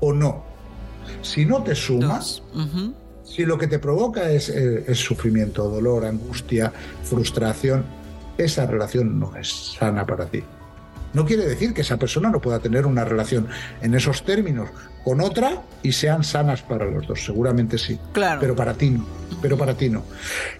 o 0.00 0.12
no. 0.12 0.44
Si 1.22 1.44
no 1.44 1.62
te 1.62 1.74
sumas, 1.74 2.42
si 3.24 3.44
lo 3.44 3.58
que 3.58 3.66
te 3.66 3.78
provoca 3.78 4.30
es, 4.30 4.48
eh, 4.48 4.84
es, 4.86 4.98
sufrimiento, 4.98 5.68
dolor, 5.68 6.04
angustia, 6.04 6.72
frustración, 7.02 7.84
esa 8.38 8.66
relación 8.66 9.18
no 9.18 9.34
es 9.36 9.74
sana 9.78 10.06
para 10.06 10.26
ti. 10.26 10.42
No 11.14 11.24
quiere 11.24 11.46
decir 11.46 11.72
que 11.72 11.82
esa 11.82 11.96
persona 11.96 12.28
no 12.28 12.40
pueda 12.40 12.58
tener 12.58 12.86
una 12.86 13.04
relación 13.04 13.46
en 13.80 13.94
esos 13.94 14.24
términos 14.24 14.68
con 15.04 15.20
otra 15.20 15.62
y 15.82 15.92
sean 15.92 16.24
sanas 16.24 16.62
para 16.62 16.86
los 16.86 17.06
dos. 17.06 17.24
Seguramente 17.24 17.78
sí. 17.78 17.98
Claro. 18.12 18.40
Pero 18.40 18.56
para 18.56 18.74
ti 18.74 18.90
no. 18.90 19.06
Pero 19.40 19.56
para 19.56 19.74
ti 19.74 19.88
no. 19.88 20.04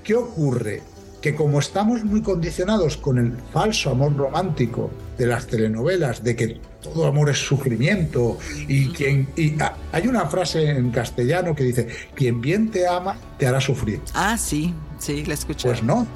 ¿Qué 0.05 0.15
ocurre? 0.15 0.83
Que 1.25 1.35
como 1.35 1.59
estamos 1.59 2.05
muy 2.05 2.21
condicionados 2.21 2.99
con 2.99 3.17
el 3.17 3.33
falso 3.51 3.89
amor 3.89 4.15
romántico 4.15 4.91
de 5.17 5.27
las 5.27 5.47
telenovelas, 5.47 6.23
de 6.23 6.37
que 6.37 6.61
todo 6.83 7.07
amor 7.07 7.31
es 7.31 7.39
sufrimiento 7.39 8.37
y 8.69 8.91
quien 8.91 9.29
y 9.35 9.55
hay 9.91 10.07
una 10.07 10.27
frase 10.27 10.69
en 10.69 10.91
castellano 10.91 11.55
que 11.55 11.65
dice 11.65 11.89
quien 12.15 12.43
bien 12.43 12.71
te 12.71 12.87
ama 12.87 13.17
te 13.39 13.47
hará 13.47 13.59
sufrir. 13.59 14.03
Ah, 14.13 14.37
sí, 14.37 14.75
sí, 14.99 15.25
la 15.25 15.33
escuché. 15.33 15.67
Pues 15.67 15.83
no, 15.83 16.07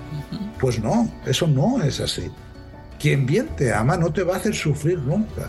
pues 0.61 0.79
no, 0.79 1.11
eso 1.25 1.47
no 1.47 1.83
es 1.83 2.01
así. 2.01 2.31
Quien 3.01 3.25
bien 3.25 3.49
te 3.57 3.73
ama 3.73 3.97
no 3.97 4.13
te 4.13 4.23
va 4.23 4.35
a 4.35 4.37
hacer 4.37 4.55
sufrir 4.55 4.99
nunca. 4.99 5.49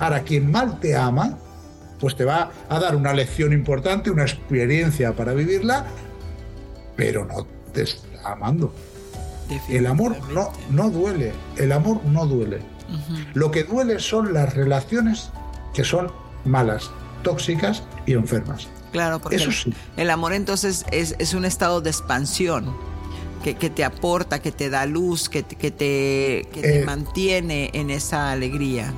Ahora, 0.00 0.22
quien 0.22 0.50
mal 0.50 0.80
te 0.80 0.96
ama, 0.96 1.38
pues 2.00 2.16
te 2.16 2.24
va 2.24 2.50
a 2.70 2.78
dar 2.80 2.96
una 2.96 3.12
lección 3.12 3.52
importante, 3.52 4.10
una 4.10 4.22
experiencia 4.22 5.14
para 5.14 5.34
vivirla, 5.34 5.84
pero 6.96 7.26
no 7.26 7.46
te 7.74 7.82
está 7.82 8.32
amando. 8.32 8.72
El 9.68 9.86
amor 9.86 10.16
no, 10.32 10.52
no 10.70 10.90
duele, 10.90 11.32
el 11.56 11.72
amor 11.72 12.04
no 12.04 12.26
duele. 12.26 12.60
Lo 13.34 13.50
que 13.50 13.64
duele 13.64 13.98
son 13.98 14.32
las 14.32 14.54
relaciones 14.54 15.30
que 15.72 15.84
son 15.84 16.12
malas, 16.44 16.90
tóxicas 17.22 17.82
y 18.06 18.12
enfermas. 18.12 18.68
Claro, 18.92 19.18
porque 19.18 19.36
Eso 19.36 19.50
el 19.96 20.10
amor 20.10 20.32
entonces 20.32 20.86
es, 20.92 21.16
es 21.18 21.34
un 21.34 21.44
estado 21.44 21.80
de 21.80 21.90
expansión 21.90 22.72
que, 23.52 23.70
te 23.70 23.84
aporta, 23.84 24.40
que 24.40 24.52
te 24.52 24.70
da 24.70 24.86
luz, 24.86 25.28
que, 25.28 25.42
que 25.42 25.70
te, 25.70 26.48
te 26.52 26.80
eh, 26.80 26.84
mantiene 26.86 27.70
en 27.74 27.90
esa 27.90 28.32
alegría. 28.32 28.92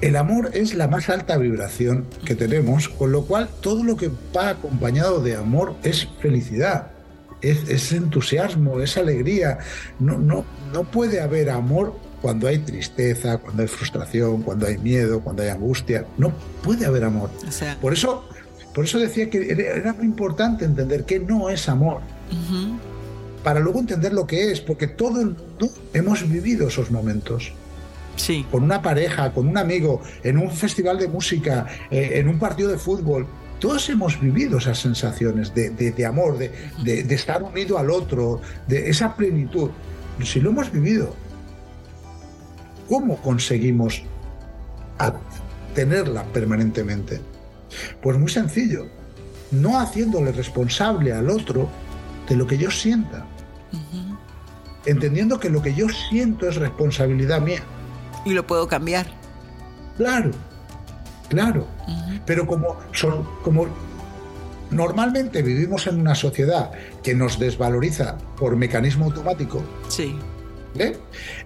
El 0.00 0.16
amor 0.16 0.50
es 0.54 0.74
la 0.74 0.86
más 0.86 1.08
alta 1.08 1.36
vibración 1.38 2.06
que 2.24 2.34
tenemos, 2.34 2.88
con 2.88 3.10
lo 3.10 3.24
cual 3.24 3.48
todo 3.60 3.82
lo 3.82 3.96
que 3.96 4.10
va 4.36 4.50
acompañado 4.50 5.20
de 5.20 5.34
amor 5.34 5.74
es 5.82 6.06
felicidad, 6.20 6.92
es, 7.40 7.92
entusiasmo, 7.92 8.80
es 8.80 8.96
alegría. 8.96 9.58
No, 9.98 10.18
no, 10.18 10.44
no 10.72 10.84
puede 10.84 11.20
haber 11.20 11.50
amor 11.50 11.94
cuando 12.22 12.48
hay 12.48 12.58
tristeza, 12.58 13.38
cuando 13.38 13.62
hay 13.62 13.68
frustración, 13.68 14.42
cuando 14.42 14.66
hay 14.66 14.78
miedo, 14.78 15.20
cuando 15.20 15.42
hay 15.42 15.50
angustia. 15.50 16.06
No 16.16 16.32
puede 16.62 16.86
haber 16.86 17.04
amor. 17.04 17.30
por, 17.80 17.92
eso, 17.92 18.28
por 18.74 18.84
eso 18.84 18.98
decía 18.98 19.28
que 19.28 19.50
era 19.50 19.92
muy 19.92 20.06
importante 20.06 20.64
entender 20.64 21.04
que 21.04 21.20
no 21.20 21.50
es 21.50 21.68
amor 21.68 22.00
para 23.44 23.60
luego 23.60 23.78
entender 23.78 24.12
lo 24.12 24.26
que 24.26 24.50
es, 24.50 24.60
porque 24.60 24.88
todo 24.88 25.20
el 25.20 25.26
mundo 25.26 25.68
hemos 25.92 26.28
vivido 26.28 26.66
esos 26.66 26.90
momentos. 26.90 27.52
Sí. 28.16 28.44
Con 28.50 28.64
una 28.64 28.80
pareja, 28.80 29.32
con 29.32 29.46
un 29.46 29.58
amigo, 29.58 30.00
en 30.22 30.38
un 30.38 30.50
festival 30.50 30.98
de 30.98 31.08
música, 31.08 31.66
eh, 31.90 32.12
en 32.14 32.28
un 32.28 32.38
partido 32.38 32.70
de 32.70 32.78
fútbol. 32.78 33.26
Todos 33.64 33.88
hemos 33.88 34.20
vivido 34.20 34.58
esas 34.58 34.78
sensaciones 34.78 35.54
de, 35.54 36.04
amor, 36.04 36.36
de, 36.36 37.14
estar 37.14 37.42
unido 37.42 37.78
al 37.78 37.90
otro, 37.90 38.42
de 38.66 38.90
esa 38.90 39.16
plenitud. 39.16 39.70
Si 40.22 40.38
lo 40.38 40.50
hemos 40.50 40.70
vivido, 40.70 41.16
¿cómo 42.90 43.16
conseguimos 43.22 44.02
tenerla 45.74 46.24
permanentemente? 46.24 47.22
Pues 48.02 48.18
muy 48.18 48.28
sencillo, 48.28 48.86
no 49.50 49.80
haciéndole 49.80 50.30
responsable 50.32 51.14
al 51.14 51.30
otro 51.30 51.70
de 52.28 52.36
lo 52.36 52.46
que 52.46 52.58
yo 52.58 52.70
sienta 52.70 53.24
entendiendo 54.84 55.40
que 55.40 55.48
lo 55.48 55.62
que 55.62 55.74
yo 55.74 55.86
siento 56.10 56.46
es 56.46 56.56
responsabilidad 56.56 57.40
mía. 57.40 57.62
Y 58.26 58.34
lo 58.34 58.46
puedo 58.46 58.68
cambiar. 58.68 59.06
Claro, 59.96 60.32
claro. 61.28 61.66
Pero 62.26 62.46
como, 62.46 62.76
son, 62.92 63.26
como 63.42 63.66
normalmente 64.70 65.42
vivimos 65.42 65.86
en 65.86 66.00
una 66.00 66.14
sociedad 66.14 66.70
que 67.02 67.14
nos 67.14 67.38
desvaloriza 67.38 68.18
por 68.36 68.56
mecanismo 68.56 69.06
automático. 69.06 69.62
Sí. 69.88 70.16
¿eh? 70.78 70.96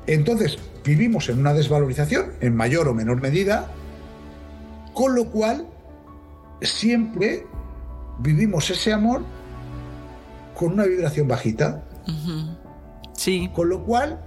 Entonces, 0.07 0.59
vivimos 0.85 1.29
en 1.29 1.39
una 1.39 1.53
desvalorización, 1.53 2.33
en 2.41 2.57
mayor 2.57 2.89
o 2.89 2.95
menor 2.95 3.21
medida, 3.21 3.69
con 4.95 5.15
lo 5.15 5.27
cual 5.31 5.67
siempre 6.63 7.47
vivimos 8.19 8.71
ese 8.71 8.93
amor 8.93 9.23
con 10.55 10.73
una 10.73 10.85
vibración 10.85 11.29
bajita. 11.29 11.85
Sí. 13.13 13.51
Con 13.55 13.69
lo 13.69 13.85
cual, 13.85 14.21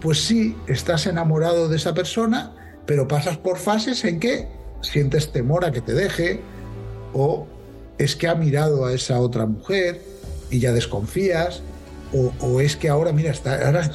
pues 0.00 0.24
sí, 0.24 0.56
estás 0.66 1.06
enamorado 1.06 1.68
de 1.68 1.76
esa 1.76 1.94
persona, 1.94 2.52
pero 2.86 3.06
pasas 3.06 3.36
por 3.38 3.58
fases 3.58 4.04
en 4.04 4.18
que 4.18 4.48
sientes 4.82 5.32
temor 5.32 5.64
a 5.64 5.72
que 5.72 5.80
te 5.80 5.94
deje, 5.94 6.40
o 7.12 7.46
es 7.98 8.16
que 8.16 8.28
ha 8.28 8.34
mirado 8.34 8.84
a 8.84 8.92
esa 8.92 9.20
otra 9.20 9.46
mujer 9.46 10.02
y 10.50 10.58
ya 10.58 10.72
desconfías, 10.72 11.62
o, 12.14 12.60
es 12.60 12.76
que 12.76 12.90
ahora, 12.90 13.10
mira, 13.12 13.30
está, 13.30 13.66
ahora, 13.66 13.90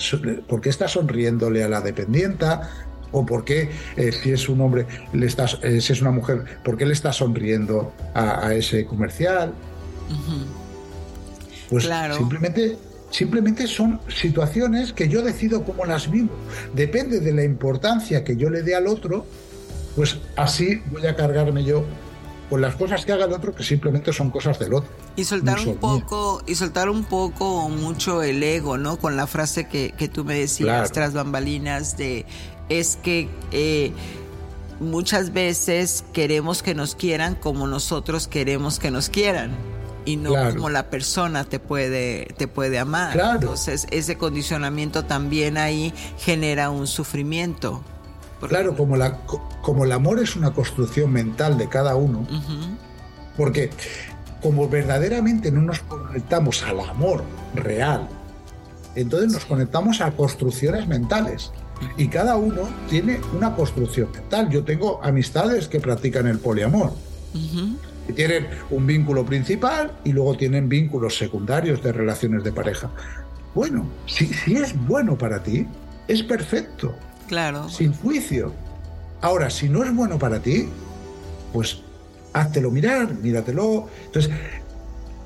¿por 0.48 0.60
qué 0.60 0.70
está 0.70 0.88
sonriéndole 0.88 1.64
a 1.64 1.70
la 1.70 1.82
dependienta? 1.82 2.68
¿O 3.12 3.24
por 3.24 3.46
qué, 3.46 3.70
eh, 3.96 4.12
si 4.12 4.32
es 4.32 4.50
un 4.50 4.60
hombre, 4.62 4.88
le 5.14 5.28
estás, 5.28 5.60
eh, 5.62 5.80
si 5.82 5.94
es 5.94 6.02
una 6.02 6.10
mujer, 6.10 6.44
por 6.64 6.78
qué 6.78 6.88
le 6.88 6.94
está 6.94 7.14
sonriendo 7.14 7.94
a, 8.16 8.56
ese 8.56 8.88
comercial? 8.88 9.54
Pues 11.70 11.86
claro. 11.86 12.18
simplemente 12.18 12.80
Simplemente 13.10 13.68
son 13.68 14.00
situaciones 14.10 14.92
que 14.92 15.08
yo 15.08 15.22
decido 15.22 15.64
cómo 15.64 15.86
las 15.86 16.12
vivo. 16.12 16.30
Depende 16.74 17.20
de 17.20 17.32
la 17.32 17.44
importancia 17.44 18.24
que 18.24 18.36
yo 18.36 18.50
le 18.50 18.64
dé 18.64 18.76
al 18.76 18.88
otro, 18.88 19.26
pues 19.98 20.18
así 20.36 20.84
voy 20.92 21.08
a 21.08 21.16
cargarme 21.16 21.64
yo 21.64 21.84
con 22.52 22.62
las 22.62 22.76
cosas 22.76 23.04
que 23.04 23.12
haga 23.12 23.26
el 23.26 23.34
otro 23.34 23.54
que 23.54 23.64
simplemente 23.64 24.14
son 24.14 24.30
cosas 24.30 24.60
del 24.60 24.76
otro. 24.76 24.90
Y 25.16 25.24
soltar 25.24 25.60
un 25.60 25.76
poco, 25.78 26.44
y 26.46 26.54
soltar 26.54 26.88
un 26.88 27.04
poco 27.04 27.68
mucho 27.68 28.22
el 28.22 28.44
ego, 28.44 28.78
¿no? 28.78 28.98
Con 28.98 29.18
la 29.18 29.26
frase 29.26 29.68
que, 29.68 29.92
que 29.98 30.08
tú 30.08 30.24
me 30.24 30.36
decías 30.40 30.92
tras 30.92 31.14
bambalinas 31.14 31.98
de 31.98 32.28
es 32.70 32.96
que 32.98 33.28
eh, 33.52 33.92
muchas 34.80 35.34
veces 35.34 36.06
queremos 36.14 36.62
que 36.62 36.76
nos 36.76 36.94
quieran 36.94 37.34
como 37.34 37.66
nosotros 37.66 38.28
queremos 38.28 38.78
que 38.78 38.92
nos 38.92 39.10
quieran 39.10 39.52
y 40.06 40.16
no 40.16 40.30
como 40.30 40.70
la 40.70 40.92
persona 40.92 41.44
te 41.44 41.58
puede, 41.60 42.28
te 42.38 42.48
puede 42.48 42.78
amar. 42.78 43.20
Entonces 43.20 43.88
ese 43.90 44.16
condicionamiento 44.16 45.06
también 45.06 45.58
ahí 45.58 45.92
genera 46.20 46.70
un 46.70 46.86
sufrimiento. 46.86 47.84
Claro, 48.42 48.76
como, 48.76 48.98
la, 48.98 49.20
como 49.62 49.86
el 49.86 49.92
amor 49.92 50.20
es 50.20 50.36
una 50.36 50.52
construcción 50.52 51.12
mental 51.12 51.58
de 51.58 51.68
cada 51.68 51.96
uno, 51.96 52.28
porque 53.36 53.72
como 54.42 54.70
verdaderamente 54.70 55.52
no 55.52 55.62
nos 55.62 55.80
conectamos 55.80 56.62
al 56.64 56.80
amor 56.82 57.24
real, 57.56 58.08
entonces 58.96 59.32
nos 59.32 59.46
conectamos 59.46 60.02
a 60.02 60.12
construcciones 60.12 60.88
mentales. 60.88 61.52
Y 61.98 62.08
cada 62.08 62.38
uno 62.38 62.64
tiene 62.90 63.20
una 63.36 63.56
construcción 63.56 64.12
mental. 64.12 64.50
Yo 64.50 64.64
tengo 64.64 65.00
amistades 65.04 65.68
que 65.68 65.80
practican 65.80 66.26
el 66.28 66.40
poliamor. 66.40 66.94
Tienen 68.16 68.48
un 68.72 68.88
vínculo 68.88 69.26
principal 69.26 69.92
y 70.04 70.14
luego 70.14 70.36
tienen 70.36 70.70
vínculos 70.70 71.18
secundarios 71.18 71.84
de 71.84 71.92
relaciones 71.92 72.44
de 72.44 72.52
pareja. 72.52 72.90
Bueno, 73.54 73.86
si, 74.08 74.28
si 74.28 74.56
es 74.56 74.76
bueno 74.88 75.18
para 75.18 75.44
ti, 75.44 75.68
es 76.08 76.24
perfecto. 76.24 76.96
Claro. 77.28 77.70
Sin 77.70 77.94
juicio. 77.94 78.54
Ahora, 79.22 79.50
si 79.50 79.70
no 79.70 79.84
es 79.84 79.94
bueno 79.94 80.18
para 80.18 80.40
ti, 80.40 80.70
pues 81.54 81.82
háztelo 82.34 82.72
mirar, 82.72 83.14
míratelo. 83.16 83.88
Entonces, 84.06 84.32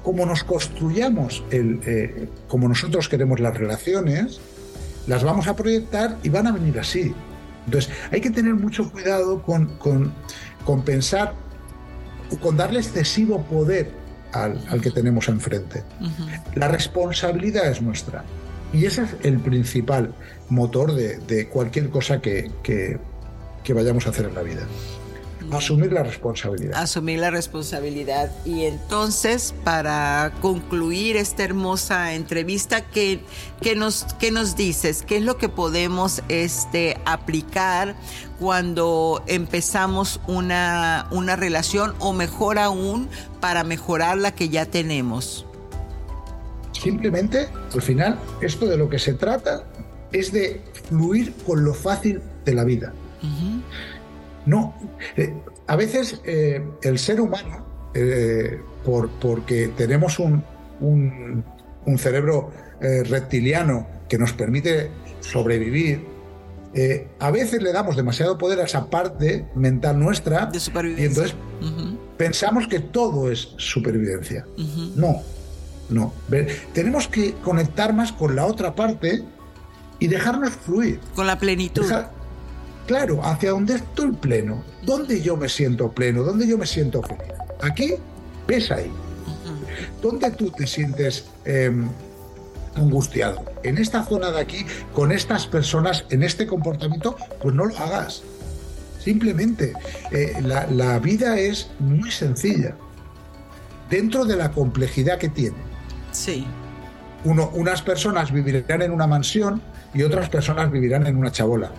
como 0.03 0.25
nos 0.25 0.43
construyamos, 0.43 1.43
el, 1.51 1.79
eh, 1.85 2.29
como 2.47 2.67
nosotros 2.67 3.09
queremos 3.09 3.39
las 3.39 3.55
relaciones, 3.55 4.39
las 5.07 5.23
vamos 5.23 5.47
a 5.47 5.55
proyectar 5.55 6.17
y 6.23 6.29
van 6.29 6.47
a 6.47 6.51
venir 6.51 6.79
así. 6.79 7.13
Entonces, 7.65 7.91
hay 8.11 8.21
que 8.21 8.31
tener 8.31 8.55
mucho 8.55 8.91
cuidado 8.91 9.43
con, 9.43 9.77
con, 9.77 10.13
con 10.65 10.83
pensar, 10.83 11.33
con 12.41 12.57
darle 12.57 12.79
excesivo 12.79 13.43
poder 13.43 13.91
al, 14.33 14.63
al 14.69 14.81
que 14.81 14.91
tenemos 14.91 15.27
enfrente. 15.27 15.83
La 16.55 16.67
responsabilidad 16.67 17.69
es 17.69 17.81
nuestra. 17.81 18.23
Y 18.73 18.85
ese 18.85 19.03
es 19.03 19.15
el 19.23 19.39
principal 19.39 20.13
motor 20.51 20.93
de, 20.93 21.47
cualquier 21.47 21.89
cosa 21.89 22.21
que, 22.21 22.51
que, 22.61 22.99
vayamos 23.73 24.05
a 24.05 24.09
hacer 24.09 24.25
en 24.25 24.35
la 24.35 24.43
vida. 24.43 24.67
Asumir 25.49 25.91
la 25.91 26.03
responsabilidad. 26.03 26.79
Asumir 26.79 27.19
la 27.19 27.31
responsabilidad. 27.31 28.31
Y 28.45 28.65
entonces, 28.65 29.53
para 29.63 30.33
concluir 30.41 31.17
esta 31.17 31.43
hermosa 31.43 32.13
entrevista, 32.13 32.85
¿qué, 32.85 33.21
nos, 33.75 34.05
qué 34.19 34.31
nos 34.31 34.55
dices? 34.55 35.03
¿Qué 35.07 35.17
es 35.17 35.23
lo 35.23 35.37
que 35.37 35.49
podemos 35.49 36.21
este, 36.29 36.97
aplicar 37.05 37.95
cuando 38.39 39.23
empezamos 39.27 40.19
una, 40.27 41.07
una 41.11 41.35
relación 41.35 41.95
o 41.99 42.13
mejor 42.13 42.59
aún, 42.59 43.09
para 43.39 43.63
mejorar 43.63 44.17
la 44.17 44.35
que 44.35 44.49
ya 44.49 44.65
tenemos? 44.65 45.45
Simplemente, 46.73 47.47
al 47.73 47.81
final, 47.81 48.19
esto 48.41 48.65
de 48.67 48.77
lo 48.77 48.89
que 48.89 48.99
se 48.99 49.13
trata 49.13 49.70
es 50.11 50.31
de 50.31 50.61
fluir 50.89 51.33
con 51.45 51.63
lo 51.63 51.73
fácil 51.73 52.21
de 52.45 52.53
la 52.53 52.63
vida. 52.63 52.93
No, 54.45 54.73
eh, 55.15 55.33
a 55.67 55.75
veces 55.75 56.21
eh, 56.25 56.63
el 56.81 56.97
ser 56.97 57.21
humano, 57.21 57.65
eh, 57.93 58.59
por, 58.83 59.09
porque 59.09 59.69
tenemos 59.77 60.19
un, 60.19 60.43
un, 60.79 61.43
cerebro 61.97 62.51
reptiliano 62.79 63.85
que 64.09 64.17
nos 64.17 64.33
permite 64.33 64.89
sobrevivir, 65.19 66.03
a 67.19 67.29
veces 67.29 67.61
le 67.61 67.71
damos 67.71 67.95
demasiado 67.95 68.39
poder 68.39 68.59
a 68.59 68.63
esa 68.63 68.89
parte 68.89 69.45
mental 69.53 69.99
nuestra 69.99 70.49
y 70.97 71.03
entonces 71.03 71.35
pensamos 72.17 72.67
que 72.67 72.79
todo 72.79 73.29
es 73.29 73.53
supervivencia. 73.57 74.47
No, 74.95 75.21
no. 75.89 76.13
Tenemos 76.73 77.07
que 77.07 77.33
conectar 77.43 77.93
más 77.93 78.11
con 78.13 78.35
la 78.35 78.45
otra 78.47 78.73
parte 78.73 79.23
y 80.01 80.07
dejarnos 80.07 80.49
fluir. 80.53 80.99
Con 81.15 81.27
la 81.27 81.37
plenitud. 81.37 81.85
claro, 82.87 83.23
hacia 83.23 83.51
donde 83.51 83.75
estoy 83.75 84.11
pleno. 84.11 84.63
¿Dónde 84.81 85.21
yo 85.21 85.37
me 85.37 85.47
siento 85.47 85.91
pleno? 85.91 86.23
¿Dónde 86.23 86.47
yo 86.47 86.57
me 86.57 86.65
siento 86.65 87.03
feliz? 87.03 87.21
Aquí, 87.61 87.93
ves 88.47 88.71
ahí. 88.71 88.91
¿Dónde 90.01 90.31
tú 90.31 90.49
te 90.49 90.65
sientes 90.65 91.25
em, 91.45 91.87
angustiado? 92.75 93.45
En 93.61 93.77
esta 93.77 94.03
zona 94.03 94.31
de 94.31 94.41
aquí, 94.41 94.65
con 94.91 95.11
estas 95.11 95.45
personas, 95.45 96.03
en 96.09 96.23
este 96.23 96.47
comportamiento, 96.47 97.15
pues 97.39 97.53
no 97.53 97.65
lo 97.65 97.77
hagas. 97.77 98.23
Simplemente, 98.99 99.73
eh, 100.09 100.33
la, 100.41 100.65
la 100.65 100.97
vida 100.97 101.37
es 101.37 101.69
muy 101.79 102.11
sencilla, 102.11 102.75
dentro 103.87 104.25
de 104.25 104.35
la 104.35 104.51
complejidad 104.51 105.19
que 105.19 105.29
tiene. 105.29 105.57
Sí. 106.11 106.47
Uno, 107.23 107.51
unas 107.53 107.83
personas 107.83 108.31
vivirán 108.31 108.81
en 108.81 108.91
una 108.91 109.05
mansión 109.05 109.61
y 109.93 110.03
otras 110.03 110.29
personas 110.29 110.71
vivirán 110.71 111.07
en 111.07 111.17
una 111.17 111.31
chabola. 111.31 111.71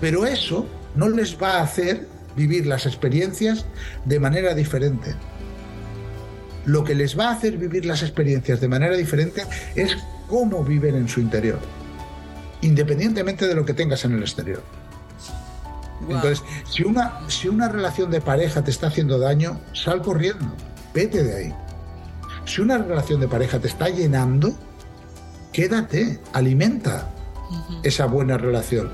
Pero 0.00 0.26
eso 0.26 0.66
no 0.94 1.08
les 1.08 1.40
va 1.40 1.58
a 1.58 1.62
hacer 1.62 2.06
vivir 2.36 2.66
las 2.66 2.86
experiencias 2.86 3.66
de 4.04 4.20
manera 4.20 4.54
diferente. 4.54 5.14
Lo 6.64 6.84
que 6.84 6.94
les 6.94 7.18
va 7.18 7.28
a 7.28 7.32
hacer 7.32 7.56
vivir 7.56 7.84
las 7.84 8.02
experiencias 8.02 8.60
de 8.60 8.68
manera 8.68 8.96
diferente 8.96 9.42
es 9.74 9.96
cómo 10.28 10.64
viven 10.64 10.94
en 10.94 11.08
su 11.08 11.20
interior, 11.20 11.58
independientemente 12.62 13.48
de 13.48 13.54
lo 13.54 13.64
que 13.64 13.74
tengas 13.74 14.04
en 14.04 14.12
el 14.12 14.22
exterior. 14.22 14.62
Entonces, 16.08 16.42
si 16.68 16.82
una, 16.82 17.28
si 17.28 17.48
una 17.48 17.68
relación 17.68 18.10
de 18.10 18.20
pareja 18.20 18.62
te 18.62 18.70
está 18.70 18.88
haciendo 18.88 19.18
daño, 19.18 19.60
sal 19.72 20.02
corriendo, 20.02 20.46
vete 20.92 21.22
de 21.22 21.36
ahí. 21.36 21.54
Si 22.44 22.60
una 22.60 22.78
relación 22.78 23.20
de 23.20 23.28
pareja 23.28 23.60
te 23.60 23.68
está 23.68 23.88
llenando, 23.88 24.52
quédate, 25.52 26.18
alimenta 26.32 27.11
esa 27.82 28.06
buena 28.06 28.38
relación. 28.38 28.90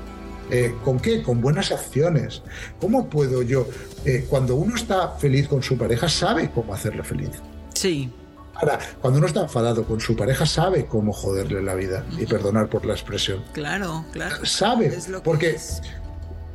Eh, 0.51 0.75
¿Con 0.83 0.99
qué? 0.99 1.21
Con 1.21 1.41
buenas 1.41 1.71
acciones. 1.71 2.41
¿Cómo 2.79 3.07
puedo 3.07 3.43
yo? 3.43 3.67
Eh, 4.05 4.25
cuando 4.29 4.55
uno 4.55 4.75
está 4.75 5.09
feliz 5.11 5.47
con 5.47 5.61
su 5.61 5.77
pareja, 5.77 6.09
sabe 6.09 6.49
cómo 6.49 6.73
hacerle 6.73 7.03
feliz. 7.03 7.29
Sí. 7.73 8.11
Ahora, 8.55 8.79
cuando 8.99 9.19
uno 9.19 9.27
está 9.27 9.41
enfadado 9.41 9.85
con 9.85 10.01
su 10.01 10.15
pareja, 10.15 10.45
sabe 10.45 10.85
cómo 10.85 11.13
joderle 11.13 11.61
la 11.61 11.75
vida. 11.75 12.03
Y 12.17 12.25
perdonar 12.25 12.67
por 12.67 12.85
la 12.85 12.93
expresión. 12.93 13.43
Claro, 13.53 14.05
claro. 14.11 14.43
Sabe. 14.45 14.97
porque, 15.23 15.57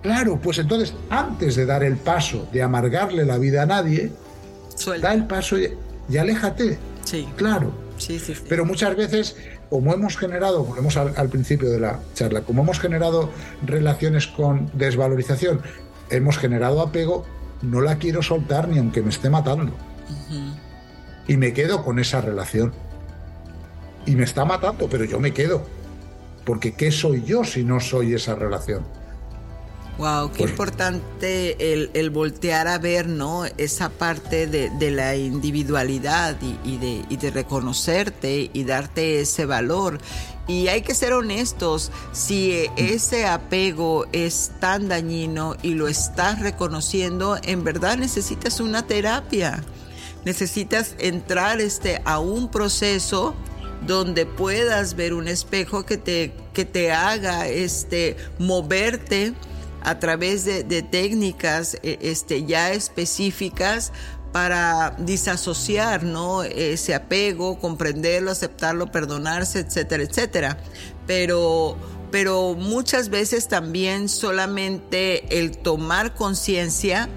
claro, 0.02 0.38
pues 0.42 0.59
entonces, 0.59 0.92
antes 1.09 1.55
de 1.57 1.64
dar 1.64 1.84
el 1.84 1.96
paso 1.96 2.46
de 2.52 2.62
amargarle 2.62 3.24
la 3.24 3.38
vida 3.38 3.62
a 3.62 3.66
nadie, 3.66 4.12
da 5.00 5.14
el 5.14 5.26
paso 5.26 5.59
y, 5.59 5.72
y 6.09 6.16
aléjate. 6.18 6.78
Sí. 7.05 7.28
Claro. 7.36 7.84
Sí, 7.96 8.18
sí, 8.18 8.34
Pero 8.48 8.64
muchas 8.64 8.96
veces, 8.96 9.36
como 9.70 9.92
hemos 9.92 10.16
generado, 10.16 10.64
volvemos 10.64 10.96
al, 10.96 11.28
principio 11.28 11.70
de 11.70 11.80
la 11.80 12.00
charla, 12.14 12.42
como 12.42 12.62
hemos 12.62 12.80
generado 12.80 13.30
relaciones 13.64 14.26
con 14.26 14.70
desvalorización, 14.74 15.62
hemos 16.10 16.38
generado 16.38 16.80
apego, 16.80 17.24
no 17.62 17.80
la 17.80 17.96
quiero 17.96 18.22
soltar 18.22 18.68
ni 18.68 18.78
aunque 18.78 19.02
me 19.02 19.10
esté 19.10 19.30
matando. 19.30 19.72
Y 21.26 21.36
me 21.36 21.52
quedo 21.52 21.84
con 21.84 21.98
esa 21.98 22.20
relación. 22.20 22.72
Y 24.06 24.16
me 24.16 24.24
está 24.24 24.44
matando, 24.44 24.88
pero 24.88 25.04
yo 25.04 25.18
me 25.18 25.32
quedo. 25.32 25.66
Porque 26.44 26.74
¿qué 26.74 26.90
soy 26.90 27.24
yo 27.24 27.44
si 27.44 27.64
no 27.64 27.80
soy 27.80 28.12
esa 28.14 28.34
relación? 28.34 28.84
Wow, 29.97 30.32
qué 30.32 30.42
importante 30.42 31.92
el, 31.95 32.11
voltear 32.11 32.66
a 32.66 32.78
ver, 32.78 33.09
¿no? 33.09 33.45
Esa 33.59 33.90
parte 33.90 34.49
de, 34.49 34.90
la 34.90 35.14
individualidad 35.14 36.36
y, 36.64 36.78
de, 36.78 37.05
y, 37.09 37.16
de, 37.16 37.30
reconocerte 37.30 38.51
y 38.53 38.64
darte 38.64 39.20
ese 39.20 39.47
valor. 39.47 40.01
Y 40.49 40.66
hay 40.66 40.82
que 40.82 40.95
ser 40.95 41.12
honestos, 41.12 41.92
si 42.12 42.66
ese 42.76 43.26
apego 43.26 44.07
es 44.12 44.51
tan 44.59 44.88
dañino 44.88 45.57
y 45.62 45.74
lo 45.74 45.86
estás 45.86 46.40
reconociendo, 46.40 47.38
en 47.45 47.62
verdad 47.62 47.97
necesitas 47.97 48.59
una 48.59 48.86
terapia. 48.86 49.62
Necesitas 50.24 50.97
entrar 50.99 51.61
este, 51.61 52.03
a 52.05 52.18
un 52.18 52.51
proceso 52.51 53.34
donde 53.86 54.26
puedas 54.26 54.97
ver 54.97 55.14
un 55.14 55.28
espejo 55.28 55.86
que 55.86 55.99
te, 55.99 56.32
que 56.53 56.64
te 56.64 56.90
haga 56.90 57.47
este, 57.47 58.16
moverte 58.38 59.34
a 59.85 59.99
través 59.99 60.45
de, 60.45 60.82
técnicas 60.82 61.76
eh, 61.82 61.99
este, 62.01 62.45
ya 62.45 62.72
específicas 62.72 63.93
para 64.32 64.97
disasociar 64.99 66.03
¿no? 66.03 66.43
ese 66.43 66.95
apego, 66.95 67.61
comprenderlo, 67.61 68.32
aceptarlo, 68.32 68.91
perdonarse, 68.91 69.61
etcétera, 69.61 70.03
etcétera. 70.03 70.59
Pero, 71.07 71.76
pero 72.11 72.55
muchas 72.55 73.11
veces 73.11 73.47
también 73.47 74.09
solamente 74.09 75.39
el 75.39 75.57
tomar 75.59 76.14
conciencia 76.14 77.09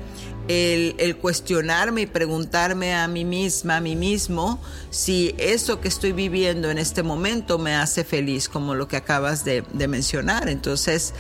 el, 0.48 1.18
cuestionarme 1.18 2.02
y 2.02 2.06
preguntarme 2.06 2.96
a 2.96 3.08
mí 3.08 3.26
misma, 3.26 3.78
a 3.78 3.82
mí 3.82 3.96
mismo, 3.96 4.60
si 4.90 5.36
eso 5.38 5.82
que 5.82 5.88
estoy 5.88 6.14
viviendo 6.14 6.70
en 6.70 6.78
este 6.78 7.04
momento 7.04 7.58
me 7.58 7.76
hace 7.76 8.04
feliz, 8.04 8.48
como 8.48 8.76
lo 8.76 8.88
que 8.88 8.98
acabas 8.98 9.44
de, 9.44 9.64
mencionar. 9.88 10.50
Entonces, 10.50 11.14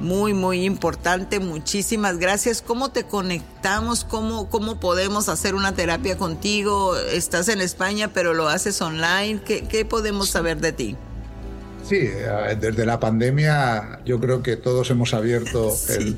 muy, 0.00 0.34
muy 0.34 0.64
importante. 0.64 1.38
Muchísimas 1.38 2.18
gracias. 2.18 2.62
¿Cómo 2.62 2.90
te 2.90 3.04
conectamos? 3.04 4.04
¿Cómo, 4.04 4.48
¿Cómo 4.50 4.80
podemos 4.80 5.28
hacer 5.28 5.54
una 5.54 5.74
terapia 5.74 6.16
contigo? 6.16 6.96
Estás 6.96 7.48
en 7.48 7.60
España, 7.60 8.10
pero 8.12 8.34
lo 8.34 8.48
haces 8.48 8.80
online. 8.82 9.40
¿Qué, 9.44 9.62
qué 9.68 9.84
podemos 9.84 10.30
saber 10.30 10.60
de 10.60 10.72
ti? 10.72 10.96
Sí, 11.84 11.98
eh, 12.02 12.56
desde 12.60 12.86
la 12.86 13.00
pandemia 13.00 14.00
yo 14.04 14.20
creo 14.20 14.42
que 14.42 14.56
todos 14.56 14.90
hemos 14.90 15.14
abierto. 15.14 15.74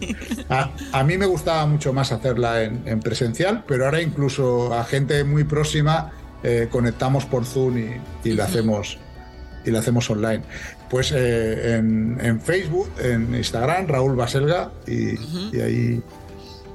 a, 0.49 1.05
mí 1.05 1.18
me 1.18 1.26
gustaba 1.26 1.64
mucho 1.66 1.93
más 1.93 2.12
hacerla 2.12 2.62
en, 2.62 3.01
presencial, 3.01 3.64
pero 3.66 3.87
ahora 3.87 4.03
incluso 4.03 4.74
a 4.74 4.85
gente 4.85 5.24
muy 5.24 5.45
próxima 5.45 6.12
eh, 6.43 6.68
conectamos 6.70 7.24
por 7.24 7.45
Zoom 7.47 7.78
y, 8.24 8.33
la 8.33 8.45
hacemos 8.45 8.99
y 9.64 9.70
la 9.70 9.78
hacemos 9.78 10.11
online. 10.11 10.43
Pues 10.93 11.11
eh, 11.16 11.76
en, 11.76 12.38
Facebook, 12.43 12.90
en 13.03 13.34
Instagram, 13.34 13.86
Raúl 13.86 14.14
Baselga, 14.14 14.70
y, 14.86 15.16
ahí 15.59 16.03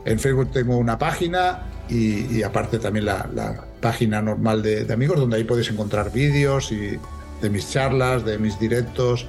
en 0.05 0.19
Facebook 0.19 0.51
tengo 0.51 0.75
una 0.77 0.97
página 0.97 1.67
y, 1.87 2.41
aparte 2.41 2.79
también 2.79 3.05
la, 3.05 3.63
página 3.79 4.19
normal 4.23 4.63
de, 4.63 4.85
de, 4.85 4.91
amigos, 4.91 5.19
donde 5.19 5.37
ahí 5.37 5.43
podéis 5.43 5.69
encontrar 5.69 6.11
vídeos 6.11 6.71
y 6.71 6.97
de 7.43 7.49
mis 7.51 7.69
charlas, 7.69 8.25
de 8.25 8.39
mis 8.39 8.59
directos. 8.59 9.27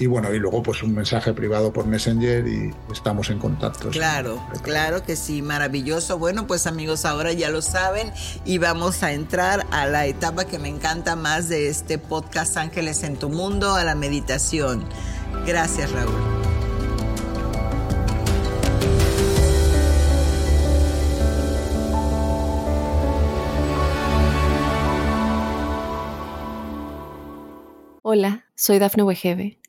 Y 0.00 0.06
bueno, 0.06 0.32
y 0.32 0.38
luego 0.38 0.62
pues 0.62 0.82
un 0.84 0.94
mensaje 0.94 1.32
privado 1.32 1.72
por 1.72 1.86
Messenger 1.86 2.46
y 2.46 2.72
estamos 2.92 3.30
en 3.30 3.40
contacto. 3.40 3.90
Claro, 3.90 4.40
claro 4.62 5.02
que 5.02 5.16
sí, 5.16 5.42
maravilloso. 5.42 6.18
Bueno, 6.18 6.46
pues 6.46 6.68
amigos, 6.68 7.04
ahora 7.04 7.32
ya 7.32 7.50
lo 7.50 7.62
saben 7.62 8.12
y 8.44 8.58
vamos 8.58 9.02
a 9.02 9.12
entrar 9.12 9.66
a 9.72 9.86
la 9.86 10.06
etapa 10.06 10.44
que 10.44 10.60
me 10.60 10.68
encanta 10.68 11.16
más 11.16 11.48
de 11.48 11.68
este 11.68 11.98
podcast 11.98 12.56
Ángeles 12.56 13.02
en 13.02 13.16
tu 13.16 13.28
Mundo, 13.28 13.74
a 13.74 13.82
la 13.82 13.96
meditación. 13.96 14.84
Gracias, 15.44 15.90
Raúl. 15.90 16.14
Hola, 28.02 28.46
soy 28.54 28.78
Dafne 28.78 29.02
Wegebe 29.02 29.57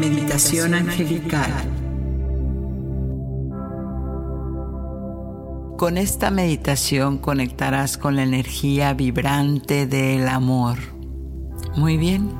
Meditación 0.00 0.74
angelical. 0.74 1.52
Con 5.76 5.98
esta 5.98 6.30
meditación 6.30 7.18
conectarás 7.18 7.98
con 7.98 8.16
la 8.16 8.22
energía 8.22 8.94
vibrante 8.94 9.86
del 9.86 10.28
amor. 10.28 10.78
Muy 11.76 11.96
bien. 11.96 12.30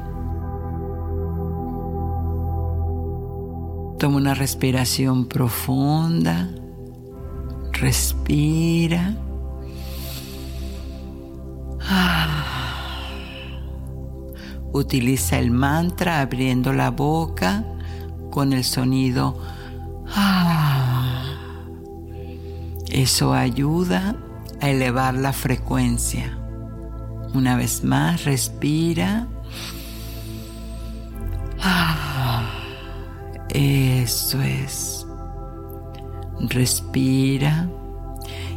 Toma 3.98 4.16
una 4.16 4.34
respiración 4.34 5.26
profunda. 5.26 6.48
Respira. 7.72 9.16
Utiliza 14.74 15.38
el 15.38 15.50
mantra 15.52 16.20
abriendo 16.20 16.72
la 16.72 16.90
boca 16.90 17.64
con 18.30 18.52
el 18.52 18.64
sonido 18.64 19.38
Eso 22.90 23.34
ayuda 23.34 24.16
a 24.60 24.70
elevar 24.70 25.14
la 25.14 25.32
frecuencia. 25.32 26.38
Una 27.34 27.56
vez 27.56 27.82
más, 27.82 28.24
respira. 28.24 29.26
Eso 33.50 34.40
es. 34.42 35.06
Respira. 36.40 37.68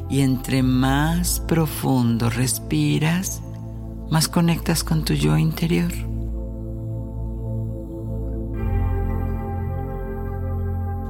Y 0.10 0.22
entre 0.22 0.62
más 0.62 1.40
profundo 1.40 2.30
respiras, 2.30 3.42
más 4.10 4.28
conectas 4.28 4.84
con 4.84 5.04
tu 5.04 5.14
yo 5.14 5.38
interior. 5.38 5.92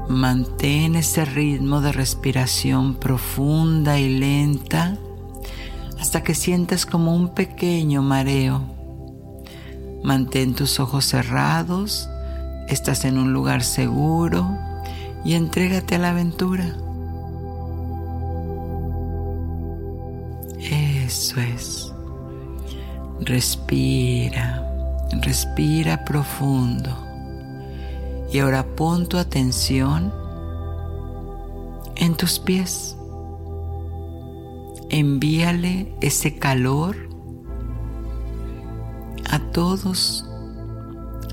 Mantén 0.10 0.95
ese 0.95 1.26
ritmo 1.26 1.82
de 1.82 1.91
respiración 1.91 2.95
profunda 2.95 4.00
y 4.00 4.18
lenta 4.18 4.98
hasta 6.00 6.24
que 6.24 6.34
sientas 6.34 6.86
como 6.86 7.14
un 7.16 7.34
pequeño 7.34 8.02
mareo. 8.02 8.62
Mantén 10.04 10.56
tus 10.56 10.80
ojos 10.80 11.06
cerrados, 11.06 12.10
estás 12.70 13.04
en 13.04 13.18
un 13.18 13.34
lugar 13.34 13.64
seguro 13.64 14.48
y 15.26 15.34
entrégate 15.34 15.95
a 15.95 16.00
la 16.00 16.10
aventura. 16.12 16.74
Eso 20.60 21.41
es. 21.41 21.86
Respira, 23.28 24.65
respira 25.21 26.05
profundo. 26.05 26.97
Y 28.32 28.39
ahora 28.39 28.65
pon 28.65 29.05
tu 29.05 29.17
atención 29.17 30.13
en 31.97 32.15
tus 32.15 32.39
pies. 32.39 32.95
Envíale 34.89 35.93
ese 35.99 36.39
calor 36.39 36.95
a 39.30 39.39
todos, 39.51 40.25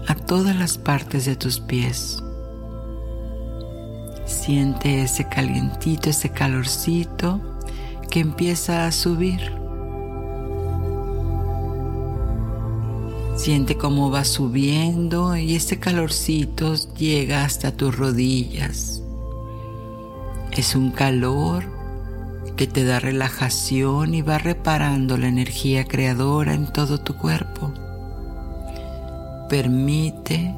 a 0.08 0.16
todas 0.16 0.56
las 0.56 0.78
partes 0.78 1.26
de 1.26 1.36
tus 1.36 1.60
pies. 1.60 2.20
Siente 4.24 5.02
ese 5.02 5.28
calientito, 5.28 6.10
ese 6.10 6.30
calorcito 6.30 7.40
que 8.10 8.18
empieza 8.18 8.84
a 8.84 8.90
subir. 8.90 9.63
Siente 13.44 13.76
cómo 13.76 14.10
va 14.10 14.24
subiendo 14.24 15.36
y 15.36 15.54
ese 15.54 15.78
calorcito 15.78 16.76
llega 16.96 17.44
hasta 17.44 17.76
tus 17.76 17.94
rodillas. 17.94 19.02
Es 20.50 20.74
un 20.74 20.90
calor 20.90 21.66
que 22.56 22.66
te 22.66 22.84
da 22.84 23.00
relajación 23.00 24.14
y 24.14 24.22
va 24.22 24.38
reparando 24.38 25.18
la 25.18 25.28
energía 25.28 25.84
creadora 25.84 26.54
en 26.54 26.72
todo 26.72 27.00
tu 27.00 27.18
cuerpo. 27.18 27.70
Permite 29.50 30.54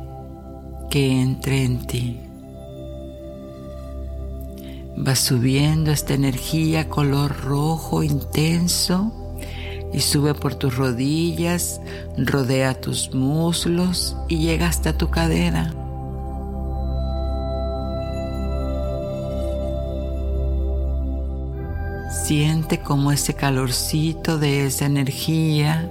que 0.89 1.21
entre 1.21 1.65
en 1.65 1.87
ti. 1.89 2.21
Va 4.97 5.17
subiendo 5.17 5.91
esta 5.91 6.15
energía 6.15 6.89
color 6.89 7.37
rojo 7.41 8.05
intenso 8.05 9.26
y 9.97 10.01
sube 10.01 10.35
por 10.35 10.55
tus 10.55 10.77
rodillas, 10.77 11.81
rodea 12.19 12.79
tus 12.79 13.15
muslos 13.15 14.15
y 14.29 14.39
llega 14.39 14.69
hasta 14.69 14.93
tu 14.93 15.09
cadera. 15.09 15.73
Siente 22.25 22.81
como 22.81 23.11
ese 23.11 23.33
calorcito 23.33 24.39
de 24.39 24.67
esa 24.67 24.85
energía 24.85 25.91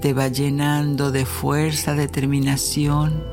te 0.00 0.12
va 0.12 0.28
llenando 0.28 1.10
de 1.10 1.26
fuerza, 1.26 1.94
determinación. 1.94 3.24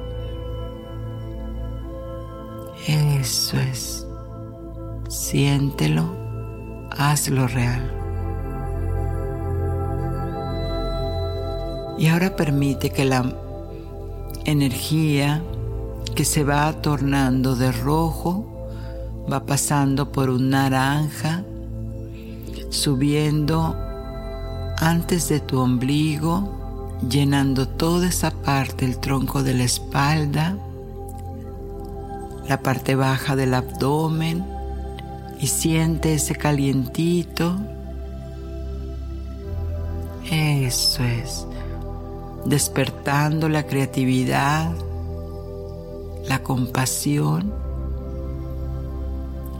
Eso 2.87 3.59
es. 3.59 4.07
Siéntelo, 5.09 6.09
hazlo 6.97 7.47
real. 7.47 8.04
Y 11.97 12.07
ahora 12.07 12.35
permite 12.35 12.89
que 12.89 13.05
la 13.05 13.33
energía 14.45 15.41
que 16.15 16.25
se 16.25 16.43
va 16.43 16.71
tornando 16.81 17.55
de 17.55 17.71
rojo, 17.71 18.45
va 19.31 19.45
pasando 19.45 20.11
por 20.11 20.29
un 20.29 20.49
naranja, 20.49 21.43
subiendo 22.69 23.75
antes 24.77 25.29
de 25.29 25.39
tu 25.39 25.59
ombligo, 25.59 26.97
llenando 27.09 27.67
toda 27.67 28.07
esa 28.07 28.31
parte, 28.31 28.85
el 28.85 28.99
tronco 28.99 29.43
de 29.43 29.53
la 29.53 29.63
espalda, 29.63 30.57
la 32.47 32.61
parte 32.61 32.95
baja 32.95 33.35
del 33.35 33.53
abdomen 33.53 34.45
y 35.39 35.47
siente 35.47 36.13
ese 36.13 36.35
calientito. 36.35 37.57
Eso 40.29 41.03
es, 41.03 41.47
despertando 42.45 43.49
la 43.49 43.65
creatividad, 43.65 44.71
la 46.27 46.43
compasión 46.43 47.53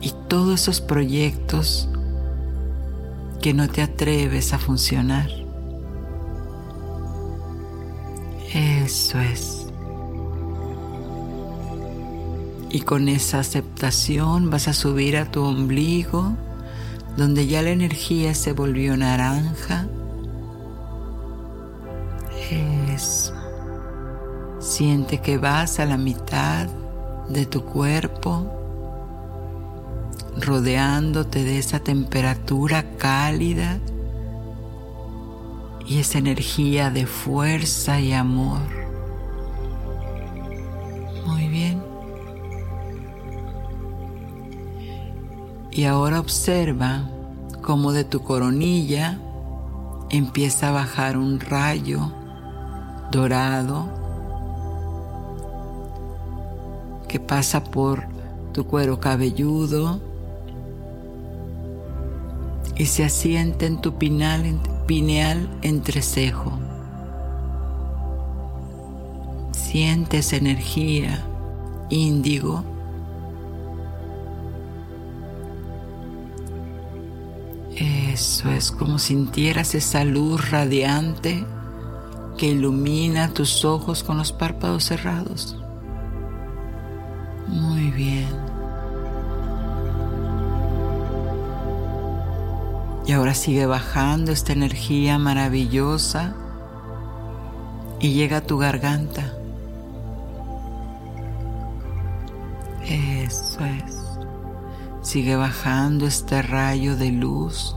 y 0.02 0.14
todos 0.28 0.62
esos 0.62 0.82
proyectos 0.82 1.90
que 3.42 3.54
no 3.54 3.68
te 3.68 3.82
atreves 3.82 4.54
a 4.54 4.60
funcionar. 4.60 5.30
Eso 8.54 9.20
es. 9.20 9.68
Y 12.70 12.82
con 12.82 13.10
esa 13.10 13.40
aceptación 13.40 14.50
vas 14.50 14.68
a 14.68 14.74
subir 14.74 15.18
a 15.18 15.32
tu 15.32 15.44
ombligo, 15.44 16.34
donde 17.18 17.48
ya 17.48 17.62
la 17.62 17.70
energía 17.70 18.34
se 18.34 18.54
volvió 18.54 18.98
naranja. 18.98 19.88
Siente 24.78 25.19
que 25.19 25.38
vas 25.38 25.80
a 25.80 25.86
la 25.86 25.95
mitad 25.95 26.67
de 27.30 27.45
tu 27.45 27.63
cuerpo, 27.63 28.45
rodeándote 30.36 31.45
de 31.45 31.59
esa 31.59 31.80
temperatura 31.80 32.84
cálida 32.97 33.80
y 35.88 35.99
esa 35.99 36.17
energía 36.17 36.89
de 36.89 37.05
fuerza 37.05 38.01
y 38.01 38.11
amor. 38.11 38.59
Muy 41.26 41.47
bien. 41.47 41.82
Y 45.71 45.86
ahora 45.86 46.19
observa 46.19 47.09
cómo 47.61 47.93
de 47.93 48.03
tu 48.03 48.23
coronilla 48.23 49.21
empieza 50.09 50.67
a 50.67 50.71
bajar 50.73 51.15
un 51.15 51.39
rayo 51.39 52.11
dorado 53.09 54.03
que 57.16 57.20
pasa 57.22 57.63
por 57.63 58.03
tu 58.51 58.66
cuero 58.68 58.99
cabelludo 58.99 60.01
y 62.76 62.88
se 62.88 63.05
asienta 63.05 63.66
en 63.66 63.80
tu 63.80 63.97
pinal, 63.97 64.59
pineal 64.86 65.49
entrecejo. 65.61 66.59
Sientes 69.53 70.34
energía 70.34 71.26
índigo. 71.89 72.66
Eso 77.78 78.51
es 78.51 78.74
como 78.74 78.99
sintieras 78.99 79.74
esa 79.74 80.03
luz 80.03 80.51
radiante 80.51 81.45
que 82.38 82.47
ilumina 82.47 83.34
tus 83.34 83.63
ojos 83.63 84.03
con 84.03 84.18
los 84.18 84.34
párpados 84.34 84.84
cerrados. 84.84 85.55
Muy 87.48 87.91
bien. 87.91 88.28
Y 93.08 93.12
ahora 93.12 93.36
sigue 93.36 93.68
bajando 93.68 94.32
esta 94.32 94.54
energía 94.54 95.20
maravillosa 95.20 96.34
y 98.00 98.14
llega 98.14 98.38
a 98.38 98.41
tu 98.41 98.58
garganta. 98.58 99.32
Eso 102.88 103.64
es. 103.64 103.96
Sigue 105.02 105.36
bajando 105.36 106.08
este 106.08 106.41
rayo 106.41 106.96
de 106.96 107.12
luz 107.12 107.76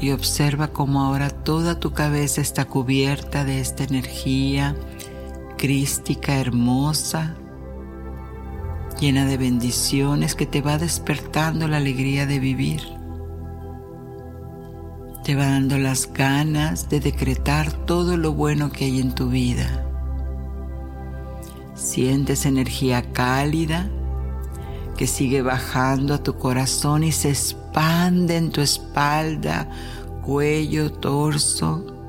y 0.00 0.10
observa 0.10 0.68
cómo 0.68 1.02
ahora 1.02 1.30
toda 1.30 1.80
tu 1.80 1.92
cabeza 1.92 2.42
está 2.42 2.66
cubierta 2.66 3.44
de 3.44 3.60
esta 3.60 3.84
energía 3.84 4.76
crística 5.56 6.34
hermosa 6.34 7.36
llena 9.02 9.26
de 9.26 9.36
bendiciones 9.36 10.36
que 10.36 10.46
te 10.46 10.60
va 10.60 10.78
despertando 10.78 11.66
la 11.66 11.78
alegría 11.78 12.24
de 12.24 12.38
vivir. 12.38 12.82
Te 15.24 15.34
va 15.34 15.46
dando 15.46 15.76
las 15.76 16.12
ganas 16.12 16.88
de 16.88 17.00
decretar 17.00 17.72
todo 17.84 18.16
lo 18.16 18.32
bueno 18.32 18.70
que 18.70 18.84
hay 18.84 19.00
en 19.00 19.12
tu 19.12 19.28
vida. 19.28 19.84
Sientes 21.74 22.46
energía 22.46 23.02
cálida 23.12 23.90
que 24.96 25.08
sigue 25.08 25.42
bajando 25.42 26.14
a 26.14 26.22
tu 26.22 26.38
corazón 26.38 27.02
y 27.02 27.10
se 27.10 27.30
expande 27.30 28.36
en 28.36 28.52
tu 28.52 28.60
espalda, 28.60 29.68
cuello, 30.22 30.92
torso, 30.92 32.01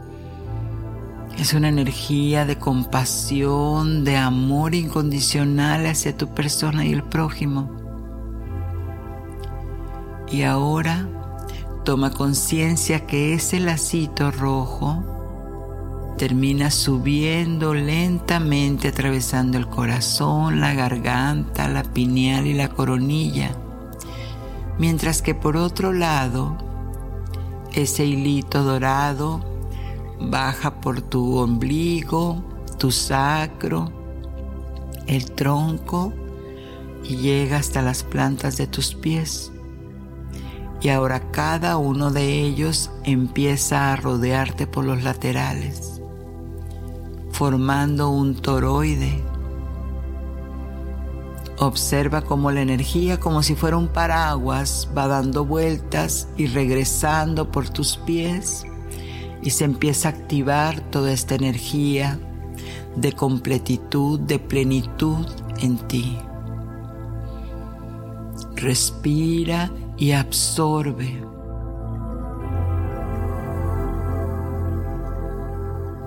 es 1.38 1.54
una 1.54 1.70
energía 1.70 2.46
de 2.46 2.58
compasión, 2.58 4.04
de 4.04 4.18
amor 4.18 4.76
incondicional 4.76 5.86
hacia 5.86 6.16
tu 6.16 6.28
persona 6.28 6.86
y 6.86 6.94
el 6.94 7.04
prójimo. 7.04 7.72
Y 10.32 10.44
ahora 10.44 11.08
toma 11.84 12.12
conciencia 12.12 13.06
que 13.06 13.34
ese 13.34 13.60
lacito 13.60 14.32
rojo 14.32 15.04
termina 16.18 16.72
subiendo 16.72 17.74
lentamente 17.74 18.88
atravesando 18.90 19.58
el 19.58 19.68
corazón, 19.68 20.62
la 20.62 20.74
garganta, 20.74 21.68
la 21.68 21.84
pineal 21.84 22.48
y 22.48 22.54
la 22.54 22.70
coronilla. 22.70 23.52
Mientras 24.78 25.22
que 25.22 25.36
por 25.36 25.58
otro 25.58 25.94
lado, 25.94 26.58
ese 27.74 28.06
hilito 28.06 28.64
dorado 28.64 29.53
baja 30.30 30.82
por 30.82 31.02
tu 31.02 31.38
ombligo, 31.38 32.44
tu 32.78 32.92
sacro, 32.92 33.92
el 35.08 35.32
tronco 35.32 36.14
y 37.04 37.18
llega 37.18 37.58
hasta 37.58 37.82
las 37.82 38.04
plantas 38.04 38.58
de 38.58 38.68
tus 38.68 38.96
pies. 38.96 39.52
Y 40.82 40.90
ahora 40.90 41.32
cada 41.32 41.78
uno 41.78 42.12
de 42.12 42.42
ellos 42.42 42.92
empieza 43.04 43.94
a 43.94 43.96
rodearte 43.96 44.68
por 44.68 44.84
los 44.84 45.04
laterales, 45.04 46.02
formando 47.32 48.10
un 48.10 48.36
toroide. 48.36 49.24
Observa 51.60 52.24
cómo 52.24 52.52
la 52.52 52.62
energía, 52.62 53.20
como 53.20 53.44
si 53.44 53.56
fuera 53.56 53.78
un 53.78 53.88
paraguas, 53.88 54.90
va 54.98 55.08
dando 55.08 55.46
vueltas 55.46 56.28
y 56.36 56.48
regresando 56.48 57.50
por 57.50 57.70
tus 57.70 57.96
pies 57.98 58.66
y 59.44 59.50
se 59.50 59.66
empieza 59.66 60.10
a 60.10 60.12
activar 60.12 60.80
toda 60.90 61.12
esta 61.12 61.36
energía 61.36 62.18
de 62.96 63.12
completitud, 63.12 64.20
de 64.20 64.40
plenitud 64.40 65.26
en 65.60 65.78
ti. 65.88 66.18
Respira 68.56 69.72
y 69.98 70.12
absorbe. 70.12 71.22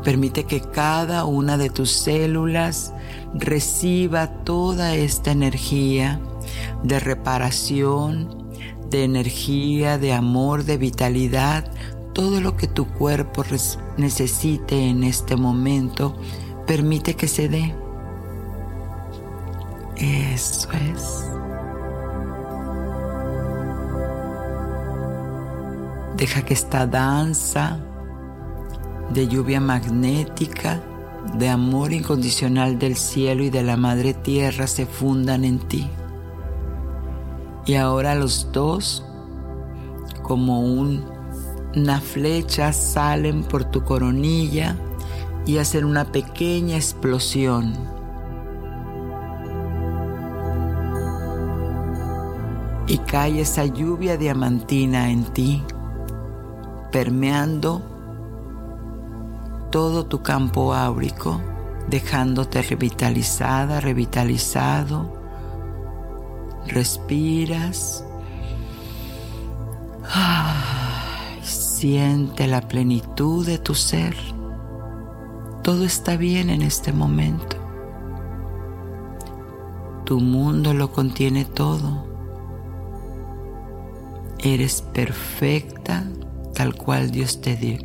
Permite 0.02 0.44
que 0.44 0.60
cada 0.60 1.24
una 1.24 1.58
de 1.58 1.68
tus 1.68 1.90
células 1.90 2.94
reciba 3.34 4.28
toda 4.44 4.94
esta 4.94 5.32
energía 5.32 6.20
de 6.84 7.00
reparación, 7.00 8.46
de 8.88 9.04
energía, 9.04 9.98
de 9.98 10.12
amor, 10.12 10.64
de 10.64 10.78
vitalidad, 10.78 11.70
todo 12.16 12.40
lo 12.40 12.56
que 12.56 12.66
tu 12.66 12.86
cuerpo 12.86 13.44
necesite 13.98 14.88
en 14.88 15.04
este 15.04 15.36
momento, 15.36 16.16
permite 16.66 17.14
que 17.14 17.28
se 17.28 17.50
dé. 17.50 17.74
Eso 19.96 20.66
es. 20.72 21.26
Deja 26.16 26.40
que 26.40 26.54
esta 26.54 26.86
danza 26.86 27.80
de 29.12 29.28
lluvia 29.28 29.60
magnética, 29.60 30.80
de 31.34 31.50
amor 31.50 31.92
incondicional 31.92 32.78
del 32.78 32.96
cielo 32.96 33.44
y 33.44 33.50
de 33.50 33.62
la 33.62 33.76
madre 33.76 34.14
tierra 34.14 34.66
se 34.66 34.86
fundan 34.86 35.44
en 35.44 35.58
ti. 35.58 35.86
Y 37.66 37.74
ahora 37.74 38.14
los 38.14 38.50
dos, 38.52 39.04
como 40.22 40.62
un 40.62 41.15
unas 41.76 42.02
flechas 42.02 42.74
salen 42.74 43.44
por 43.44 43.64
tu 43.64 43.84
coronilla 43.84 44.76
y 45.44 45.58
hacen 45.58 45.84
una 45.84 46.06
pequeña 46.06 46.76
explosión. 46.76 47.74
Y 52.86 52.96
cae 52.96 53.42
esa 53.42 53.66
lluvia 53.66 54.16
diamantina 54.16 55.10
en 55.10 55.24
ti, 55.24 55.62
permeando 56.92 57.82
todo 59.70 60.06
tu 60.06 60.22
campo 60.22 60.72
áurico, 60.72 61.42
dejándote 61.88 62.62
revitalizada, 62.62 63.80
revitalizado. 63.80 65.14
Respiras. 66.68 68.02
Ah 70.08 70.55
siente 71.76 72.46
la 72.46 72.62
plenitud 72.62 73.44
de 73.44 73.58
tu 73.58 73.74
ser. 73.74 74.16
Todo 75.62 75.84
está 75.84 76.16
bien 76.16 76.48
en 76.48 76.62
este 76.62 76.90
momento. 76.90 77.58
Tu 80.06 80.18
mundo 80.18 80.72
lo 80.72 80.90
contiene 80.90 81.44
todo. 81.44 82.06
Eres 84.38 84.80
perfecta 84.80 86.04
tal 86.54 86.74
cual 86.76 87.10
Dios 87.10 87.42
te 87.42 87.56
dio. 87.56 87.78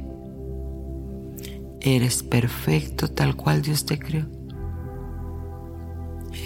Eres 1.81 2.23
perfecto 2.23 3.09
tal 3.09 3.35
cual 3.35 3.61
Dios 3.61 3.85
te 3.85 3.99
creó. 3.99 4.25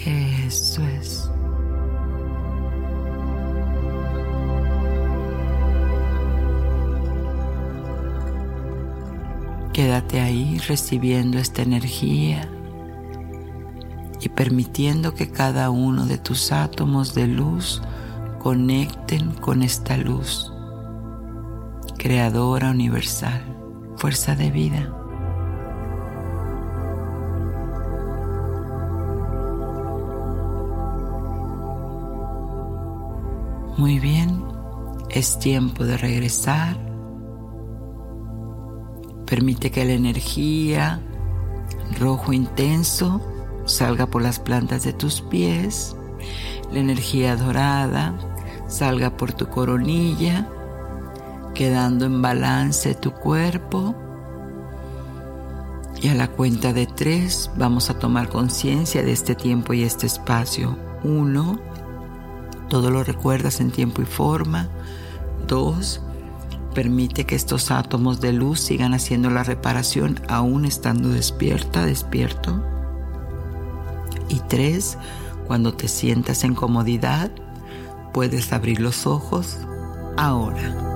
Eso 0.04 0.82
es. 0.82 1.30
Quédate 9.76 10.22
ahí 10.22 10.56
recibiendo 10.66 11.36
esta 11.36 11.60
energía 11.60 12.48
y 14.22 14.30
permitiendo 14.30 15.12
que 15.12 15.30
cada 15.30 15.68
uno 15.68 16.06
de 16.06 16.16
tus 16.16 16.50
átomos 16.50 17.14
de 17.14 17.26
luz 17.26 17.82
conecten 18.38 19.32
con 19.32 19.62
esta 19.62 19.98
luz, 19.98 20.50
creadora 21.98 22.70
universal, 22.70 23.42
fuerza 23.96 24.34
de 24.34 24.50
vida. 24.50 24.94
Muy 33.76 33.98
bien, 33.98 34.42
es 35.10 35.38
tiempo 35.38 35.84
de 35.84 35.98
regresar 35.98 36.85
Permite 39.26 39.70
que 39.70 39.84
la 39.84 39.92
energía 39.92 41.00
rojo 41.98 42.32
intenso 42.32 43.20
salga 43.64 44.06
por 44.06 44.22
las 44.22 44.38
plantas 44.38 44.84
de 44.84 44.92
tus 44.92 45.20
pies, 45.20 45.96
la 46.72 46.78
energía 46.78 47.36
dorada 47.36 48.14
salga 48.66 49.16
por 49.16 49.32
tu 49.32 49.48
coronilla, 49.48 50.48
quedando 51.54 52.04
en 52.04 52.22
balance 52.22 52.94
tu 52.94 53.12
cuerpo. 53.12 53.94
Y 56.00 56.08
a 56.08 56.14
la 56.14 56.28
cuenta 56.28 56.72
de 56.72 56.86
tres 56.86 57.50
vamos 57.56 57.88
a 57.88 57.98
tomar 57.98 58.28
conciencia 58.28 59.02
de 59.02 59.12
este 59.12 59.34
tiempo 59.34 59.72
y 59.72 59.82
este 59.82 60.06
espacio. 60.06 60.76
Uno, 61.02 61.58
todo 62.68 62.90
lo 62.90 63.02
recuerdas 63.02 63.60
en 63.60 63.70
tiempo 63.70 64.02
y 64.02 64.04
forma. 64.04 64.68
Dos, 65.46 66.02
permite 66.76 67.24
que 67.24 67.36
estos 67.36 67.70
átomos 67.70 68.20
de 68.20 68.34
luz 68.34 68.60
sigan 68.60 68.92
haciendo 68.92 69.30
la 69.30 69.42
reparación 69.42 70.20
aún 70.28 70.66
estando 70.66 71.08
despierta, 71.08 71.86
despierto. 71.86 72.62
Y 74.28 74.40
tres, 74.40 74.98
cuando 75.46 75.72
te 75.72 75.88
sientas 75.88 76.44
en 76.44 76.54
comodidad, 76.54 77.30
puedes 78.12 78.52
abrir 78.52 78.82
los 78.82 79.06
ojos 79.06 79.56
ahora. 80.18 80.95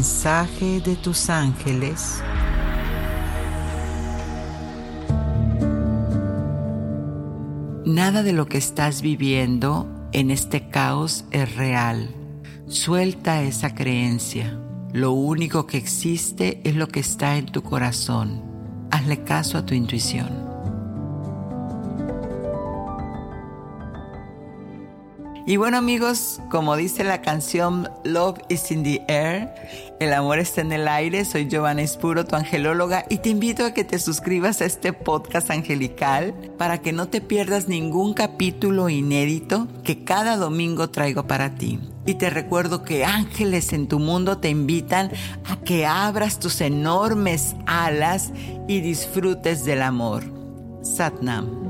Mensaje 0.00 0.80
de 0.80 0.96
tus 0.96 1.28
ángeles. 1.28 2.22
Nada 7.84 8.22
de 8.22 8.32
lo 8.32 8.46
que 8.46 8.56
estás 8.56 9.02
viviendo 9.02 9.86
en 10.12 10.30
este 10.30 10.70
caos 10.70 11.26
es 11.32 11.54
real. 11.54 12.14
Suelta 12.66 13.42
esa 13.42 13.74
creencia. 13.74 14.58
Lo 14.94 15.12
único 15.12 15.66
que 15.66 15.76
existe 15.76 16.62
es 16.64 16.76
lo 16.76 16.88
que 16.88 17.00
está 17.00 17.36
en 17.36 17.44
tu 17.44 17.62
corazón. 17.62 18.42
Hazle 18.90 19.22
caso 19.22 19.58
a 19.58 19.66
tu 19.66 19.74
intuición. 19.74 20.49
Y 25.50 25.56
bueno 25.56 25.78
amigos, 25.78 26.40
como 26.48 26.76
dice 26.76 27.02
la 27.02 27.22
canción 27.22 27.88
Love 28.04 28.38
is 28.48 28.70
in 28.70 28.84
the 28.84 29.02
Air, 29.08 29.52
el 29.98 30.12
amor 30.12 30.38
está 30.38 30.60
en 30.60 30.70
el 30.70 30.86
aire, 30.86 31.24
soy 31.24 31.48
Giovanna 31.48 31.82
Espuro, 31.82 32.24
tu 32.24 32.36
angelóloga, 32.36 33.04
y 33.08 33.18
te 33.18 33.30
invito 33.30 33.64
a 33.64 33.74
que 33.74 33.82
te 33.82 33.98
suscribas 33.98 34.60
a 34.60 34.64
este 34.64 34.92
podcast 34.92 35.50
angelical 35.50 36.34
para 36.56 36.78
que 36.78 36.92
no 36.92 37.08
te 37.08 37.20
pierdas 37.20 37.66
ningún 37.66 38.14
capítulo 38.14 38.88
inédito 38.90 39.66
que 39.82 40.04
cada 40.04 40.36
domingo 40.36 40.90
traigo 40.90 41.26
para 41.26 41.56
ti. 41.56 41.80
Y 42.06 42.14
te 42.14 42.30
recuerdo 42.30 42.84
que 42.84 43.04
ángeles 43.04 43.72
en 43.72 43.88
tu 43.88 43.98
mundo 43.98 44.38
te 44.38 44.50
invitan 44.50 45.10
a 45.48 45.56
que 45.56 45.84
abras 45.84 46.38
tus 46.38 46.60
enormes 46.60 47.56
alas 47.66 48.30
y 48.68 48.82
disfrutes 48.82 49.64
del 49.64 49.82
amor. 49.82 50.22
Satnam. 50.84 51.69